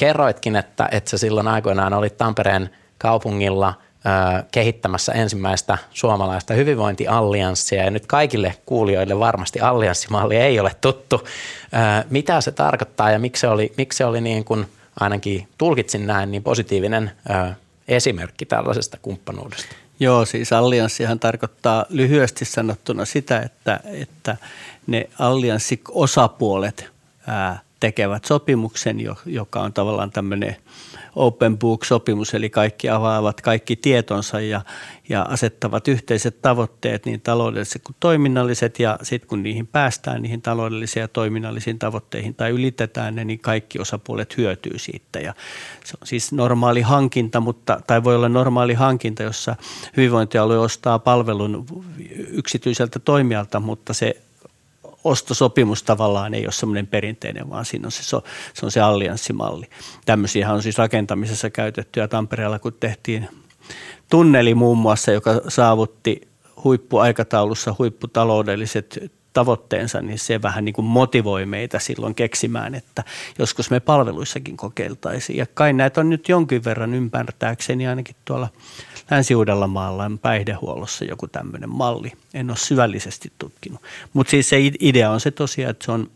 Kerroitkin, 0.00 0.56
että, 0.56 0.88
että 0.92 1.10
sä 1.10 1.18
silloin 1.18 1.48
aikoinaan 1.48 1.92
olit 1.92 2.16
Tampereen 2.16 2.70
kaupungilla 2.98 3.74
ö, 3.78 4.42
kehittämässä 4.52 5.12
ensimmäistä 5.12 5.78
suomalaista 5.90 6.54
hyvinvointiallianssia 6.54 7.84
ja 7.84 7.90
nyt 7.90 8.06
kaikille 8.06 8.54
kuulijoille 8.66 9.18
varmasti 9.18 9.60
allianssimalli 9.60 10.36
ei 10.36 10.60
ole 10.60 10.72
tuttu. 10.80 11.16
Ö, 11.24 11.26
mitä 12.10 12.40
se 12.40 12.52
tarkoittaa 12.52 13.10
ja 13.10 13.18
miksi 13.18 13.40
se 13.40 13.48
oli, 13.48 13.72
miksi 13.76 13.96
se 13.96 14.04
oli 14.04 14.20
niin 14.20 14.44
kuin 14.44 14.66
ainakin 15.00 15.48
tulkitsin 15.58 16.06
näin 16.06 16.30
niin 16.30 16.42
positiivinen 16.42 17.12
ö, 17.30 17.52
esimerkki 17.88 18.46
tällaisesta 18.46 18.98
kumppanuudesta? 19.02 19.74
Joo, 20.00 20.24
siis 20.24 20.52
allianssihan 20.52 21.20
tarkoittaa 21.20 21.86
lyhyesti 21.88 22.44
sanottuna 22.44 23.04
sitä, 23.04 23.40
että, 23.40 23.80
että 23.84 24.36
ne 24.86 25.08
allianssiosapuolet 25.18 26.90
ää, 27.26 27.58
tekevät 27.80 28.24
sopimuksen, 28.24 28.98
joka 29.26 29.60
on 29.60 29.72
tavallaan 29.72 30.10
tämmöinen 30.10 30.56
open 31.16 31.58
book-sopimus, 31.58 32.34
eli 32.34 32.50
kaikki 32.50 32.88
avaavat 32.88 33.40
kaikki 33.40 33.76
tietonsa 33.76 34.40
ja, 34.40 34.60
ja 35.08 35.22
asettavat 35.22 35.88
yhteiset 35.88 36.42
tavoitteet, 36.42 37.06
niin 37.06 37.20
taloudelliset 37.20 37.82
kuin 37.82 37.96
toiminnalliset, 38.00 38.78
ja 38.78 38.98
sitten 39.02 39.28
kun 39.28 39.42
niihin 39.42 39.66
päästään, 39.66 40.22
niihin 40.22 40.42
taloudellisiin 40.42 41.00
ja 41.00 41.08
toiminnallisiin 41.08 41.78
tavoitteihin 41.78 42.34
tai 42.34 42.50
ylitetään 42.50 43.14
ne, 43.14 43.24
niin 43.24 43.40
kaikki 43.40 43.78
osapuolet 43.78 44.36
hyötyy 44.36 44.78
siitä. 44.78 45.18
Ja 45.18 45.34
se 45.84 45.96
on 46.00 46.06
siis 46.06 46.32
normaali 46.32 46.80
hankinta, 46.80 47.40
mutta, 47.40 47.80
tai 47.86 48.04
voi 48.04 48.16
olla 48.16 48.28
normaali 48.28 48.74
hankinta, 48.74 49.22
jossa 49.22 49.56
hyvinvointialue 49.96 50.58
ostaa 50.58 50.98
palvelun 50.98 51.66
yksityiseltä 52.28 52.98
toimijalta, 52.98 53.60
mutta 53.60 53.94
se 53.94 54.16
ostosopimus 55.04 55.82
tavallaan 55.82 56.34
ei 56.34 56.46
ole 56.46 56.52
semmoinen 56.52 56.86
perinteinen, 56.86 57.50
vaan 57.50 57.64
siinä 57.64 57.86
on 57.86 57.92
se, 57.92 58.02
se, 58.02 58.16
on 58.62 58.70
se 58.70 58.80
allianssimalli. 58.80 59.66
Tämmöisiä 60.04 60.52
on 60.52 60.62
siis 60.62 60.78
rakentamisessa 60.78 61.50
käytetty 61.50 62.00
ja 62.00 62.08
Tampereella 62.08 62.58
kun 62.58 62.72
tehtiin 62.80 63.28
tunneli 64.10 64.54
muun 64.54 64.78
muassa, 64.78 65.12
joka 65.12 65.40
saavutti 65.48 66.28
huippuaikataulussa 66.64 67.74
huipputaloudelliset 67.78 69.12
tavoitteensa, 69.32 70.00
niin 70.00 70.18
se 70.18 70.42
vähän 70.42 70.64
niin 70.64 70.72
kuin 70.72 70.84
motivoi 70.84 71.46
meitä 71.46 71.78
silloin 71.78 72.14
keksimään, 72.14 72.74
että 72.74 73.04
joskus 73.38 73.70
me 73.70 73.80
palveluissakin 73.80 74.56
kokeiltaisiin. 74.56 75.36
Ja 75.36 75.46
kai 75.54 75.72
näitä 75.72 76.00
on 76.00 76.10
nyt 76.10 76.28
jonkin 76.28 76.64
verran 76.64 76.94
ymmärtääkseni 76.94 77.88
ainakin 77.88 78.16
tuolla 78.24 78.48
Länsi-Uudellamaalla 79.10 80.10
päihdehuollossa 80.22 81.04
joku 81.04 81.28
tämmöinen 81.28 81.70
malli. 81.70 82.12
En 82.34 82.50
ole 82.50 82.56
syvällisesti 82.56 83.32
tutkinut. 83.38 83.80
Mutta 84.12 84.30
siis 84.30 84.48
se 84.48 84.56
idea 84.80 85.10
on 85.10 85.20
se 85.20 85.30
tosiaan, 85.30 85.70
että 85.70 85.84
se 85.84 85.92
on 85.92 86.10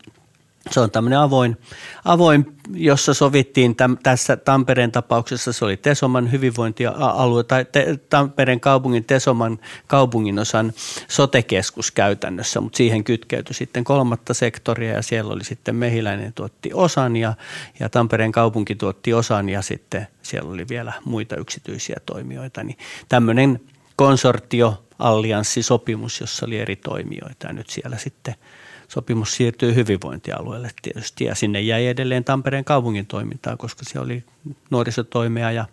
se 0.71 0.79
on 0.79 0.91
tämmöinen 0.91 1.19
avoin, 1.19 1.57
avoin, 2.05 2.57
jossa 2.73 3.13
sovittiin 3.13 3.75
täm, 3.75 3.97
tässä 4.03 4.37
Tampereen 4.37 4.91
tapauksessa, 4.91 5.53
se 5.53 5.65
oli 5.65 5.77
Tesoman 5.77 6.31
hyvinvointialue 6.31 7.43
tai 7.43 7.65
te, 7.65 7.99
Tampereen 8.09 8.59
kaupungin 8.59 9.03
Tesoman 9.03 9.59
kaupunginosan 9.87 10.73
sotekeskus 11.07 11.91
käytännössä, 11.91 12.61
mutta 12.61 12.77
siihen 12.77 13.03
kytkeytyi 13.03 13.53
sitten 13.53 13.83
kolmatta 13.83 14.33
sektoria 14.33 14.93
ja 14.93 15.01
siellä 15.01 15.33
oli 15.33 15.43
sitten 15.43 15.75
Mehiläinen 15.75 16.33
tuotti 16.33 16.71
osan 16.73 17.15
ja, 17.15 17.33
ja 17.79 17.89
Tampereen 17.89 18.31
kaupunki 18.31 18.75
tuotti 18.75 19.13
osan 19.13 19.49
ja 19.49 19.61
sitten 19.61 20.07
siellä 20.21 20.51
oli 20.51 20.65
vielä 20.69 20.93
muita 21.05 21.35
yksityisiä 21.35 21.95
toimijoita. 22.05 22.63
Niin 22.63 22.77
tämmöinen 23.09 23.61
konsortio, 23.95 24.83
allianssisopimus, 24.99 26.19
jossa 26.19 26.45
oli 26.45 26.59
eri 26.59 26.75
toimijoita 26.75 27.47
ja 27.47 27.53
nyt 27.53 27.69
siellä 27.69 27.97
sitten– 27.97 28.35
sopimus 28.87 29.35
siirtyy 29.35 29.75
hyvinvointialueelle 29.75 30.69
tietysti 30.81 31.23
ja 31.23 31.35
sinne 31.35 31.61
jäi 31.61 31.87
edelleen 31.87 32.23
Tampereen 32.23 32.65
kaupungin 32.65 33.05
toimintaa, 33.05 33.57
koska 33.57 33.85
siellä 33.85 34.05
oli 34.05 34.23
nuorisotoimia 34.69 35.51
ja, 35.51 35.65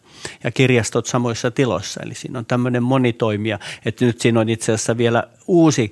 ja 0.45 0.51
kirjastot 0.51 1.07
samoissa 1.07 1.51
tiloissa. 1.51 2.01
Eli 2.05 2.15
siinä 2.15 2.39
on 2.39 2.47
tämmöinen 2.47 2.83
monitoimija, 2.83 3.59
että 3.85 4.05
nyt 4.05 4.21
siinä 4.21 4.41
on 4.41 4.49
itse 4.49 4.73
asiassa 4.73 4.97
vielä 4.97 5.25
uusi 5.47 5.91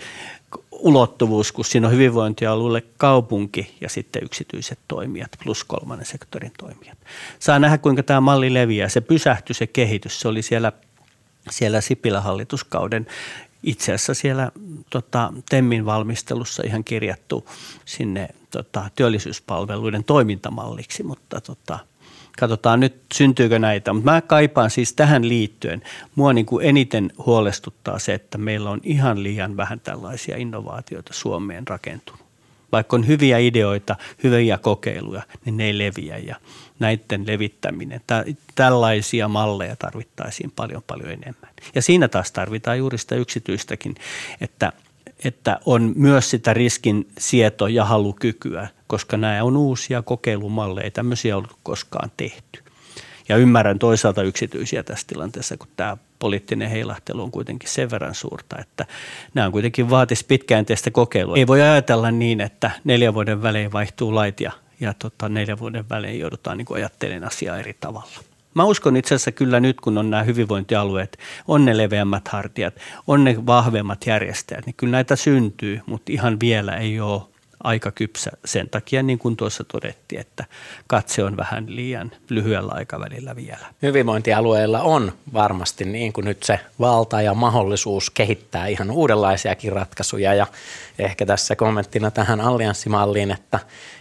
ulottuvuus, 0.72 1.52
kun 1.52 1.64
siinä 1.64 1.86
on 1.86 1.92
hyvinvointialueelle 1.92 2.82
kaupunki 2.96 3.76
ja 3.80 3.88
sitten 3.88 4.24
yksityiset 4.24 4.78
toimijat 4.88 5.30
plus 5.44 5.64
kolmannen 5.64 6.06
sektorin 6.06 6.52
toimijat. 6.58 6.98
Saa 7.38 7.58
nähdä, 7.58 7.78
kuinka 7.78 8.02
tämä 8.02 8.20
malli 8.20 8.54
leviää. 8.54 8.88
Se 8.88 9.00
pysähtyi 9.00 9.54
se 9.54 9.66
kehitys. 9.66 10.20
Se 10.20 10.28
oli 10.28 10.42
siellä 10.42 10.72
siellä 11.50 11.80
Sipilän 11.80 12.22
hallituskauden 12.22 13.06
itse 13.62 13.92
asiassa 13.92 14.14
siellä 14.14 14.52
tota, 14.90 15.32
TEMMin 15.50 15.84
valmistelussa 15.84 16.62
ihan 16.66 16.84
kirjattu 16.84 17.48
sinne 17.84 18.28
tota, 18.50 18.90
työllisyyspalveluiden 18.94 20.04
toimintamalliksi, 20.04 21.02
mutta 21.02 21.40
tota, 21.40 21.78
katsotaan 22.38 22.80
nyt 22.80 23.02
syntyykö 23.14 23.58
näitä. 23.58 23.92
Mutta 23.92 24.10
mä 24.10 24.20
kaipaan 24.20 24.70
siis 24.70 24.92
tähän 24.92 25.28
liittyen, 25.28 25.82
mua 26.14 26.32
niin 26.32 26.46
kuin 26.46 26.66
eniten 26.66 27.12
huolestuttaa 27.26 27.98
se, 27.98 28.14
että 28.14 28.38
meillä 28.38 28.70
on 28.70 28.80
ihan 28.82 29.22
liian 29.22 29.56
vähän 29.56 29.80
tällaisia 29.80 30.36
innovaatioita 30.36 31.12
Suomeen 31.12 31.68
rakentunut. 31.68 32.29
Vaikka 32.72 32.96
on 32.96 33.06
hyviä 33.06 33.38
ideoita, 33.38 33.96
hyviä 34.22 34.58
kokeiluja, 34.58 35.22
niin 35.44 35.56
ne 35.56 35.64
ei 35.64 35.78
leviä 35.78 36.18
ja 36.18 36.36
näiden 36.78 37.26
levittäminen. 37.26 38.00
Tällaisia 38.54 39.28
malleja 39.28 39.76
tarvittaisiin 39.76 40.52
paljon 40.56 40.82
paljon 40.86 41.10
enemmän. 41.10 41.50
Ja 41.74 41.82
siinä 41.82 42.08
taas 42.08 42.32
tarvitaan 42.32 42.78
juuri 42.78 42.98
sitä 42.98 43.14
yksityistäkin, 43.14 43.94
että, 44.40 44.72
että 45.24 45.60
on 45.66 45.92
myös 45.96 46.30
sitä 46.30 46.54
riskin 46.54 47.08
sieto- 47.18 47.68
ja 47.68 47.84
halukykyä, 47.84 48.68
koska 48.86 49.16
nämä 49.16 49.44
on 49.44 49.56
uusia 49.56 50.02
kokeilumalleja, 50.02 50.90
tämmöisiä 50.90 51.28
ei 51.28 51.32
ollut 51.32 51.56
koskaan 51.62 52.10
tehty. 52.16 52.69
Ja 53.30 53.36
ymmärrän 53.36 53.78
toisaalta 53.78 54.22
yksityisiä 54.22 54.82
tässä 54.82 55.06
tilanteessa, 55.06 55.56
kun 55.56 55.68
tämä 55.76 55.96
poliittinen 56.18 56.70
heilahtelu 56.70 57.22
on 57.22 57.30
kuitenkin 57.30 57.68
sen 57.68 57.90
verran 57.90 58.14
suurta, 58.14 58.58
että 58.58 58.86
nämä 59.34 59.46
on 59.46 59.52
kuitenkin 59.52 59.90
vaatisi 59.90 60.24
pitkäjänteistä 60.28 60.90
kokeilua. 60.90 61.36
Ei 61.36 61.46
voi 61.46 61.62
ajatella 61.62 62.10
niin, 62.10 62.40
että 62.40 62.70
neljän 62.84 63.14
vuoden 63.14 63.42
välein 63.42 63.72
vaihtuu 63.72 64.14
lait 64.14 64.40
ja, 64.40 64.52
ja 64.80 64.94
tota, 64.98 65.28
neljän 65.28 65.58
vuoden 65.58 65.88
välein 65.88 66.20
joudutaan 66.20 66.58
niin 66.58 66.66
ajattelemaan 66.74 67.26
asiaa 67.26 67.58
eri 67.58 67.76
tavalla. 67.80 68.10
Mä 68.54 68.64
uskon 68.64 68.96
itse 68.96 69.14
asiassa 69.14 69.32
kyllä 69.32 69.60
nyt, 69.60 69.80
kun 69.80 69.98
on 69.98 70.10
nämä 70.10 70.22
hyvinvointialueet, 70.22 71.18
on 71.48 71.64
ne 71.64 71.76
leveämmät 71.76 72.28
hartiat, 72.28 72.74
on 73.06 73.24
ne 73.24 73.46
vahvemmat 73.46 74.06
järjestäjät, 74.06 74.66
niin 74.66 74.74
kyllä 74.76 74.90
näitä 74.90 75.16
syntyy, 75.16 75.80
mutta 75.86 76.12
ihan 76.12 76.40
vielä 76.40 76.76
ei 76.76 77.00
ole 77.00 77.22
aika 77.64 77.90
kypsä 77.90 78.30
sen 78.44 78.68
takia, 78.70 79.02
niin 79.02 79.18
kuin 79.18 79.36
tuossa 79.36 79.64
todettiin, 79.64 80.20
että 80.20 80.44
katse 80.86 81.24
on 81.24 81.36
vähän 81.36 81.76
liian 81.76 82.12
lyhyellä 82.28 82.72
aikavälillä 82.72 83.36
vielä. 83.36 83.66
Hyvinvointialueilla 83.82 84.80
on 84.80 85.12
varmasti 85.32 85.84
niin 85.84 86.12
kuin 86.12 86.24
nyt 86.24 86.42
se 86.42 86.60
valta 86.80 87.22
ja 87.22 87.34
mahdollisuus 87.34 88.10
kehittää 88.10 88.66
ihan 88.66 88.90
uudenlaisiakin 88.90 89.72
ratkaisuja 89.72 90.34
ja 90.34 90.46
ehkä 90.98 91.26
tässä 91.26 91.56
kommenttina 91.56 92.10
tähän 92.10 92.40
allianssimalliin, 92.40 93.30
että, 93.30 93.58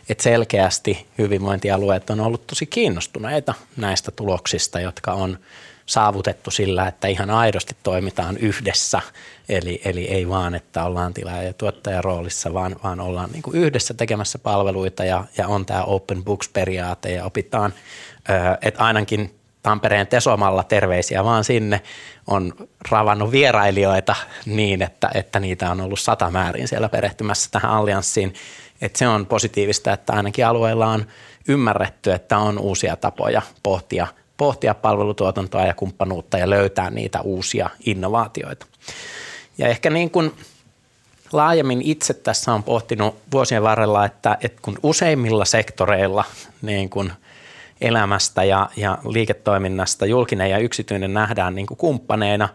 että 0.10 0.24
selkeästi 0.24 1.07
hyvinvointialueet 1.18 2.10
on 2.10 2.20
ollut 2.20 2.47
tosi 2.47 2.66
kiinnostuneita 2.66 3.53
näistä 3.78 4.12
tuloksista, 4.12 4.80
jotka 4.80 5.14
on 5.14 5.38
saavutettu 5.89 6.51
sillä, 6.51 6.87
että 6.87 7.07
ihan 7.07 7.29
aidosti 7.29 7.77
toimitaan 7.83 8.37
yhdessä. 8.37 9.01
Eli, 9.49 9.81
eli 9.85 10.05
ei 10.05 10.29
vaan, 10.29 10.55
että 10.55 10.83
ollaan 10.83 11.13
tilaaja- 11.13 11.43
ja 11.43 11.53
tuottajan 11.53 12.03
roolissa, 12.03 12.53
vaan, 12.53 12.75
vaan 12.83 12.99
ollaan 12.99 13.31
niin 13.31 13.41
kuin 13.41 13.55
yhdessä 13.55 13.93
tekemässä 13.93 14.39
palveluita 14.39 15.05
ja, 15.05 15.25
ja 15.37 15.47
on 15.47 15.65
tämä 15.65 15.83
open 15.83 16.23
books-periaate 16.23 17.11
ja 17.11 17.25
opitaan, 17.25 17.73
että 18.61 18.83
ainakin 18.83 19.35
Tampereen 19.63 20.07
Tesomalla 20.07 20.63
terveisiä 20.63 21.23
vaan 21.23 21.43
sinne 21.43 21.81
on 22.27 22.53
ravannut 22.89 23.31
vierailijoita 23.31 24.15
niin, 24.45 24.81
että, 24.81 25.09
että 25.13 25.39
niitä 25.39 25.71
on 25.71 25.81
ollut 25.81 25.99
sata 25.99 26.31
määrin 26.31 26.67
siellä 26.67 26.89
perehtymässä 26.89 27.49
tähän 27.51 27.71
allianssiin. 27.71 28.33
Että 28.81 28.99
se 28.99 29.07
on 29.07 29.25
positiivista, 29.25 29.93
että 29.93 30.13
ainakin 30.13 30.45
alueilla 30.45 30.87
on 30.87 31.05
ymmärretty, 31.47 32.11
että 32.11 32.37
on 32.37 32.59
uusia 32.59 32.95
tapoja 32.95 33.41
pohtia– 33.63 34.07
pohtia 34.39 34.73
palvelutuotantoa 34.73 35.65
ja 35.65 35.73
kumppanuutta 35.73 36.37
ja 36.37 36.49
löytää 36.49 36.89
niitä 36.89 37.21
uusia 37.21 37.69
innovaatioita. 37.85 38.65
Ja 39.57 39.67
ehkä 39.67 39.89
niin 39.89 40.11
kuin 40.11 40.31
laajemmin 41.31 41.81
itse 41.81 42.13
tässä 42.13 42.53
on 42.53 42.63
pohtinut 42.63 43.15
vuosien 43.31 43.63
varrella, 43.63 44.05
että, 44.05 44.37
että 44.41 44.59
kun 44.61 44.77
useimmilla 44.83 45.45
sektoreilla 45.45 46.23
niin 46.61 46.89
kuin 46.89 47.11
elämästä 47.81 48.43
ja, 48.43 48.69
ja 48.75 48.97
liiketoiminnasta 49.09 50.05
julkinen 50.05 50.49
ja 50.49 50.57
yksityinen 50.57 51.13
nähdään 51.13 51.55
niin 51.55 51.67
kuin 51.67 51.77
kumppaneina 51.77 52.49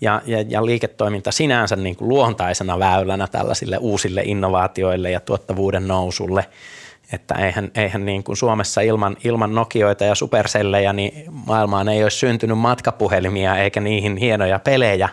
ja, 0.00 0.22
ja, 0.26 0.44
ja 0.48 0.66
liiketoiminta 0.66 1.32
sinänsä 1.32 1.76
niin 1.76 1.96
kuin 1.96 2.08
luontaisena 2.08 2.78
väylänä 2.78 3.26
tällaisille 3.26 3.78
uusille 3.78 4.22
innovaatioille 4.24 5.10
ja 5.10 5.20
tuottavuuden 5.20 5.88
nousulle– 5.88 6.46
että 7.12 7.34
eihän, 7.34 7.70
eihän 7.74 8.04
niin 8.04 8.24
kuin 8.24 8.36
Suomessa 8.36 8.80
ilman, 8.80 9.16
ilman 9.24 9.54
Nokioita 9.54 10.04
ja 10.04 10.14
Supercellejä, 10.14 10.92
niin 10.92 11.24
maailmaan 11.30 11.88
ei 11.88 12.02
olisi 12.02 12.18
syntynyt 12.18 12.58
matkapuhelimia 12.58 13.56
eikä 13.56 13.80
niihin 13.80 14.16
hienoja 14.16 14.58
pelejä, 14.58 15.08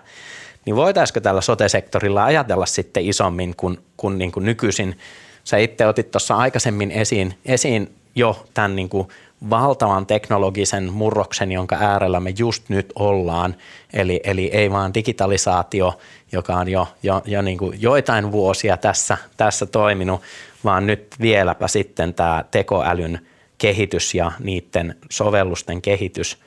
niin 0.66 0.76
voitaisiko 0.76 1.20
tällä 1.20 1.42
sote-sektorilla 1.42 2.24
ajatella 2.24 2.66
sitten 2.66 3.06
isommin 3.06 3.56
kuin, 3.56 3.80
kuin, 3.98 4.18
niin 4.18 4.32
kuin 4.32 4.46
nykyisin? 4.46 4.98
Sä 5.44 5.58
itse 5.58 5.88
otit 5.88 6.12
tuossa 6.12 6.36
aikaisemmin 6.36 6.92
esiin, 6.92 7.34
esiin 7.46 7.96
jo 8.16 8.46
tämän 8.54 8.76
niin 8.76 8.90
kuin 8.90 9.08
valtavan 9.50 10.06
teknologisen 10.06 10.94
murroksen, 10.94 11.52
jonka 11.52 11.76
äärellä 11.76 12.20
me 12.20 12.34
just 12.38 12.70
nyt 12.70 12.94
ollaan. 12.96 13.56
Eli, 13.94 14.22
eli 14.24 14.50
ei 14.54 14.72
vaan 14.72 14.94
digitalisaatio, 14.94 16.00
joka 16.32 16.56
on 16.56 16.68
jo, 16.68 16.88
jo, 17.04 17.22
jo 17.26 17.42
niin 17.42 17.58
kuin 17.58 17.82
joitain 17.82 18.32
vuosia 18.32 18.78
tässä, 18.78 19.18
tässä 19.38 19.66
toiminut, 19.66 20.22
vaan 20.68 20.88
nyt 20.88 21.16
vieläpä 21.22 21.68
sitten 21.68 22.14
tämä 22.14 22.44
tekoälyn 22.52 23.28
kehitys 23.58 24.14
ja 24.14 24.32
niiden 24.40 24.96
sovellusten 25.10 25.82
kehitys, 25.82 26.38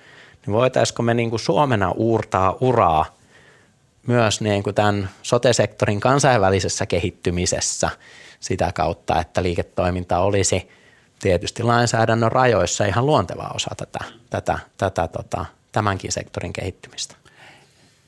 niin 0.47 0.55
voitaisiko 0.55 1.03
me 1.03 1.15
niin 1.15 1.31
kuin 1.31 1.41
Suomena 1.41 1.91
uurtaa 1.91 2.57
uraa 2.61 3.17
myös 4.07 4.41
niin 4.41 4.63
kuin 4.63 4.75
tämän 4.75 5.11
sote-sektorin 5.23 6.01
kansainvälisessä 6.01 6.87
kehittymisessä 6.87 7.91
sitä 8.41 8.73
kautta, 8.75 9.21
että 9.21 9.43
liiketoiminta 9.43 10.19
olisi 10.19 10.69
tietysti 11.23 11.63
lainsäädännön 11.63 12.33
rajoissa 12.33 12.85
ihan 12.85 13.07
luonteva 13.07 13.51
osa 13.55 13.71
tätä, 13.77 14.05
tätä, 14.31 14.59
tätä 14.77 15.09
tota, 15.09 15.47
tämänkin 15.73 16.13
sektorin 16.13 16.53
kehittymistä. 16.53 17.17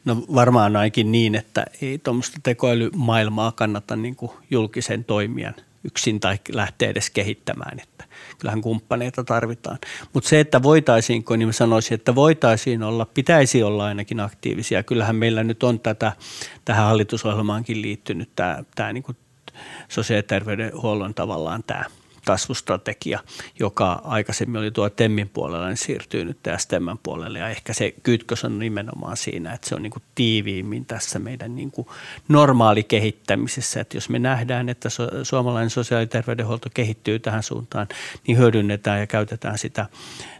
No 0.04 0.16
varmaan 0.34 0.76
ainakin 0.76 1.12
niin, 1.12 1.34
että 1.34 1.66
ei 1.82 1.98
tuommoista 1.98 2.38
tekoälymaailmaa 2.42 3.52
kannata 3.52 3.96
niin 3.96 4.16
kuin 4.16 4.32
julkisen 4.50 5.04
toimijan– 5.04 5.54
yksin 5.84 6.20
tai 6.20 6.38
lähteä 6.52 6.90
edes 6.90 7.10
kehittämään, 7.10 7.80
että 7.80 8.04
kyllähän 8.38 8.60
kumppaneita 8.60 9.24
tarvitaan. 9.24 9.78
Mutta 10.12 10.28
se, 10.28 10.40
että 10.40 10.62
voitaisiinko, 10.62 11.36
niin 11.36 11.48
mä 11.48 11.52
sanoisin, 11.52 11.94
että 11.94 12.14
voitaisiin 12.14 12.82
olla, 12.82 13.06
pitäisi 13.06 13.62
olla 13.62 13.84
ainakin 13.84 14.20
aktiivisia. 14.20 14.82
Kyllähän 14.82 15.16
meillä 15.16 15.44
nyt 15.44 15.62
on 15.62 15.80
tätä, 15.80 16.12
tähän 16.64 16.86
hallitusohjelmaankin 16.86 17.82
liittynyt 17.82 18.30
tämä, 18.36 18.64
tämä 18.74 18.92
niin 18.92 19.02
kuin 19.02 19.16
sosiaali- 19.88 20.18
ja 20.18 20.22
terveydenhuollon 20.22 21.14
tavallaan 21.14 21.62
tämä– 21.66 21.84
kasvustrategia, 22.26 23.20
joka 23.58 24.00
aikaisemmin 24.04 24.60
oli 24.60 24.70
tuo 24.70 24.90
TEMMin 24.90 25.28
puolella, 25.28 25.66
niin 25.66 25.76
siirtyy 25.76 26.24
nyt 26.24 26.38
STMn 26.56 26.98
puolelle. 27.02 27.38
Ja 27.38 27.48
ehkä 27.48 27.72
se 27.72 27.94
kytkös 28.02 28.44
on 28.44 28.58
nimenomaan 28.58 29.16
siinä, 29.16 29.52
että 29.52 29.68
se 29.68 29.74
on 29.74 29.82
niin 29.82 29.90
kuin 29.90 30.02
tiiviimmin 30.14 30.84
tässä 30.84 31.18
meidän 31.18 31.56
niin 31.56 31.70
kuin 31.70 31.86
normaali 32.28 32.82
kehittämisessä. 32.82 33.80
Että 33.80 33.96
jos 33.96 34.08
me 34.08 34.18
nähdään, 34.18 34.68
että 34.68 34.88
suomalainen 35.22 35.70
sosiaali- 35.70 36.02
ja 36.02 36.06
terveydenhuolto 36.06 36.68
kehittyy 36.74 37.18
tähän 37.18 37.42
suuntaan, 37.42 37.86
niin 38.26 38.38
hyödynnetään 38.38 39.00
ja 39.00 39.06
käytetään 39.06 39.58
sitä 39.58 39.86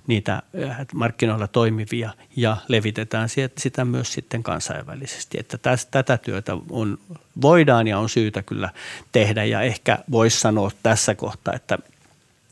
niitä 0.07 0.43
äh, 0.69 0.77
markkinoilla 0.95 1.47
toimivia 1.47 2.11
ja 2.37 2.57
levitetään 2.69 3.29
sitä 3.59 3.85
myös 3.85 4.13
sitten 4.13 4.43
kansainvälisesti. 4.43 5.39
Että 5.41 5.59
tästä, 5.59 5.91
tätä 5.91 6.19
työtä 6.19 6.57
on, 6.71 6.99
voidaan 7.43 7.87
ja 7.89 7.99
on 7.99 8.09
syytä 8.09 8.43
kyllä 8.43 8.71
tehdä 9.13 9.45
ja 9.45 9.61
ehkä 9.61 9.99
voisi 10.11 10.41
sanoa 10.41 10.71
tässä 10.83 11.15
kohtaa, 11.15 11.55
että 11.55 11.79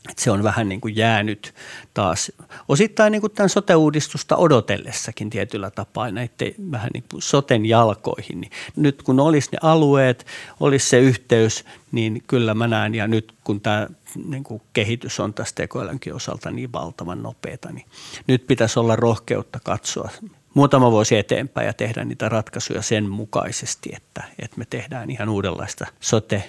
että 0.09 0.23
se 0.23 0.31
on 0.31 0.43
vähän 0.43 0.69
niin 0.69 0.81
kuin 0.81 0.95
jäänyt 0.95 1.53
taas 1.93 2.31
osittain 2.67 3.11
niin 3.11 3.21
kuin 3.21 3.33
tämän 3.33 3.49
sote-uudistusta 3.49 4.37
odotellessakin 4.37 5.29
tietyllä 5.29 5.71
tapaa 5.71 6.11
näiden 6.11 6.53
vähän 6.71 6.89
niin 6.93 7.03
kuin 7.11 7.21
soten 7.21 7.65
jalkoihin. 7.65 8.41
Niin 8.41 8.51
nyt 8.75 9.03
kun 9.03 9.19
olisi 9.19 9.49
ne 9.51 9.57
alueet, 9.61 10.25
olisi 10.59 10.89
se 10.89 10.99
yhteys, 10.99 11.65
niin 11.91 12.23
kyllä 12.27 12.53
mä 12.53 12.67
näen 12.67 12.95
ja 12.95 13.07
nyt 13.07 13.33
kun 13.43 13.61
tämä 13.61 13.87
niin 14.25 14.43
kuin 14.43 14.61
kehitys 14.73 15.19
on 15.19 15.33
tästä 15.33 15.55
tekoälynkin 15.55 16.13
osalta 16.13 16.51
niin 16.51 16.73
valtavan 16.73 17.23
nopeata, 17.23 17.71
niin 17.71 17.85
nyt 18.27 18.47
pitäisi 18.47 18.79
olla 18.79 18.95
rohkeutta 18.95 19.59
katsoa 19.63 20.09
muutama 20.53 20.91
vuosi 20.91 21.17
eteenpäin 21.17 21.67
ja 21.67 21.73
tehdä 21.73 22.05
niitä 22.05 22.29
ratkaisuja 22.29 22.81
sen 22.81 23.09
mukaisesti, 23.09 23.89
että, 23.95 24.23
että 24.39 24.57
me 24.57 24.65
tehdään 24.69 25.09
ihan 25.09 25.29
uudenlaista 25.29 25.85
sote 25.99 26.43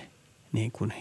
niin 0.52 0.72
kuin 0.72 0.94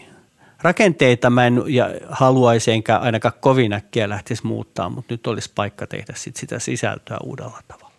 rakenteita 0.62 1.30
mä 1.30 1.46
en 1.46 1.62
ja 1.66 1.90
haluaisi 2.10 2.70
enkä 2.70 2.98
ainakaan 2.98 3.34
kovin 3.40 3.72
äkkiä 3.72 4.08
lähtisi 4.08 4.46
muuttaa, 4.46 4.88
mutta 4.88 5.14
nyt 5.14 5.26
olisi 5.26 5.50
paikka 5.54 5.86
tehdä 5.86 6.12
sit 6.16 6.36
sitä 6.36 6.58
sisältöä 6.58 7.18
uudella 7.24 7.58
tavalla. 7.68 7.92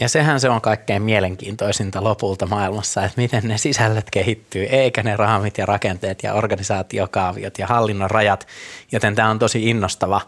Ja 0.00 0.08
sehän 0.08 0.40
se 0.40 0.48
on 0.48 0.60
kaikkein 0.60 1.02
mielenkiintoisinta 1.02 2.04
lopulta 2.04 2.46
maailmassa, 2.46 3.04
että 3.04 3.20
miten 3.20 3.48
ne 3.48 3.58
sisällöt 3.58 4.10
kehittyy, 4.10 4.64
eikä 4.64 5.02
ne 5.02 5.16
raamit 5.16 5.58
ja 5.58 5.66
rakenteet 5.66 6.22
ja 6.22 6.34
organisaatiokaaviot 6.34 7.58
ja 7.58 7.66
hallinnon 7.66 8.10
rajat, 8.10 8.46
joten 8.92 9.14
tämä 9.14 9.30
on 9.30 9.38
tosi 9.38 9.70
innostava, 9.70 10.20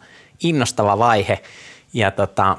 innostava 0.43 0.99
vaihe. 0.99 1.43
Ja 1.93 2.11
tota, 2.11 2.57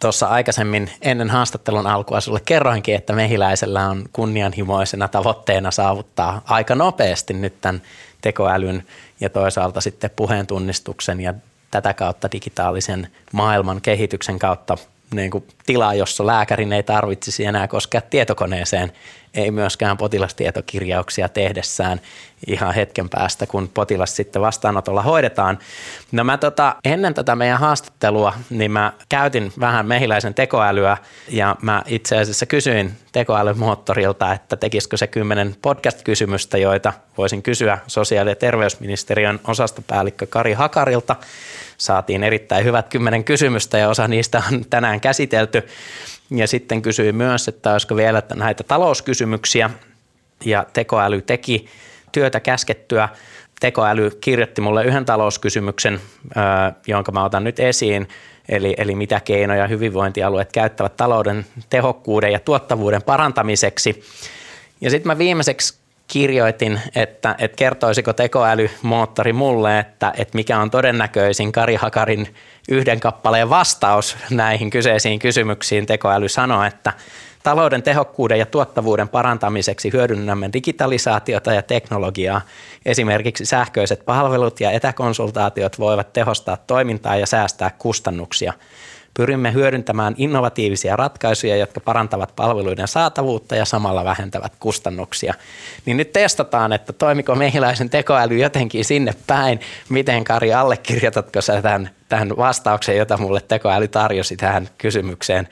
tuossa 0.00 0.26
aikaisemmin 0.26 0.90
ennen 1.02 1.30
haastattelun 1.30 1.86
alkua 1.86 2.20
sulle 2.20 2.40
kerroinkin, 2.44 2.94
että 2.94 3.12
mehiläisellä 3.12 3.88
on 3.88 4.04
kunnianhimoisena 4.12 5.08
tavoitteena 5.08 5.70
saavuttaa 5.70 6.42
aika 6.44 6.74
nopeasti 6.74 7.34
nyt 7.34 7.60
tämän 7.60 7.82
tekoälyn 8.22 8.86
ja 9.20 9.30
toisaalta 9.30 9.80
sitten 9.80 10.10
puheentunnistuksen 10.16 11.20
ja 11.20 11.34
tätä 11.70 11.94
kautta 11.94 12.32
digitaalisen 12.32 13.08
maailman 13.32 13.80
kehityksen 13.80 14.38
kautta 14.38 14.76
niin 15.12 15.30
kuin 15.30 15.44
tila, 15.66 15.94
jossa 15.94 16.26
lääkärin 16.26 16.72
ei 16.72 16.82
tarvitsisi 16.82 17.44
enää 17.44 17.68
koskea 17.68 18.00
tietokoneeseen, 18.00 18.92
ei 19.34 19.50
myöskään 19.50 19.96
potilastietokirjauksia 19.96 21.28
tehdessään 21.28 22.00
ihan 22.46 22.74
hetken 22.74 23.08
päästä, 23.08 23.46
kun 23.46 23.68
potilas 23.74 24.16
sitten 24.16 24.42
vastaanotolla 24.42 25.02
hoidetaan. 25.02 25.58
No 26.12 26.24
mä 26.24 26.38
tota, 26.38 26.76
ennen 26.84 27.14
tätä 27.14 27.36
meidän 27.36 27.58
haastattelua, 27.58 28.32
niin 28.50 28.70
mä 28.70 28.92
käytin 29.08 29.52
vähän 29.60 29.86
mehiläisen 29.86 30.34
tekoälyä 30.34 30.96
ja 31.28 31.56
mä 31.62 31.82
itse 31.86 32.18
asiassa 32.18 32.46
kysyin 32.46 32.92
tekoälymoottorilta, 33.12 34.32
että 34.32 34.56
tekisikö 34.56 34.96
se 34.96 35.06
kymmenen 35.06 35.56
podcast-kysymystä, 35.62 36.58
joita 36.58 36.92
voisin 37.18 37.42
kysyä 37.42 37.78
sosiaali- 37.86 38.30
ja 38.30 38.36
terveysministeriön 38.36 39.40
osastopäällikkö 39.44 40.26
Kari 40.26 40.52
Hakarilta– 40.52 41.16
saatiin 41.84 42.24
erittäin 42.24 42.64
hyvät 42.64 42.88
kymmenen 42.88 43.24
kysymystä 43.24 43.78
ja 43.78 43.88
osa 43.88 44.08
niistä 44.08 44.42
on 44.52 44.64
tänään 44.70 45.00
käsitelty. 45.00 45.66
Ja 46.30 46.46
sitten 46.46 46.82
kysyi 46.82 47.12
myös, 47.12 47.48
että 47.48 47.72
olisiko 47.72 47.96
vielä 47.96 48.22
näitä 48.34 48.64
talouskysymyksiä 48.64 49.70
ja 50.44 50.66
tekoäly 50.72 51.22
teki 51.22 51.66
työtä 52.12 52.40
käskettyä. 52.40 53.08
Tekoäly 53.60 54.10
kirjoitti 54.10 54.60
mulle 54.60 54.84
yhden 54.84 55.04
talouskysymyksen, 55.04 56.00
jonka 56.86 57.12
mä 57.12 57.24
otan 57.24 57.44
nyt 57.44 57.60
esiin. 57.60 58.08
eli, 58.48 58.74
eli 58.78 58.94
mitä 58.94 59.20
keinoja 59.20 59.66
hyvinvointialueet 59.66 60.52
käyttävät 60.52 60.96
talouden 60.96 61.46
tehokkuuden 61.70 62.32
ja 62.32 62.40
tuottavuuden 62.40 63.02
parantamiseksi. 63.02 64.02
Ja 64.80 64.90
sitten 64.90 65.06
mä 65.06 65.18
viimeiseksi 65.18 65.81
kirjoitin, 66.12 66.80
että, 66.94 67.34
että 67.38 67.56
kertoisiko 67.56 68.12
tekoälymoottori 68.12 69.32
mulle, 69.32 69.78
että, 69.78 70.12
että 70.16 70.36
mikä 70.36 70.58
on 70.58 70.70
todennäköisin 70.70 71.52
Kari 71.52 71.74
Hakarin 71.74 72.34
yhden 72.68 73.00
kappaleen 73.00 73.50
vastaus 73.50 74.16
näihin 74.30 74.70
kyseisiin 74.70 75.18
kysymyksiin. 75.18 75.86
Tekoäly 75.86 76.28
sanoi, 76.28 76.66
että 76.66 76.92
talouden 77.42 77.82
tehokkuuden 77.82 78.38
ja 78.38 78.46
tuottavuuden 78.46 79.08
parantamiseksi 79.08 79.92
hyödynnämme 79.92 80.50
digitalisaatiota 80.52 81.52
ja 81.52 81.62
teknologiaa. 81.62 82.40
Esimerkiksi 82.86 83.44
sähköiset 83.44 84.04
palvelut 84.04 84.60
ja 84.60 84.70
etäkonsultaatiot 84.70 85.78
voivat 85.78 86.12
tehostaa 86.12 86.56
toimintaa 86.56 87.16
ja 87.16 87.26
säästää 87.26 87.70
kustannuksia– 87.78 88.52
Pyrimme 89.14 89.52
hyödyntämään 89.52 90.14
innovatiivisia 90.16 90.96
ratkaisuja, 90.96 91.56
jotka 91.56 91.80
parantavat 91.80 92.36
palveluiden 92.36 92.88
saatavuutta 92.88 93.56
ja 93.56 93.64
samalla 93.64 94.04
vähentävät 94.04 94.52
kustannuksia. 94.60 95.34
Niin 95.86 95.96
nyt 95.96 96.12
testataan, 96.12 96.72
että 96.72 96.92
toimiko 96.92 97.34
mehiläisen 97.34 97.90
tekoäly 97.90 98.38
jotenkin 98.38 98.84
sinne 98.84 99.14
päin. 99.26 99.60
Miten 99.88 100.24
Kari, 100.24 100.52
allekirjoitatko 100.52 101.40
sä 101.40 101.62
tämän, 101.62 101.90
tämän 102.08 102.36
vastauksen, 102.36 102.96
jota 102.96 103.16
mulle 103.16 103.40
tekoäly 103.40 103.88
tarjosi 103.88 104.36
tähän 104.36 104.68
kysymykseen? 104.78 105.48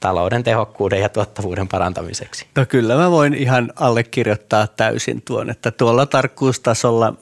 Talouden 0.00 0.42
tehokkuuden 0.42 1.00
ja 1.00 1.08
tuottavuuden 1.08 1.68
parantamiseksi? 1.68 2.46
No 2.56 2.66
kyllä 2.66 2.96
mä 2.96 3.10
voin 3.10 3.34
ihan 3.34 3.72
allekirjoittaa 3.76 4.66
täysin 4.66 5.22
tuon, 5.22 5.50
että 5.50 5.70
tuolla 5.70 6.06
tarkkuustasolla, 6.06 7.14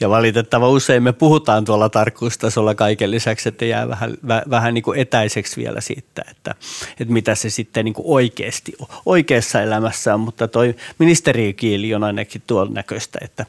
ja 0.00 0.10
valitettava 0.10 0.68
usein 0.68 1.02
me 1.02 1.12
puhutaan 1.12 1.64
tuolla 1.64 1.88
tarkkuustasolla 1.88 2.74
kaiken 2.74 3.10
lisäksi, 3.10 3.48
että 3.48 3.64
jää 3.64 3.88
vähän, 3.88 4.14
vähän 4.50 4.74
niin 4.74 4.82
kuin 4.82 4.98
etäiseksi 4.98 5.60
vielä 5.60 5.80
siitä, 5.80 6.22
että, 6.30 6.54
että 7.00 7.14
mitä 7.14 7.34
se 7.34 7.50
sitten 7.50 7.84
niin 7.84 7.94
kuin 7.94 8.06
oikeasti 8.08 8.72
oikeassa 9.06 9.62
elämässä 9.62 10.14
on, 10.14 10.20
mutta 10.20 10.48
toi 10.48 10.74
ministerikieli 10.98 11.94
on 11.94 12.04
ainakin 12.04 12.42
tuon 12.46 12.74
näköistä, 12.74 13.18
että, 13.22 13.46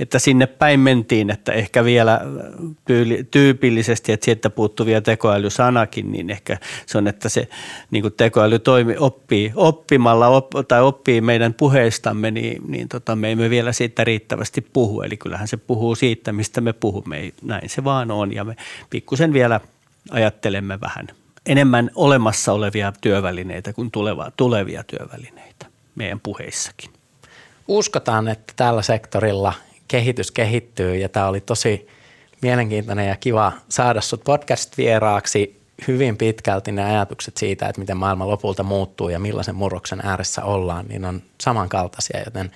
että 0.00 0.18
sinne 0.18 0.46
päin 0.46 0.80
mentiin, 0.80 1.30
että 1.30 1.52
ehkä 1.52 1.84
vielä 1.84 2.20
tyypillisesti, 3.30 4.12
että 4.12 4.24
sieltä 4.24 4.50
puuttuvia 4.50 5.00
tekoälysanakin, 5.00 6.12
niin 6.12 6.30
ehkä 6.30 6.58
se 6.86 6.98
on, 6.98 7.08
että 7.08 7.28
se 7.28 7.48
niin 7.92 8.02
kuin 8.02 8.14
tekoäly 8.16 8.58
toimi, 8.58 8.94
oppii 8.98 9.52
oppimalla 9.54 10.28
op, 10.28 10.50
tai 10.68 10.82
oppii 10.82 11.20
meidän 11.20 11.54
puheistamme, 11.54 12.30
niin, 12.30 12.62
niin 12.68 12.88
tota, 12.88 13.16
me 13.16 13.32
emme 13.32 13.50
vielä 13.50 13.72
siitä 13.72 14.04
riittävästi 14.04 14.60
puhu. 14.60 15.02
Eli 15.02 15.16
kyllähän 15.16 15.48
se 15.48 15.56
puhuu 15.56 15.94
siitä, 15.94 16.32
mistä 16.32 16.60
me 16.60 16.72
puhumme. 16.72 17.32
Näin 17.42 17.68
se 17.68 17.84
vaan 17.84 18.10
on 18.10 18.34
ja 18.34 18.44
me 18.44 18.56
pikkusen 18.90 19.32
vielä 19.32 19.60
ajattelemme 20.10 20.80
vähän 20.80 21.08
enemmän 21.46 21.90
olemassa 21.94 22.52
olevia 22.52 22.92
työvälineitä 23.00 23.72
kuin 23.72 23.90
tuleva, 23.90 24.30
tulevia 24.36 24.84
työvälineitä 24.84 25.66
meidän 25.94 26.20
puheissakin. 26.20 26.90
Uskotaan, 27.68 28.28
että 28.28 28.52
tällä 28.56 28.82
sektorilla 28.82 29.52
kehitys 29.88 30.30
kehittyy 30.30 30.96
ja 30.96 31.08
tämä 31.08 31.28
oli 31.28 31.40
tosi 31.40 31.88
mielenkiintoinen 32.42 33.08
ja 33.08 33.16
kiva 33.16 33.52
saada 33.68 34.00
sut 34.00 34.24
podcast-vieraaksi 34.24 35.61
hyvin 35.88 36.16
pitkälti 36.16 36.72
ne 36.72 36.84
ajatukset 36.84 37.36
siitä, 37.36 37.68
että 37.68 37.80
miten 37.80 37.96
maailma 37.96 38.28
lopulta 38.28 38.62
muuttuu 38.62 39.08
ja 39.08 39.18
millaisen 39.18 39.54
murroksen 39.54 40.00
ääressä 40.04 40.44
ollaan, 40.44 40.86
niin 40.86 41.04
on 41.04 41.22
samankaltaisia, 41.40 42.20
joten 42.24 42.50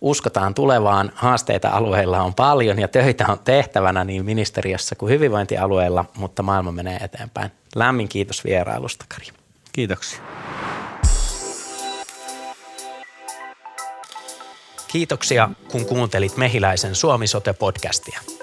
uskotaan 0.00 0.54
tulevaan. 0.54 1.12
Haasteita 1.14 1.68
alueilla 1.68 2.22
on 2.22 2.34
paljon 2.34 2.78
ja 2.78 2.88
töitä 2.88 3.26
on 3.28 3.38
tehtävänä 3.38 4.04
niin 4.04 4.24
ministeriössä 4.24 4.94
kuin 4.96 5.12
hyvinvointialueilla, 5.12 6.04
mutta 6.16 6.42
maailma 6.42 6.72
menee 6.72 6.96
eteenpäin. 6.96 7.50
Lämmin 7.74 8.08
kiitos 8.08 8.44
vierailusta, 8.44 9.04
Kari. 9.08 9.26
Kiitoksia. 9.72 10.20
Kiitoksia, 14.88 15.50
kun 15.70 15.86
kuuntelit 15.86 16.36
Mehiläisen 16.36 16.94
Suomi-sote-podcastia. 16.94 18.37